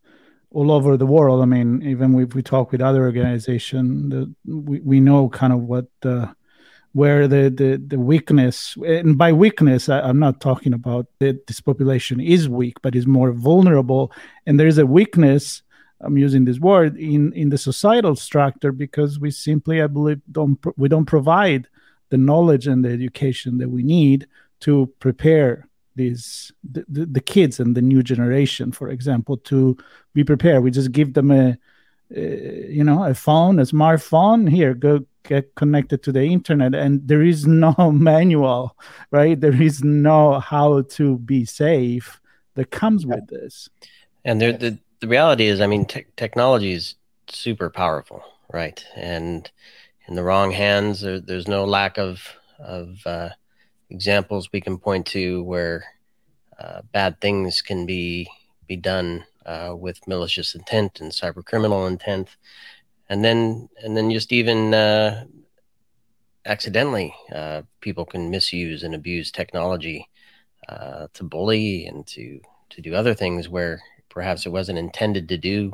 all 0.58 0.72
over 0.72 0.98
the 0.98 1.06
world. 1.06 1.44
I 1.44 1.46
mean, 1.46 1.84
even 1.84 2.20
if 2.20 2.34
we 2.34 2.42
talk 2.42 2.72
with 2.72 2.82
other 2.82 3.04
organizations, 3.04 4.34
we, 4.44 4.80
we 4.80 5.00
know 5.00 5.30
kind 5.30 5.54
of 5.54 5.60
what 5.62 5.86
uh, 6.04 6.28
where 6.94 7.28
the, 7.28 7.54
the, 7.56 7.80
the 7.86 8.00
weakness, 8.00 8.76
and 8.84 9.20
by 9.20 9.32
weakness, 9.32 9.88
I, 9.88 10.10
am 10.10 10.18
not 10.18 10.42
talking 10.42 10.74
about 10.74 11.06
that 11.20 11.46
this 11.46 11.62
population 11.62 12.20
is 12.20 12.50
weak, 12.50 12.82
but 12.82 12.96
is 12.96 13.06
more 13.06 13.32
vulnerable. 13.34 14.12
And 14.48 14.60
there 14.60 14.66
is 14.66 14.80
a 14.80 14.86
weakness, 14.88 15.62
I'm 16.02 16.18
using 16.18 16.46
this 16.46 16.58
word, 16.58 16.98
in, 16.98 17.34
in 17.34 17.50
the 17.50 17.60
societal 17.60 18.16
structure 18.16 18.72
because 18.72 19.20
we 19.20 19.30
simply, 19.30 19.80
I 19.80 19.86
believe, 19.86 20.22
don't 20.32 20.58
we 20.76 20.90
don't 20.90 21.06
provide 21.06 21.68
the 22.10 22.18
knowledge 22.18 22.66
and 22.66 22.84
the 22.84 22.90
education 22.90 23.60
that 23.60 23.70
we 23.70 23.84
need 23.84 24.26
to 24.62 24.92
prepare 25.00 25.67
these 25.98 26.52
the, 26.64 26.86
the, 26.88 27.06
the, 27.06 27.20
kids 27.20 27.60
and 27.60 27.76
the 27.76 27.82
new 27.82 28.02
generation 28.02 28.72
for 28.72 28.90
example 28.90 29.38
to 29.38 29.78
be 30.14 30.24
prepared. 30.24 30.64
We 30.64 30.72
just 30.72 30.92
give 30.92 31.14
them 31.14 31.32
a, 31.32 31.58
a 32.16 32.68
you 32.70 32.84
know 32.84 33.04
a 33.04 33.14
phone 33.14 33.60
a 33.60 33.64
smartphone. 33.64 34.50
Here 34.50 34.74
go 34.74 35.06
get 35.24 35.54
connected 35.56 36.04
to 36.04 36.12
the 36.14 36.24
internet. 36.24 36.74
And 36.74 37.06
there 37.06 37.22
is 37.22 37.46
no 37.46 37.74
manual 37.94 38.78
right? 39.12 39.40
There 39.40 39.62
is 39.62 39.84
no 39.84 40.40
how 40.40 40.84
to 40.84 41.18
be 41.20 41.44
safe 41.44 42.22
that 42.56 42.72
comes 42.72 43.06
with 43.06 43.28
this. 43.28 43.70
And 44.24 44.40
there, 44.42 44.54
the, 44.54 44.80
the 45.00 45.08
reality 45.08 45.46
is 45.46 45.62
i 45.62 45.68
mean 45.68 45.86
te- 45.86 46.06
technology 46.16 46.74
is 46.74 46.96
super 47.28 47.70
powerful 47.70 48.24
right? 48.52 48.84
And 48.96 49.50
in 50.08 50.16
the 50.16 50.24
wrong 50.24 50.52
hands 50.52 51.02
there, 51.02 51.20
there's 51.20 51.48
no 51.48 51.66
lack 51.66 51.98
of 51.98 52.22
of 52.60 53.06
uh, 53.06 53.30
examples 53.90 54.50
we 54.52 54.62
can 54.62 54.78
point 54.78 55.06
to 55.08 55.44
where 55.44 55.84
uh, 56.60 56.82
bad 56.92 57.20
things 57.22 57.62
can 57.62 57.86
be 57.86 58.30
be 58.68 58.76
done 58.76 59.26
uh, 59.46 59.74
with 59.78 60.08
malicious 60.08 60.56
intent 60.56 61.00
and 61.00 61.12
cyber 61.12 61.44
criminal 61.44 61.88
intent, 61.88 62.36
and 63.10 63.24
then 63.24 63.70
and 63.84 63.96
then 63.96 64.12
just 64.12 64.32
even 64.32 64.74
uh, 64.74 65.26
accidentally, 66.46 67.14
uh, 67.34 67.62
people 67.82 68.06
can 68.06 68.30
misuse 68.30 68.84
and 68.84 68.96
abuse 68.96 69.32
technology 69.32 70.10
uh, 70.70 71.08
to 71.14 71.24
bully 71.24 71.86
and 71.86 72.06
to 72.08 72.40
to 72.70 72.82
do 72.82 72.96
other 72.96 73.14
things 73.14 73.48
where 73.48 73.82
perhaps 74.10 74.46
it 74.46 74.52
wasn't 74.52 74.78
intended 74.78 75.30
to 75.30 75.38
do 75.38 75.72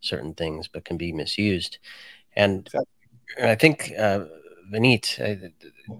certain 0.00 0.34
things, 0.34 0.68
but 0.68 0.84
can 0.84 0.96
be 0.96 1.12
misused. 1.12 1.78
And, 2.36 2.68
and 3.38 3.50
I 3.50 3.54
think 3.54 3.92
Vineet, 4.72 5.20
uh, 5.20 5.48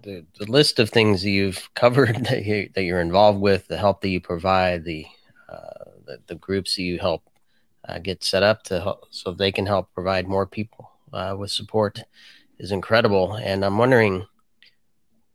the, 0.03 0.25
the 0.39 0.51
list 0.51 0.79
of 0.79 0.91
things 0.91 1.23
that 1.23 1.31
you've 1.31 1.69
covered 1.75 2.27
that, 2.27 2.45
you, 2.45 2.71
that 2.75 2.85
you're 2.85 3.01
involved 3.01 3.41
with, 3.41 3.69
the 3.69 3.77
help 3.79 4.01
that 4.01 4.09
you 4.09 4.21
provide, 4.21 4.85
the 4.85 5.07
uh, 5.49 5.91
the, 6.07 6.19
the, 6.27 6.35
groups 6.35 6.75
that 6.75 6.83
you 6.83 6.99
help 6.99 7.23
uh, 7.89 7.99
get 7.99 8.25
set 8.25 8.43
up 8.43 8.65
to 8.65 8.81
help, 8.81 9.07
so 9.11 9.31
they 9.31 9.53
can 9.53 9.67
help 9.67 9.93
provide 9.95 10.27
more 10.27 10.47
people 10.47 10.91
uh, 11.13 11.37
with 11.39 11.51
support 11.51 12.01
is 12.59 12.73
incredible. 12.73 13.35
And 13.35 13.65
I'm 13.65 13.79
wondering 13.79 14.27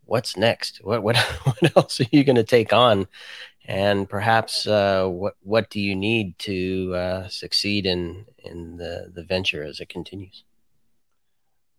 what's 0.05 0.35
next. 0.35 0.79
What 0.83 1.01
what 1.03 1.17
what 1.43 1.77
else 1.77 2.01
are 2.01 2.07
you 2.11 2.23
going 2.23 2.35
to 2.35 2.43
take 2.43 2.73
on? 2.73 3.07
And 3.65 4.09
perhaps 4.09 4.67
uh, 4.67 5.07
what 5.07 5.35
what 5.41 5.69
do 5.69 5.79
you 5.79 5.95
need 5.95 6.37
to 6.39 6.93
uh, 6.95 7.27
succeed 7.29 7.85
in 7.85 8.25
in 8.43 8.77
the 8.77 9.11
the 9.13 9.23
venture 9.23 9.63
as 9.63 9.79
it 9.79 9.89
continues? 9.89 10.43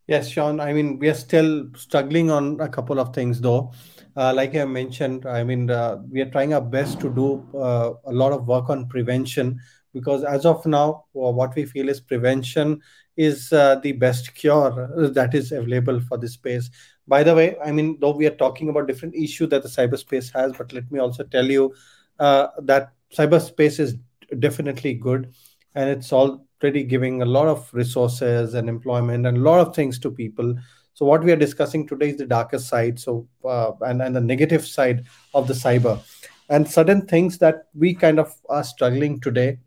Yes, 0.08 0.28
Sean. 0.28 0.60
I 0.60 0.72
mean, 0.72 0.98
we 0.98 1.08
are 1.08 1.14
still 1.14 1.66
struggling 1.76 2.30
on 2.30 2.60
a 2.60 2.68
couple 2.68 2.98
of 2.98 3.14
things, 3.14 3.40
though. 3.40 3.72
Uh, 4.16 4.32
like 4.34 4.54
I 4.56 4.64
mentioned, 4.64 5.26
I 5.26 5.44
mean, 5.44 5.70
uh, 5.70 5.98
we 6.10 6.20
are 6.20 6.30
trying 6.30 6.52
our 6.54 6.60
best 6.60 7.00
to 7.00 7.10
do 7.14 7.46
uh, 7.56 7.92
a 8.04 8.12
lot 8.12 8.32
of 8.32 8.46
work 8.46 8.68
on 8.68 8.88
prevention 8.88 9.60
because, 9.94 10.24
as 10.24 10.44
of 10.44 10.66
now, 10.66 11.04
what 11.12 11.54
we 11.54 11.64
feel 11.64 11.88
is 11.88 12.00
prevention 12.00 12.80
is 13.16 13.52
uh, 13.52 13.76
the 13.76 13.92
best 13.92 14.34
cure 14.34 14.70
that 15.14 15.34
is 15.34 15.52
available 15.52 16.00
for 16.00 16.18
this 16.18 16.32
space. 16.34 16.70
By 17.06 17.22
the 17.22 17.34
way, 17.34 17.56
I 17.64 17.72
mean, 17.72 17.98
though 18.00 18.16
we 18.16 18.26
are 18.26 18.30
talking 18.36 18.68
about 18.68 18.88
different 18.88 19.14
issue 19.14 19.46
that 19.48 19.62
the 19.62 19.68
cyberspace 19.68 20.32
has, 20.34 20.52
but 20.56 20.72
let 20.72 20.90
me 20.90 20.98
also 20.98 21.24
tell 21.24 21.48
you 21.50 21.74
uh, 22.18 22.48
that 22.62 22.92
cyberspace 23.14 23.78
is 23.80 23.96
definitely 24.38 24.94
good 24.94 25.32
and 25.74 25.90
it's 25.90 26.12
all 26.12 26.46
already 26.62 26.84
giving 26.84 27.22
a 27.22 27.26
lot 27.26 27.48
of 27.48 27.68
resources 27.72 28.54
and 28.54 28.68
employment 28.68 29.26
and 29.26 29.38
a 29.38 29.40
lot 29.40 29.60
of 29.60 29.74
things 29.74 29.98
to 30.00 30.10
people. 30.10 30.54
So 30.94 31.06
what 31.06 31.24
we 31.24 31.32
are 31.32 31.36
discussing 31.36 31.86
today 31.86 32.10
is 32.10 32.16
the 32.18 32.26
darker 32.26 32.58
side 32.58 33.00
so 33.00 33.26
uh, 33.44 33.72
and, 33.80 34.02
and 34.02 34.14
the 34.14 34.20
negative 34.20 34.66
side 34.66 35.04
of 35.34 35.48
the 35.48 35.54
cyber. 35.54 36.00
And 36.48 36.68
certain 36.68 37.06
things 37.06 37.38
that 37.38 37.68
we 37.74 37.94
kind 37.94 38.20
of 38.20 38.34
are 38.48 38.64
struggling 38.64 39.20
today 39.20 39.58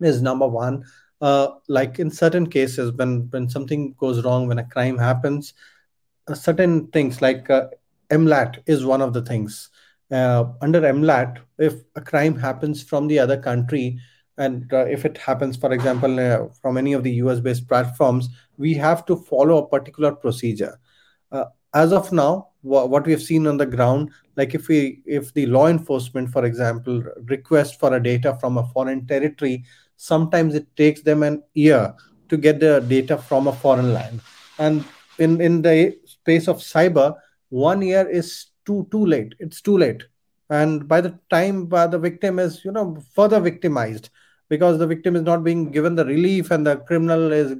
is 0.00 0.22
number 0.22 0.46
one 0.46 0.84
uh, 1.20 1.48
like 1.68 1.98
in 1.98 2.10
certain 2.10 2.48
cases 2.48 2.92
when 2.92 3.28
when 3.30 3.48
something 3.48 3.94
goes 3.98 4.24
wrong 4.24 4.46
when 4.46 4.60
a 4.60 4.64
crime 4.64 4.96
happens 4.96 5.54
uh, 6.28 6.34
certain 6.34 6.86
things 6.88 7.20
like 7.20 7.50
uh, 7.50 7.66
mlat 8.10 8.58
is 8.66 8.84
one 8.84 9.02
of 9.02 9.12
the 9.12 9.22
things. 9.22 9.70
Uh, 10.10 10.44
under 10.62 10.80
mlat 10.80 11.38
if 11.58 11.74
a 11.96 12.00
crime 12.00 12.38
happens 12.38 12.82
from 12.82 13.08
the 13.08 13.18
other 13.18 13.36
country 13.36 13.98
and 14.38 14.72
uh, 14.72 14.86
if 14.86 15.04
it 15.04 15.18
happens 15.18 15.56
for 15.56 15.72
example 15.72 16.18
uh, 16.18 16.48
from 16.62 16.78
any 16.78 16.92
of 16.92 17.02
the 17.02 17.12
us 17.12 17.40
based 17.40 17.68
platforms 17.68 18.28
we 18.56 18.72
have 18.74 19.04
to 19.04 19.16
follow 19.16 19.58
a 19.58 19.68
particular 19.68 20.12
procedure. 20.12 20.78
Uh, 21.30 21.44
as 21.74 21.92
of 21.92 22.10
now 22.12 22.48
wh- 22.62 22.88
what 22.88 23.04
we 23.04 23.12
have 23.12 23.22
seen 23.22 23.46
on 23.46 23.58
the 23.58 23.66
ground 23.66 24.10
like 24.36 24.54
if 24.54 24.68
we 24.68 25.02
if 25.04 25.34
the 25.34 25.44
law 25.46 25.66
enforcement 25.66 26.30
for 26.30 26.44
example 26.46 27.02
request 27.24 27.78
for 27.78 27.94
a 27.94 28.02
data 28.02 28.36
from 28.40 28.56
a 28.56 28.66
foreign 28.68 29.06
territory 29.06 29.64
sometimes 29.96 30.54
it 30.54 30.66
takes 30.76 31.02
them 31.02 31.22
an 31.22 31.42
year 31.54 31.94
to 32.28 32.36
get 32.36 32.60
the 32.60 32.80
data 32.80 33.18
from 33.18 33.46
a 33.46 33.52
foreign 33.52 33.92
land. 33.92 34.20
And 34.58 34.84
in 35.18 35.40
in 35.40 35.62
the 35.62 35.98
space 36.04 36.48
of 36.48 36.58
cyber 36.58 37.14
one 37.50 37.82
year 37.82 38.08
is 38.08 38.46
too 38.64 38.86
too 38.90 39.04
late. 39.04 39.34
It's 39.38 39.60
too 39.60 39.76
late. 39.76 40.04
And 40.50 40.88
by 40.88 41.00
the 41.00 41.18
time 41.30 41.68
uh, 41.72 41.86
the 41.86 41.98
victim 41.98 42.38
is 42.38 42.64
you 42.64 42.72
know 42.72 42.96
further 43.14 43.40
victimized 43.40 44.10
because 44.48 44.78
the 44.78 44.86
victim 44.86 45.16
is 45.16 45.22
not 45.22 45.44
being 45.44 45.70
given 45.70 45.94
the 45.94 46.04
relief 46.04 46.50
and 46.50 46.66
the 46.66 46.76
criminal 46.76 47.32
is 47.32 47.56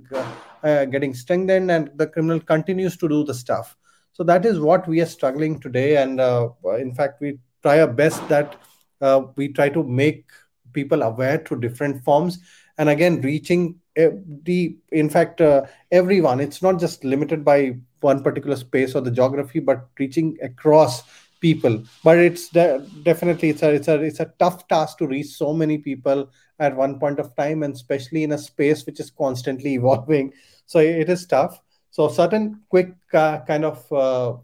uh, 0.62 0.84
getting 0.86 1.14
strengthened 1.14 1.70
and 1.70 1.90
the 1.96 2.06
criminal 2.06 2.40
continues 2.40 2.96
to 2.96 3.08
do 3.08 3.24
the 3.24 3.34
stuff. 3.34 3.76
So 4.12 4.24
that 4.24 4.44
is 4.44 4.58
what 4.58 4.88
we 4.88 5.00
are 5.00 5.06
struggling 5.06 5.60
today 5.60 5.96
and 5.96 6.20
uh, 6.20 6.48
in 6.78 6.94
fact 6.94 7.20
we 7.20 7.38
try 7.62 7.80
our 7.80 7.86
best 7.86 8.26
that 8.28 8.56
uh, 9.00 9.22
we 9.36 9.48
try 9.48 9.68
to 9.68 9.82
make 9.84 10.26
people 10.72 11.02
aware 11.02 11.38
to 11.38 11.56
different 11.56 12.02
forms 12.04 12.38
and 12.78 12.88
again 12.88 13.20
reaching 13.20 13.78
the 13.94 14.76
in 14.92 15.10
fact 15.10 15.40
uh, 15.40 15.62
everyone. 15.90 16.40
It's 16.40 16.62
not 16.62 16.78
just 16.78 17.04
limited 17.04 17.44
by 17.44 17.76
one 18.00 18.22
particular 18.22 18.56
space 18.56 18.94
or 18.94 19.00
the 19.00 19.10
geography 19.10 19.58
but 19.58 19.88
reaching 19.98 20.38
across 20.42 21.02
people. 21.40 21.82
But 22.04 22.18
it's 22.18 22.48
de- 22.48 22.84
definitely 23.02 23.50
it's 23.50 23.62
a 23.62 23.72
it's 23.72 23.88
a 23.88 24.00
it's 24.00 24.20
a 24.20 24.32
tough 24.38 24.66
task 24.68 24.98
to 24.98 25.06
reach 25.06 25.28
so 25.28 25.52
many 25.52 25.78
people 25.78 26.30
at 26.58 26.76
one 26.76 26.98
point 26.98 27.18
of 27.18 27.34
time 27.36 27.62
and 27.62 27.74
especially 27.74 28.24
in 28.24 28.32
a 28.32 28.38
space 28.38 28.84
which 28.86 29.00
is 29.00 29.10
constantly 29.10 29.74
evolving. 29.80 30.32
So 30.66 30.78
it 30.80 31.08
is 31.08 31.26
tough. 31.26 31.60
So 31.90 32.08
certain 32.08 32.62
quick 32.68 32.94
uh, 33.12 33.40
kind 33.40 33.64
of 33.64 33.92
uh, 33.92 34.34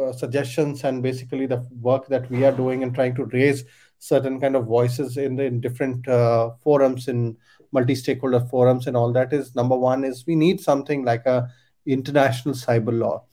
uh, 0.00 0.12
suggestions 0.12 0.84
and 0.84 1.02
basically 1.02 1.46
the 1.46 1.66
work 1.80 2.06
that 2.08 2.30
we 2.30 2.44
are 2.44 2.52
doing 2.52 2.82
and 2.82 2.94
trying 2.94 3.14
to 3.16 3.24
raise 3.26 3.64
certain 3.98 4.40
kind 4.40 4.54
of 4.54 4.66
voices 4.66 5.16
in 5.16 5.40
in 5.40 5.60
different 5.60 6.06
uh, 6.06 6.50
forums 6.62 7.08
in 7.08 7.36
multi-stakeholder 7.72 8.40
forums 8.40 8.86
and 8.86 8.96
all 8.96 9.12
that 9.12 9.32
is 9.32 9.54
number 9.54 9.76
one 9.76 10.04
is 10.04 10.26
we 10.26 10.36
need 10.36 10.60
something 10.60 11.04
like 11.04 11.24
a 11.26 11.48
international 11.86 12.54
cyber 12.54 12.96
law 12.96 13.24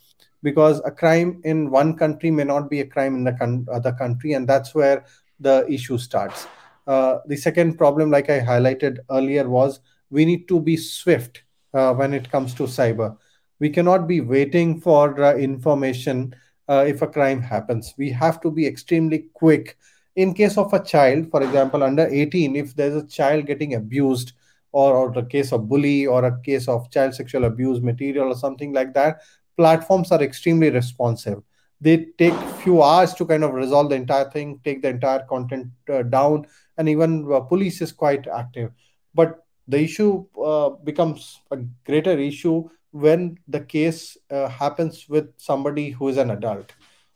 because 0.43 0.81
a 0.85 0.91
crime 0.91 1.41
in 1.43 1.71
one 1.71 1.95
country 1.95 2.29
may 2.29 2.43
not 2.43 2.69
be 2.69 2.81
a 2.81 2.85
crime 2.85 3.15
in 3.15 3.23
the 3.23 3.31
con- 3.33 3.65
other 3.71 3.93
country 3.93 4.33
and 4.33 4.47
that's 4.47 4.75
where 4.75 5.05
the 5.39 5.65
issue 5.69 5.97
starts. 5.97 6.45
Uh, 6.85 7.19
the 7.27 7.37
second 7.37 7.77
problem 7.77 8.11
like 8.11 8.29
i 8.29 8.39
highlighted 8.39 8.99
earlier 9.09 9.47
was 9.47 9.79
we 10.09 10.25
need 10.25 10.47
to 10.49 10.59
be 10.59 10.75
swift 10.75 11.43
uh, 11.73 11.93
when 11.93 12.13
it 12.13 12.29
comes 12.29 12.53
to 12.53 12.63
cyber. 12.63 13.17
We 13.59 13.69
cannot 13.69 14.07
be 14.07 14.19
waiting 14.19 14.81
for 14.81 15.23
uh, 15.23 15.35
information 15.35 16.35
uh, 16.67 16.83
if 16.85 17.01
a 17.01 17.07
crime 17.07 17.41
happens. 17.41 17.93
We 17.97 18.09
have 18.11 18.41
to 18.41 18.51
be 18.51 18.67
extremely 18.67 19.25
quick. 19.33 19.77
In 20.15 20.33
case 20.33 20.57
of 20.57 20.73
a 20.73 20.83
child 20.83 21.31
for 21.31 21.41
example 21.41 21.83
under 21.83 22.05
18 22.05 22.55
if 22.55 22.75
there's 22.75 23.01
a 23.01 23.07
child 23.07 23.47
getting 23.47 23.73
abused 23.75 24.33
or, 24.73 24.93
or 24.95 25.17
a 25.17 25.25
case 25.25 25.51
of 25.51 25.69
bully 25.69 26.05
or 26.05 26.25
a 26.25 26.39
case 26.41 26.67
of 26.67 26.91
child 26.91 27.15
sexual 27.15 27.45
abuse 27.45 27.81
material 27.81 28.27
or 28.27 28.35
something 28.35 28.73
like 28.73 28.93
that 28.93 29.21
platforms 29.57 30.11
are 30.11 30.21
extremely 30.21 30.69
responsive. 30.69 31.41
They 31.81 32.07
take 32.17 32.33
few 32.63 32.81
hours 32.81 33.13
to 33.15 33.25
kind 33.25 33.43
of 33.43 33.53
resolve 33.53 33.89
the 33.89 33.95
entire 33.95 34.29
thing 34.29 34.61
take 34.63 34.81
the 34.81 34.89
entire 34.89 35.25
content 35.29 35.67
uh, 35.91 36.03
down 36.03 36.47
and 36.77 36.87
even 36.87 37.29
uh, 37.31 37.41
police 37.41 37.81
is 37.81 37.91
quite 37.91 38.25
active. 38.27 38.71
But 39.13 39.43
the 39.67 39.79
issue 39.79 40.25
uh, 40.41 40.69
becomes 40.69 41.41
a 41.51 41.57
greater 41.85 42.17
issue 42.17 42.69
when 42.91 43.37
the 43.47 43.59
case 43.59 44.17
uh, 44.31 44.47
happens 44.47 45.07
with 45.09 45.27
somebody 45.37 45.89
who 45.89 46.07
is 46.09 46.17
an 46.17 46.31
adult 46.31 46.71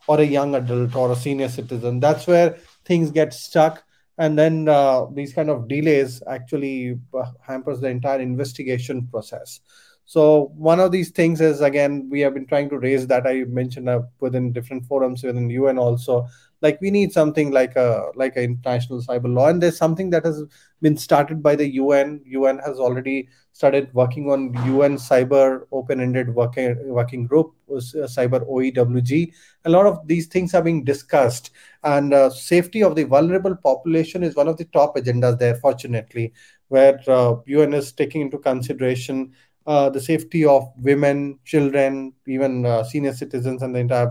or 0.07 0.19
a 0.19 0.23
young 0.23 0.55
adult 0.55 0.95
or 0.95 1.11
a 1.11 1.15
senior 1.15 1.49
citizen. 1.49 1.99
That's 1.99 2.27
where 2.27 2.57
things 2.85 3.11
get 3.11 3.33
stuck. 3.33 3.83
And 4.17 4.37
then 4.37 4.67
uh, 4.67 5.05
these 5.13 5.33
kind 5.33 5.49
of 5.49 5.67
delays 5.67 6.23
actually 6.27 6.99
uh, 7.13 7.25
hampers 7.41 7.79
the 7.79 7.89
entire 7.89 8.19
investigation 8.19 9.07
process 9.07 9.59
so 10.07 10.51
one 10.55 10.79
of 10.79 10.91
these 10.91 11.11
things 11.11 11.41
is 11.41 11.61
again 11.61 12.07
we 12.09 12.21
have 12.21 12.33
been 12.33 12.47
trying 12.47 12.69
to 12.69 12.79
raise 12.79 13.05
that 13.05 13.27
i 13.27 13.43
mentioned 13.43 13.89
uh, 13.89 14.01
within 14.21 14.51
different 14.51 14.85
forums 14.85 15.21
within 15.21 15.51
un 15.51 15.77
also 15.77 16.25
like 16.61 16.79
we 16.81 16.89
need 16.89 17.11
something 17.13 17.51
like 17.51 17.75
a 17.75 18.09
like 18.15 18.35
an 18.35 18.43
international 18.43 19.01
cyber 19.01 19.31
law. 19.31 19.47
And 19.47 19.61
there's 19.61 19.77
something 19.77 20.09
that 20.11 20.25
has 20.25 20.43
been 20.81 20.97
started 20.97 21.43
by 21.43 21.55
the 21.55 21.67
un 21.67 22.21
un 22.25 22.59
has 22.59 22.79
already 22.79 23.29
started 23.51 23.93
working 23.93 24.29
on 24.31 24.55
un 24.57 24.97
cyber 24.97 25.65
open-ended 25.71 26.33
working 26.33 26.75
working 26.87 27.27
group 27.27 27.53
cyber 27.69 28.41
oewg 28.47 29.33
a 29.65 29.69
lot 29.69 29.85
of 29.85 30.07
these 30.07 30.27
things 30.27 30.53
are 30.53 30.63
being 30.63 30.83
discussed. 30.83 31.51
And 31.83 32.13
uh, 32.13 32.29
safety 32.29 32.83
of 32.83 32.95
the 32.95 33.03
vulnerable 33.03 33.55
population 33.55 34.23
is 34.23 34.35
one 34.35 34.47
of 34.47 34.57
the 34.57 34.65
top 34.65 34.95
agendas 34.95 35.39
there 35.39 35.55
fortunately 35.55 36.33
where 36.69 36.99
uh, 37.07 37.35
un 37.47 37.73
is 37.73 37.91
taking 37.91 38.21
into 38.21 38.37
consideration 38.37 39.33
uh, 39.67 39.89
the 39.89 39.99
safety 39.99 40.45
of 40.45 40.71
women, 40.77 41.37
children, 41.43 42.13
even 42.25 42.65
uh, 42.65 42.83
senior 42.83 43.13
citizens, 43.13 43.61
and 43.61 43.75
the 43.75 43.79
entire 43.79 44.09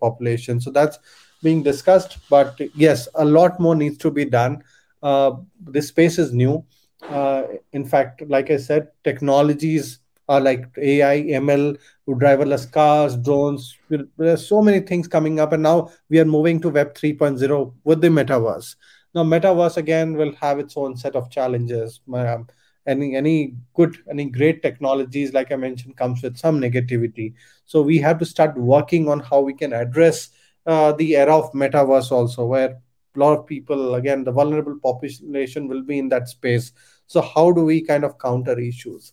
population. 0.00 0.60
So 0.60 0.70
that's 0.70 0.98
being 1.42 1.62
discussed. 1.62 2.18
But 2.28 2.60
yes, 2.74 3.08
a 3.14 3.24
lot 3.24 3.60
more 3.60 3.76
needs 3.76 3.96
to 3.98 4.10
be 4.10 4.24
done. 4.24 4.62
Uh, 5.02 5.32
this 5.60 5.88
space 5.88 6.18
is 6.18 6.32
new. 6.32 6.64
Uh, 7.08 7.44
in 7.72 7.84
fact, 7.84 8.22
like 8.28 8.50
I 8.50 8.56
said, 8.56 8.88
technologies 9.04 10.00
are 10.28 10.40
like 10.40 10.66
AI, 10.78 11.16
ML, 11.22 11.76
driverless 12.08 12.70
cars, 12.70 13.16
drones. 13.16 13.76
There's 14.16 14.46
so 14.46 14.62
many 14.62 14.80
things 14.80 15.08
coming 15.08 15.40
up, 15.40 15.52
and 15.52 15.62
now 15.62 15.90
we 16.08 16.18
are 16.20 16.24
moving 16.24 16.60
to 16.60 16.70
Web 16.70 16.94
3.0 16.94 17.72
with 17.84 18.00
the 18.00 18.08
metaverse. 18.08 18.76
Now, 19.14 19.24
metaverse 19.24 19.76
again 19.76 20.14
will 20.14 20.32
have 20.36 20.58
its 20.58 20.76
own 20.76 20.96
set 20.96 21.16
of 21.16 21.30
challenges. 21.30 22.00
Um, 22.12 22.46
any 22.86 23.16
any 23.16 23.54
good 23.74 23.96
any 24.10 24.24
great 24.26 24.62
technologies 24.62 25.32
like 25.32 25.52
i 25.52 25.56
mentioned 25.56 25.96
comes 25.96 26.22
with 26.22 26.36
some 26.36 26.60
negativity. 26.60 27.34
So 27.64 27.82
we 27.82 27.98
have 27.98 28.18
to 28.18 28.24
start 28.26 28.56
working 28.56 29.08
on 29.08 29.20
how 29.20 29.40
we 29.40 29.54
can 29.54 29.72
address 29.72 30.30
uh, 30.66 30.92
the 30.92 31.16
era 31.16 31.36
of 31.36 31.52
metaverse 31.52 32.10
also 32.10 32.46
where 32.46 32.70
a 33.14 33.18
lot 33.18 33.38
of 33.38 33.46
people 33.46 33.94
again 33.94 34.24
the 34.24 34.32
vulnerable 34.32 34.78
population 34.82 35.68
will 35.68 35.82
be 35.82 35.98
in 35.98 36.08
that 36.10 36.28
space. 36.28 36.72
So 37.06 37.20
how 37.20 37.52
do 37.52 37.64
we 37.64 37.82
kind 37.82 38.04
of 38.04 38.18
counter 38.18 38.58
issues? 38.58 39.12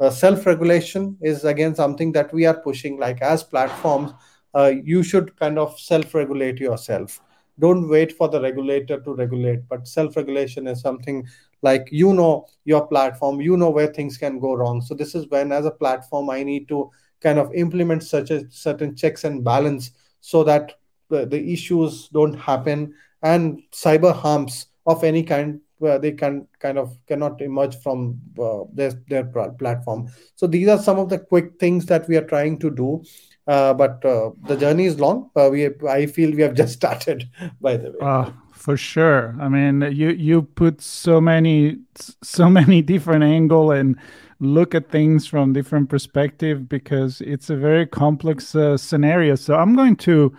Uh, 0.00 0.10
self 0.10 0.46
regulation 0.46 1.16
is 1.22 1.44
again 1.44 1.74
something 1.74 2.12
that 2.12 2.32
we 2.32 2.46
are 2.46 2.60
pushing 2.60 2.98
like 2.98 3.20
as 3.22 3.42
platforms 3.44 4.12
uh, 4.54 4.72
you 4.84 5.02
should 5.02 5.36
kind 5.36 5.58
of 5.58 5.78
self 5.78 6.14
regulate 6.14 6.58
yourself 6.58 7.20
don't 7.58 7.88
wait 7.88 8.12
for 8.12 8.28
the 8.28 8.40
regulator 8.40 9.00
to 9.00 9.14
regulate 9.14 9.60
but 9.68 9.86
self 9.86 10.16
regulation 10.16 10.66
is 10.66 10.80
something 10.80 11.26
like 11.62 11.88
you 11.90 12.12
know 12.12 12.46
your 12.64 12.86
platform 12.86 13.40
you 13.40 13.56
know 13.56 13.70
where 13.70 13.86
things 13.86 14.18
can 14.18 14.38
go 14.38 14.54
wrong. 14.54 14.80
So 14.80 14.94
this 14.94 15.14
is 15.14 15.28
when 15.28 15.52
as 15.52 15.66
a 15.66 15.70
platform 15.70 16.30
i 16.30 16.42
need 16.42 16.68
to 16.68 16.90
kind 17.20 17.38
of 17.38 17.54
implement 17.54 18.02
such 18.02 18.30
a 18.30 18.50
certain 18.50 18.96
checks 18.96 19.24
and 19.24 19.44
balance 19.44 19.92
so 20.20 20.42
that 20.44 20.74
the, 21.08 21.26
the 21.26 21.52
issues 21.52 22.08
don't 22.08 22.34
happen 22.34 22.94
and 23.22 23.62
cyber 23.72 24.14
harms 24.14 24.66
of 24.86 25.04
any 25.04 25.22
kind 25.22 25.60
where 25.78 25.98
they 25.98 26.12
can 26.12 26.46
kind 26.60 26.78
of 26.78 26.96
cannot 27.08 27.40
emerge 27.42 27.76
from 27.82 28.18
uh, 28.40 28.60
their 28.72 28.92
their 29.08 29.24
platform. 29.58 30.08
So 30.36 30.46
these 30.46 30.68
are 30.68 30.78
some 30.78 30.98
of 30.98 31.08
the 31.08 31.18
quick 31.18 31.58
things 31.58 31.86
that 31.86 32.08
we 32.08 32.16
are 32.16 32.24
trying 32.24 32.58
to 32.60 32.70
do 32.70 33.02
but 33.46 34.04
uh, 34.04 34.30
the 34.46 34.56
journey 34.56 34.86
is 34.86 35.00
long. 35.00 35.30
Uh, 35.36 35.48
we 35.50 35.70
i 35.88 36.06
feel 36.06 36.34
we 36.34 36.42
have 36.42 36.54
just 36.62 36.74
started 36.74 37.28
by 37.60 37.76
the 37.76 37.90
way. 37.90 37.98
Uh, 38.00 38.30
for 38.52 38.76
sure. 38.76 39.34
I 39.40 39.48
mean 39.48 39.82
you 39.92 40.10
you 40.10 40.42
put 40.42 40.80
so 40.80 41.20
many 41.20 41.78
so 42.22 42.48
many 42.48 42.82
different 42.92 43.24
angle 43.24 43.70
and 43.72 43.98
look 44.40 44.74
at 44.74 44.90
things 44.90 45.26
from 45.26 45.52
different 45.52 45.88
perspective 45.88 46.68
because 46.68 47.20
it's 47.20 47.48
a 47.50 47.56
very 47.56 47.86
complex 47.86 48.54
uh, 48.54 48.76
scenario. 48.76 49.34
So 49.34 49.56
i'm 49.56 49.74
going 49.74 49.96
to 49.96 50.36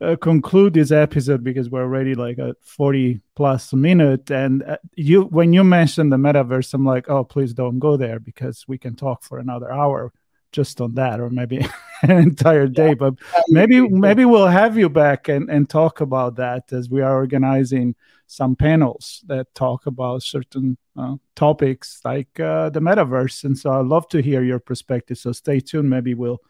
uh, 0.00 0.16
conclude 0.16 0.74
this 0.74 0.90
episode 0.90 1.42
because 1.42 1.70
we're 1.70 1.82
already 1.82 2.14
like 2.14 2.38
at 2.38 2.56
40 2.62 3.20
plus 3.36 3.72
minute. 3.72 4.30
And 4.30 4.62
uh, 4.64 4.76
you 4.96 5.22
when 5.22 5.52
you 5.52 5.64
mentioned 5.64 6.12
the 6.12 6.16
metaverse 6.16 6.74
i'm 6.74 6.84
like 6.84 7.08
oh 7.08 7.24
please 7.24 7.52
don't 7.52 7.78
go 7.78 7.96
there 7.96 8.20
because 8.20 8.66
we 8.68 8.78
can 8.78 8.94
talk 8.94 9.22
for 9.22 9.38
another 9.38 9.72
hour 9.72 10.12
just 10.54 10.80
on 10.80 10.94
that 10.94 11.20
or 11.20 11.28
maybe 11.28 11.58
an 12.02 12.12
entire 12.12 12.68
day 12.68 12.88
yeah. 12.88 12.94
but 12.94 13.14
maybe 13.48 13.80
maybe 13.88 14.24
we'll 14.24 14.46
have 14.46 14.78
you 14.78 14.88
back 14.88 15.28
and, 15.28 15.50
and 15.50 15.68
talk 15.68 16.00
about 16.00 16.36
that 16.36 16.72
as 16.72 16.88
we 16.88 17.02
are 17.02 17.16
organizing 17.16 17.94
some 18.26 18.56
panels 18.56 19.24
that 19.26 19.52
talk 19.54 19.86
about 19.86 20.22
certain 20.22 20.78
uh, 20.96 21.16
topics 21.34 22.00
like 22.04 22.40
uh, 22.40 22.70
the 22.70 22.80
metaverse. 22.80 23.44
And 23.44 23.58
so 23.58 23.72
i'd 23.72 23.86
love 23.86 24.08
to 24.08 24.22
hear 24.22 24.42
your 24.42 24.60
perspective. 24.60 25.18
So 25.18 25.32
stay 25.32 25.60
tuned. 25.60 25.90
Maybe 25.90 26.14
we'll 26.14 26.40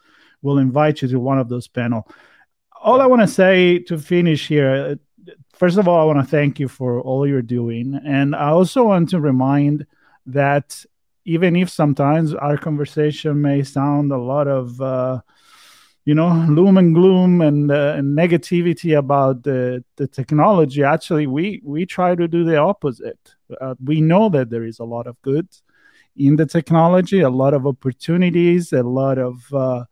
we'll 0.42 0.58
invite 0.58 1.02
you 1.02 1.08
to 1.08 1.18
one 1.18 1.38
of 1.38 1.48
those 1.48 1.66
panel. 1.66 2.08
All 2.82 3.00
i 3.00 3.06
want 3.06 3.22
to 3.22 3.28
say 3.28 3.78
to 3.80 3.98
finish 3.98 4.46
here 4.48 4.98
first 5.54 5.78
of 5.78 5.88
all 5.88 6.00
i 6.00 6.04
want 6.04 6.18
to 6.18 6.30
thank 6.30 6.60
you 6.60 6.68
for 6.68 7.00
all 7.00 7.26
you're 7.26 7.42
doing. 7.58 7.98
And 8.04 8.36
i 8.36 8.50
also 8.50 8.84
want 8.84 9.08
to 9.10 9.20
remind 9.20 9.86
that 10.26 10.84
even 11.24 11.56
if 11.56 11.70
sometimes 11.70 12.34
our 12.34 12.56
conversation 12.56 13.40
may 13.40 13.62
sound 13.62 14.12
a 14.12 14.18
lot 14.18 14.46
of 14.46 14.80
uh, 14.80 15.20
you 16.04 16.14
know 16.14 16.28
loom 16.48 16.76
and 16.76 16.94
gloom 16.94 17.40
and, 17.40 17.70
uh, 17.70 17.94
and, 17.96 18.16
negativity 18.16 18.96
about 18.96 19.42
the, 19.42 19.82
the 19.96 20.06
technology 20.06 20.82
actually 20.82 21.26
we 21.26 21.60
we 21.64 21.86
try 21.86 22.14
to 22.14 22.28
do 22.28 22.44
the 22.44 22.56
opposite. 22.56 23.34
Uh, 23.60 23.74
we 23.82 24.00
know 24.00 24.28
that 24.28 24.50
there 24.50 24.64
is 24.64 24.78
a 24.78 24.84
lot 24.84 25.06
of 25.06 25.20
good 25.22 25.48
in 26.16 26.36
the 26.36 26.46
technology 26.46 27.20
a 27.20 27.30
lot 27.30 27.54
of 27.54 27.66
opportunities 27.66 28.72
a 28.72 28.82
lot 28.82 29.18
of 29.18 29.52
uh, 29.52 29.84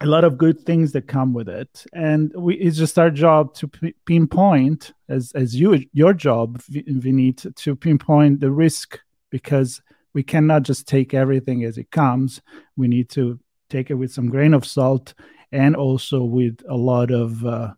a 0.00 0.06
lot 0.06 0.24
of 0.24 0.36
good 0.36 0.60
things 0.60 0.92
that 0.92 1.06
come 1.06 1.32
with 1.32 1.48
it. 1.48 1.86
And 1.92 2.32
we, 2.36 2.56
it's 2.56 2.76
just 2.76 2.98
our 2.98 3.10
job 3.10 3.54
to 3.54 3.68
p- 3.68 3.94
pinpoint 4.04 4.92
as 5.08 5.32
as 5.34 5.54
you 5.54 5.84
your 5.92 6.12
job 6.12 6.60
we 6.70 7.12
need 7.12 7.38
to 7.56 7.76
pinpoint 7.76 8.40
the 8.40 8.50
risk 8.50 8.98
because 9.30 9.80
we 10.14 10.22
cannot 10.22 10.62
just 10.62 10.88
take 10.88 11.12
everything 11.12 11.64
as 11.64 11.76
it 11.78 11.90
comes 11.90 12.40
we 12.76 12.88
need 12.88 13.08
to 13.08 13.38
take 13.68 13.90
it 13.90 13.94
with 13.94 14.12
some 14.12 14.28
grain 14.28 14.54
of 14.54 14.64
salt 14.64 15.14
and 15.52 15.76
also 15.76 16.22
with 16.22 16.62
a 16.68 16.76
lot 16.76 17.10
of 17.10 17.44
uh, 17.44 17.72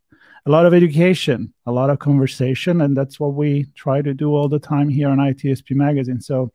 a 0.47 0.51
lot 0.51 0.66
of 0.66 0.74
education 0.74 1.53
a 1.66 1.72
lot 1.72 1.91
of 1.91 1.99
conversation 1.99 2.82
and 2.82 2.97
that's 2.97 3.18
what 3.18 3.34
we 3.34 3.66
try 3.74 4.01
to 4.01 4.14
do 4.14 4.30
all 4.34 4.49
the 4.49 4.59
time 4.59 4.89
here 4.89 5.09
on 5.09 5.18
itsp 5.18 5.70
magazine 5.72 6.20
so 6.20 6.51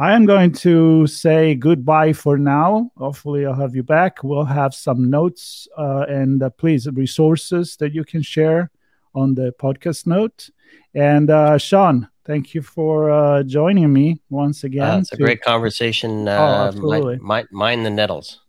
I 0.00 0.12
am 0.12 0.26
going 0.26 0.52
to 0.52 1.08
say 1.08 1.56
goodbye 1.56 2.12
for 2.12 2.38
now. 2.38 2.92
Hopefully, 2.96 3.44
I'll 3.44 3.54
have 3.54 3.74
you 3.74 3.82
back. 3.82 4.22
We'll 4.22 4.44
have 4.44 4.72
some 4.72 5.10
notes 5.10 5.66
uh, 5.76 6.06
and 6.08 6.40
uh, 6.40 6.50
please 6.50 6.86
resources 6.86 7.74
that 7.78 7.92
you 7.92 8.04
can 8.04 8.22
share 8.22 8.70
on 9.16 9.34
the 9.34 9.52
podcast 9.58 10.06
note. 10.06 10.50
And 10.94 11.30
uh, 11.30 11.58
Sean, 11.58 12.08
thank 12.28 12.54
you 12.54 12.62
for 12.62 13.10
uh, 13.10 13.42
joining 13.42 13.92
me 13.92 14.20
once 14.30 14.62
uh, 14.62 14.68
again. 14.68 15.00
it's 15.00 15.12
a 15.12 15.16
to... 15.16 15.22
great 15.24 15.42
conversation. 15.42 16.28
oh, 16.28 16.32
uh, 16.32 16.68
absolutely. 16.68 17.18
Mind, 17.18 17.48
mind, 17.50 17.84
the 17.86 17.90
nettles. 17.90 18.40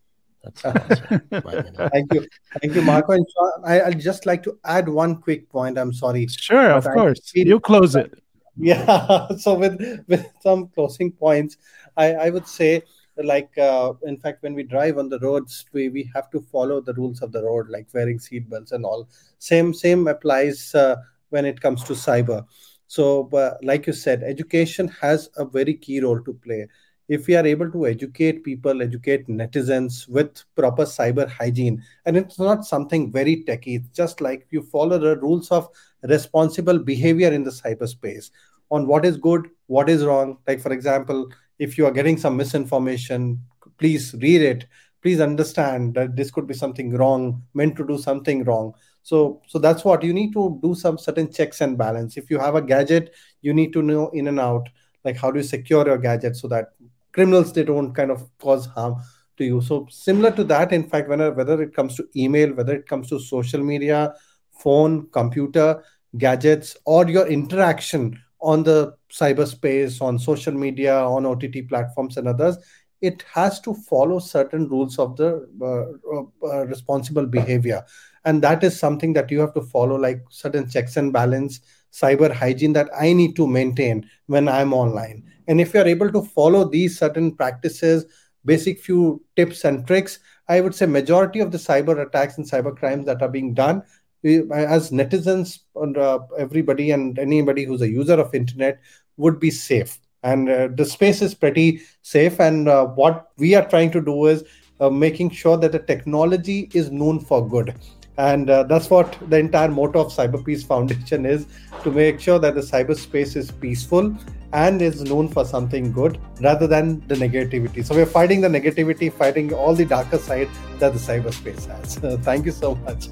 thank 0.55 2.13
you, 2.13 2.27
thank 2.61 2.75
you, 2.75 2.81
Marco. 2.83 3.13
And 3.13 3.25
Sean, 3.33 3.63
I, 3.65 3.89
would 3.89 3.99
just 3.99 4.27
like 4.27 4.43
to 4.43 4.57
add 4.65 4.87
one 4.87 5.17
quick 5.17 5.49
point. 5.49 5.79
I'm 5.79 5.93
sorry. 5.93 6.27
Sure, 6.27 6.71
of 6.71 6.85
course. 6.85 7.31
You 7.33 7.59
close 7.59 7.95
it 7.95 8.13
yeah 8.59 9.27
so 9.37 9.53
with 9.53 9.79
with 10.07 10.27
some 10.41 10.67
closing 10.69 11.11
points 11.11 11.57
i 11.97 12.13
i 12.13 12.29
would 12.29 12.47
say 12.47 12.81
like 13.23 13.57
uh, 13.57 13.91
in 14.03 14.15
fact 14.15 14.41
when 14.43 14.53
we 14.53 14.63
drive 14.63 14.97
on 14.97 15.09
the 15.09 15.19
roads 15.19 15.65
we, 15.73 15.89
we 15.89 16.09
have 16.15 16.29
to 16.29 16.39
follow 16.39 16.79
the 16.79 16.93
rules 16.93 17.21
of 17.21 17.33
the 17.33 17.43
road 17.43 17.67
like 17.69 17.85
wearing 17.93 18.17
seat 18.17 18.49
belts 18.49 18.71
and 18.71 18.85
all 18.85 19.09
same 19.39 19.73
same 19.73 20.07
applies 20.07 20.73
uh, 20.73 20.95
when 21.29 21.45
it 21.45 21.59
comes 21.59 21.83
to 21.83 21.93
cyber 21.93 22.45
so 22.89 23.29
uh, 23.33 23.53
like 23.61 23.87
you 23.87 23.93
said 23.93 24.23
education 24.23 24.87
has 25.01 25.29
a 25.37 25.45
very 25.45 25.73
key 25.73 25.99
role 26.01 26.21
to 26.23 26.33
play 26.33 26.67
if 27.07 27.25
we 27.27 27.35
are 27.35 27.45
able 27.45 27.71
to 27.71 27.85
educate 27.87 28.43
people 28.43 28.81
educate 28.81 29.27
netizens 29.27 30.07
with 30.07 30.43
proper 30.55 30.85
cyber 30.85 31.27
hygiene 31.29 31.81
and 32.05 32.17
it's 32.17 32.39
not 32.39 32.65
something 32.65 33.11
very 33.11 33.43
techy 33.43 33.75
it's 33.75 33.95
just 34.01 34.21
like 34.21 34.47
you 34.51 34.61
follow 34.61 34.97
the 34.97 35.17
rules 35.19 35.49
of 35.51 35.69
responsible 36.03 36.79
behavior 36.79 37.31
in 37.31 37.43
the 37.43 37.51
cyberspace 37.51 38.29
on 38.71 38.87
what 38.87 39.05
is 39.05 39.17
good, 39.17 39.49
what 39.67 39.89
is 39.89 40.05
wrong. 40.05 40.37
Like, 40.47 40.59
for 40.59 40.71
example, 40.71 41.29
if 41.57 41.77
you 41.77 41.85
are 41.85 41.91
getting 41.91 42.17
some 42.17 42.37
misinformation, 42.37 43.41
please 43.77 44.13
read 44.21 44.41
it. 44.41 44.67
Please 45.01 45.21
understand 45.21 45.93
that 45.95 46.15
this 46.15 46.31
could 46.31 46.47
be 46.47 46.53
something 46.53 46.91
wrong, 46.91 47.41
meant 47.53 47.75
to 47.77 47.87
do 47.87 47.97
something 47.97 48.43
wrong. 48.43 48.73
So, 49.03 49.41
so 49.47 49.59
that's 49.59 49.85
what 49.85 50.03
you 50.03 50.13
need 50.13 50.33
to 50.33 50.59
do 50.61 50.75
some 50.75 50.97
certain 50.97 51.31
checks 51.31 51.61
and 51.61 51.77
balance. 51.77 52.17
If 52.17 52.29
you 52.29 52.37
have 52.37 52.55
a 52.55 52.61
gadget, 52.61 53.15
you 53.41 53.53
need 53.53 53.73
to 53.73 53.81
know 53.81 54.09
in 54.09 54.27
and 54.27 54.39
out, 54.39 54.67
like 55.03 55.17
how 55.17 55.31
do 55.31 55.39
you 55.39 55.43
secure 55.43 55.85
your 55.85 55.97
gadget 55.97 56.35
so 56.35 56.47
that 56.49 56.69
criminals 57.11 57.53
they 57.53 57.63
don't 57.63 57.93
kind 57.93 58.11
of 58.11 58.29
cause 58.39 58.65
harm 58.65 58.95
to 59.37 59.45
you. 59.45 59.61
So 59.61 59.87
similar 59.89 60.31
to 60.31 60.43
that, 60.45 60.71
in 60.73 60.87
fact, 60.87 61.09
whether 61.09 61.31
whether 61.31 61.61
it 61.61 61.73
comes 61.73 61.95
to 61.95 62.07
email, 62.15 62.53
whether 62.53 62.75
it 62.75 62.87
comes 62.87 63.09
to 63.09 63.19
social 63.19 63.63
media, 63.63 64.13
phone, 64.51 65.07
computer, 65.11 65.83
gadgets, 66.17 66.75
or 66.85 67.07
your 67.07 67.27
interaction 67.27 68.21
on 68.41 68.63
the 68.63 68.93
cyberspace, 69.11 70.01
on 70.01 70.17
social 70.17 70.53
media, 70.53 70.95
on 70.99 71.25
OTT 71.25 71.67
platforms 71.67 72.17
and 72.17 72.27
others, 72.27 72.57
it 73.01 73.23
has 73.33 73.59
to 73.61 73.73
follow 73.73 74.19
certain 74.19 74.67
rules 74.67 74.99
of 74.99 75.15
the 75.15 75.47
uh, 75.61 76.17
uh, 76.17 76.23
uh, 76.47 76.65
responsible 76.65 77.25
behavior. 77.25 77.83
And 78.25 78.41
that 78.41 78.63
is 78.63 78.77
something 78.77 79.13
that 79.13 79.31
you 79.31 79.39
have 79.39 79.53
to 79.53 79.61
follow, 79.61 79.95
like 79.95 80.23
certain 80.29 80.69
checks 80.69 80.97
and 80.97 81.13
balance, 81.13 81.61
cyber 81.93 82.31
hygiene 82.31 82.73
that 82.73 82.89
I 82.99 83.13
need 83.13 83.35
to 83.37 83.47
maintain 83.47 84.09
when 84.27 84.47
I'm 84.47 84.73
online. 84.73 85.23
And 85.47 85.61
if 85.61 85.73
you're 85.73 85.87
able 85.87 86.11
to 86.11 86.21
follow 86.21 86.69
these 86.69 86.99
certain 86.99 87.35
practices, 87.35 88.05
basic 88.45 88.79
few 88.79 89.23
tips 89.35 89.63
and 89.63 89.87
tricks, 89.87 90.19
I 90.47 90.61
would 90.61 90.75
say 90.75 90.85
majority 90.85 91.39
of 91.39 91.51
the 91.51 91.57
cyber 91.57 92.05
attacks 92.05 92.37
and 92.37 92.45
cyber 92.49 92.75
crimes 92.75 93.05
that 93.05 93.21
are 93.21 93.29
being 93.29 93.53
done 93.53 93.83
as 94.23 94.91
netizens 94.91 95.59
and 95.75 95.97
uh, 95.97 96.19
everybody 96.37 96.91
and 96.91 97.17
anybody 97.17 97.63
who's 97.63 97.81
a 97.81 97.89
user 97.89 98.19
of 98.19 98.35
internet 98.35 98.79
would 99.15 99.39
be 99.39 99.49
safe 99.49 99.97
and 100.23 100.49
uh, 100.49 100.67
the 100.75 100.85
space 100.85 101.21
is 101.21 101.33
pretty 101.33 101.81
safe 102.01 102.39
and 102.39 102.67
uh, 102.67 102.85
what 102.85 103.31
we 103.37 103.55
are 103.55 103.67
trying 103.67 103.91
to 103.91 104.01
do 104.01 104.25
is 104.27 104.43
uh, 104.79 104.89
making 104.89 105.29
sure 105.29 105.57
that 105.57 105.71
the 105.71 105.79
technology 105.79 106.69
is 106.73 106.91
known 106.91 107.19
for 107.19 107.47
good 107.47 107.75
and 108.17 108.49
uh, 108.49 108.63
that's 108.63 108.89
what 108.89 109.17
the 109.29 109.37
entire 109.37 109.69
motto 109.69 110.01
of 110.01 110.11
cyberpeace 110.11 110.65
foundation 110.65 111.25
is 111.25 111.45
to 111.83 111.91
make 111.91 112.19
sure 112.19 112.39
that 112.39 112.55
the 112.55 112.61
cyberspace 112.61 113.35
is 113.35 113.49
peaceful 113.49 114.15
and 114.51 114.81
is 114.81 115.03
known 115.03 115.27
for 115.27 115.45
something 115.45 115.91
good 115.91 116.19
rather 116.41 116.67
than 116.67 116.99
the 117.07 117.15
negativity 117.15 117.85
so 117.85 117.95
we're 117.95 118.05
fighting 118.05 118.41
the 118.41 118.47
negativity 118.47 119.11
fighting 119.11 119.53
all 119.53 119.73
the 119.73 119.85
darker 119.85 120.17
side 120.17 120.49
that 120.79 120.91
the 120.91 120.99
cyberspace 120.99 121.65
has 121.67 121.95
thank 122.23 122.45
you 122.45 122.51
so 122.51 122.75
much 122.75 123.09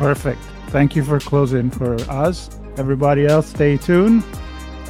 Perfect. 0.00 0.40
Thank 0.68 0.96
you 0.96 1.04
for 1.04 1.20
closing 1.20 1.70
for 1.70 1.94
us. 2.10 2.48
Everybody 2.78 3.26
else, 3.26 3.48
stay 3.48 3.76
tuned. 3.76 4.24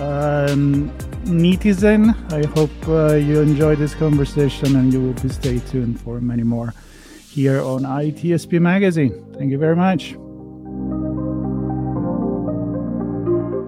Um, 0.01 0.90
netizen, 1.24 2.14
I 2.32 2.46
hope 2.59 2.70
uh, 2.88 3.16
you 3.16 3.40
enjoyed 3.40 3.78
this 3.78 3.94
conversation 3.94 4.76
and 4.76 4.90
you 4.92 5.03
will 5.03 5.12
be 5.12 5.28
stay 5.28 5.59
tuned 5.59 6.01
for 6.01 6.20
many 6.22 6.42
more 6.42 6.72
here 7.28 7.61
on 7.61 7.82
ITSP 7.82 8.61
Magazine. 8.61 9.12
Thank 9.34 9.51
you 9.51 9.59
very 9.59 9.76
much. 9.76 10.14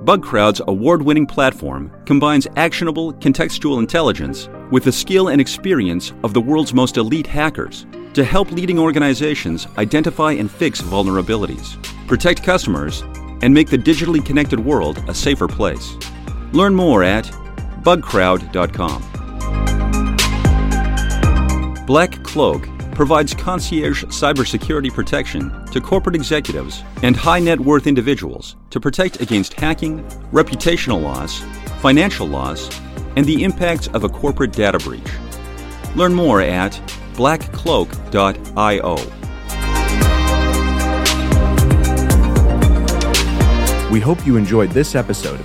BugCrowd's 0.06 0.62
award 0.66 1.02
winning 1.02 1.26
platform 1.26 1.92
combines 2.06 2.48
actionable 2.56 3.12
contextual 3.12 3.78
intelligence 3.78 4.48
with 4.70 4.84
the 4.84 4.92
skill 4.92 5.28
and 5.28 5.40
experience 5.40 6.12
of 6.24 6.32
the 6.32 6.40
world's 6.40 6.72
most 6.72 6.96
elite 6.96 7.26
hackers 7.26 7.86
to 8.14 8.24
help 8.24 8.50
leading 8.50 8.78
organizations 8.78 9.66
identify 9.76 10.32
and 10.32 10.50
fix 10.50 10.80
vulnerabilities, 10.80 11.76
protect 12.08 12.42
customers, 12.42 13.02
and 13.42 13.52
make 13.52 13.68
the 13.68 13.78
digitally 13.78 14.24
connected 14.24 14.58
world 14.58 15.04
a 15.08 15.14
safer 15.14 15.46
place. 15.46 15.94
Learn 16.52 16.74
more 16.74 17.02
at 17.02 17.24
bugcrowd.com. 17.82 19.02
Black 21.86 22.22
Cloak 22.22 22.68
provides 22.92 23.34
concierge 23.34 24.04
cybersecurity 24.04 24.92
protection 24.92 25.50
to 25.72 25.80
corporate 25.80 26.14
executives 26.14 26.84
and 27.02 27.16
high 27.16 27.40
net 27.40 27.58
worth 27.58 27.86
individuals 27.86 28.56
to 28.70 28.78
protect 28.78 29.20
against 29.20 29.54
hacking, 29.54 30.04
reputational 30.30 31.02
loss, 31.02 31.40
financial 31.80 32.26
loss, 32.26 32.70
and 33.16 33.26
the 33.26 33.42
impacts 33.44 33.88
of 33.88 34.04
a 34.04 34.08
corporate 34.08 34.52
data 34.52 34.78
breach. 34.78 35.10
Learn 35.96 36.14
more 36.14 36.40
at 36.40 36.72
blackcloak.io. 37.14 38.96
We 43.90 44.00
hope 44.00 44.26
you 44.26 44.36
enjoyed 44.36 44.70
this 44.70 44.94
episode. 44.94 45.44